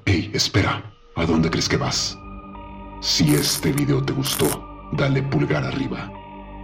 Hey, 0.06 0.30
espera, 0.34 0.94
¿a 1.16 1.26
dónde 1.26 1.50
crees 1.50 1.68
que 1.68 1.76
vas? 1.76 2.16
Si 3.02 3.34
este 3.34 3.72
video 3.72 4.04
te 4.04 4.12
gustó, 4.12 4.46
dale 4.92 5.22
pulgar 5.22 5.64
arriba. 5.64 6.10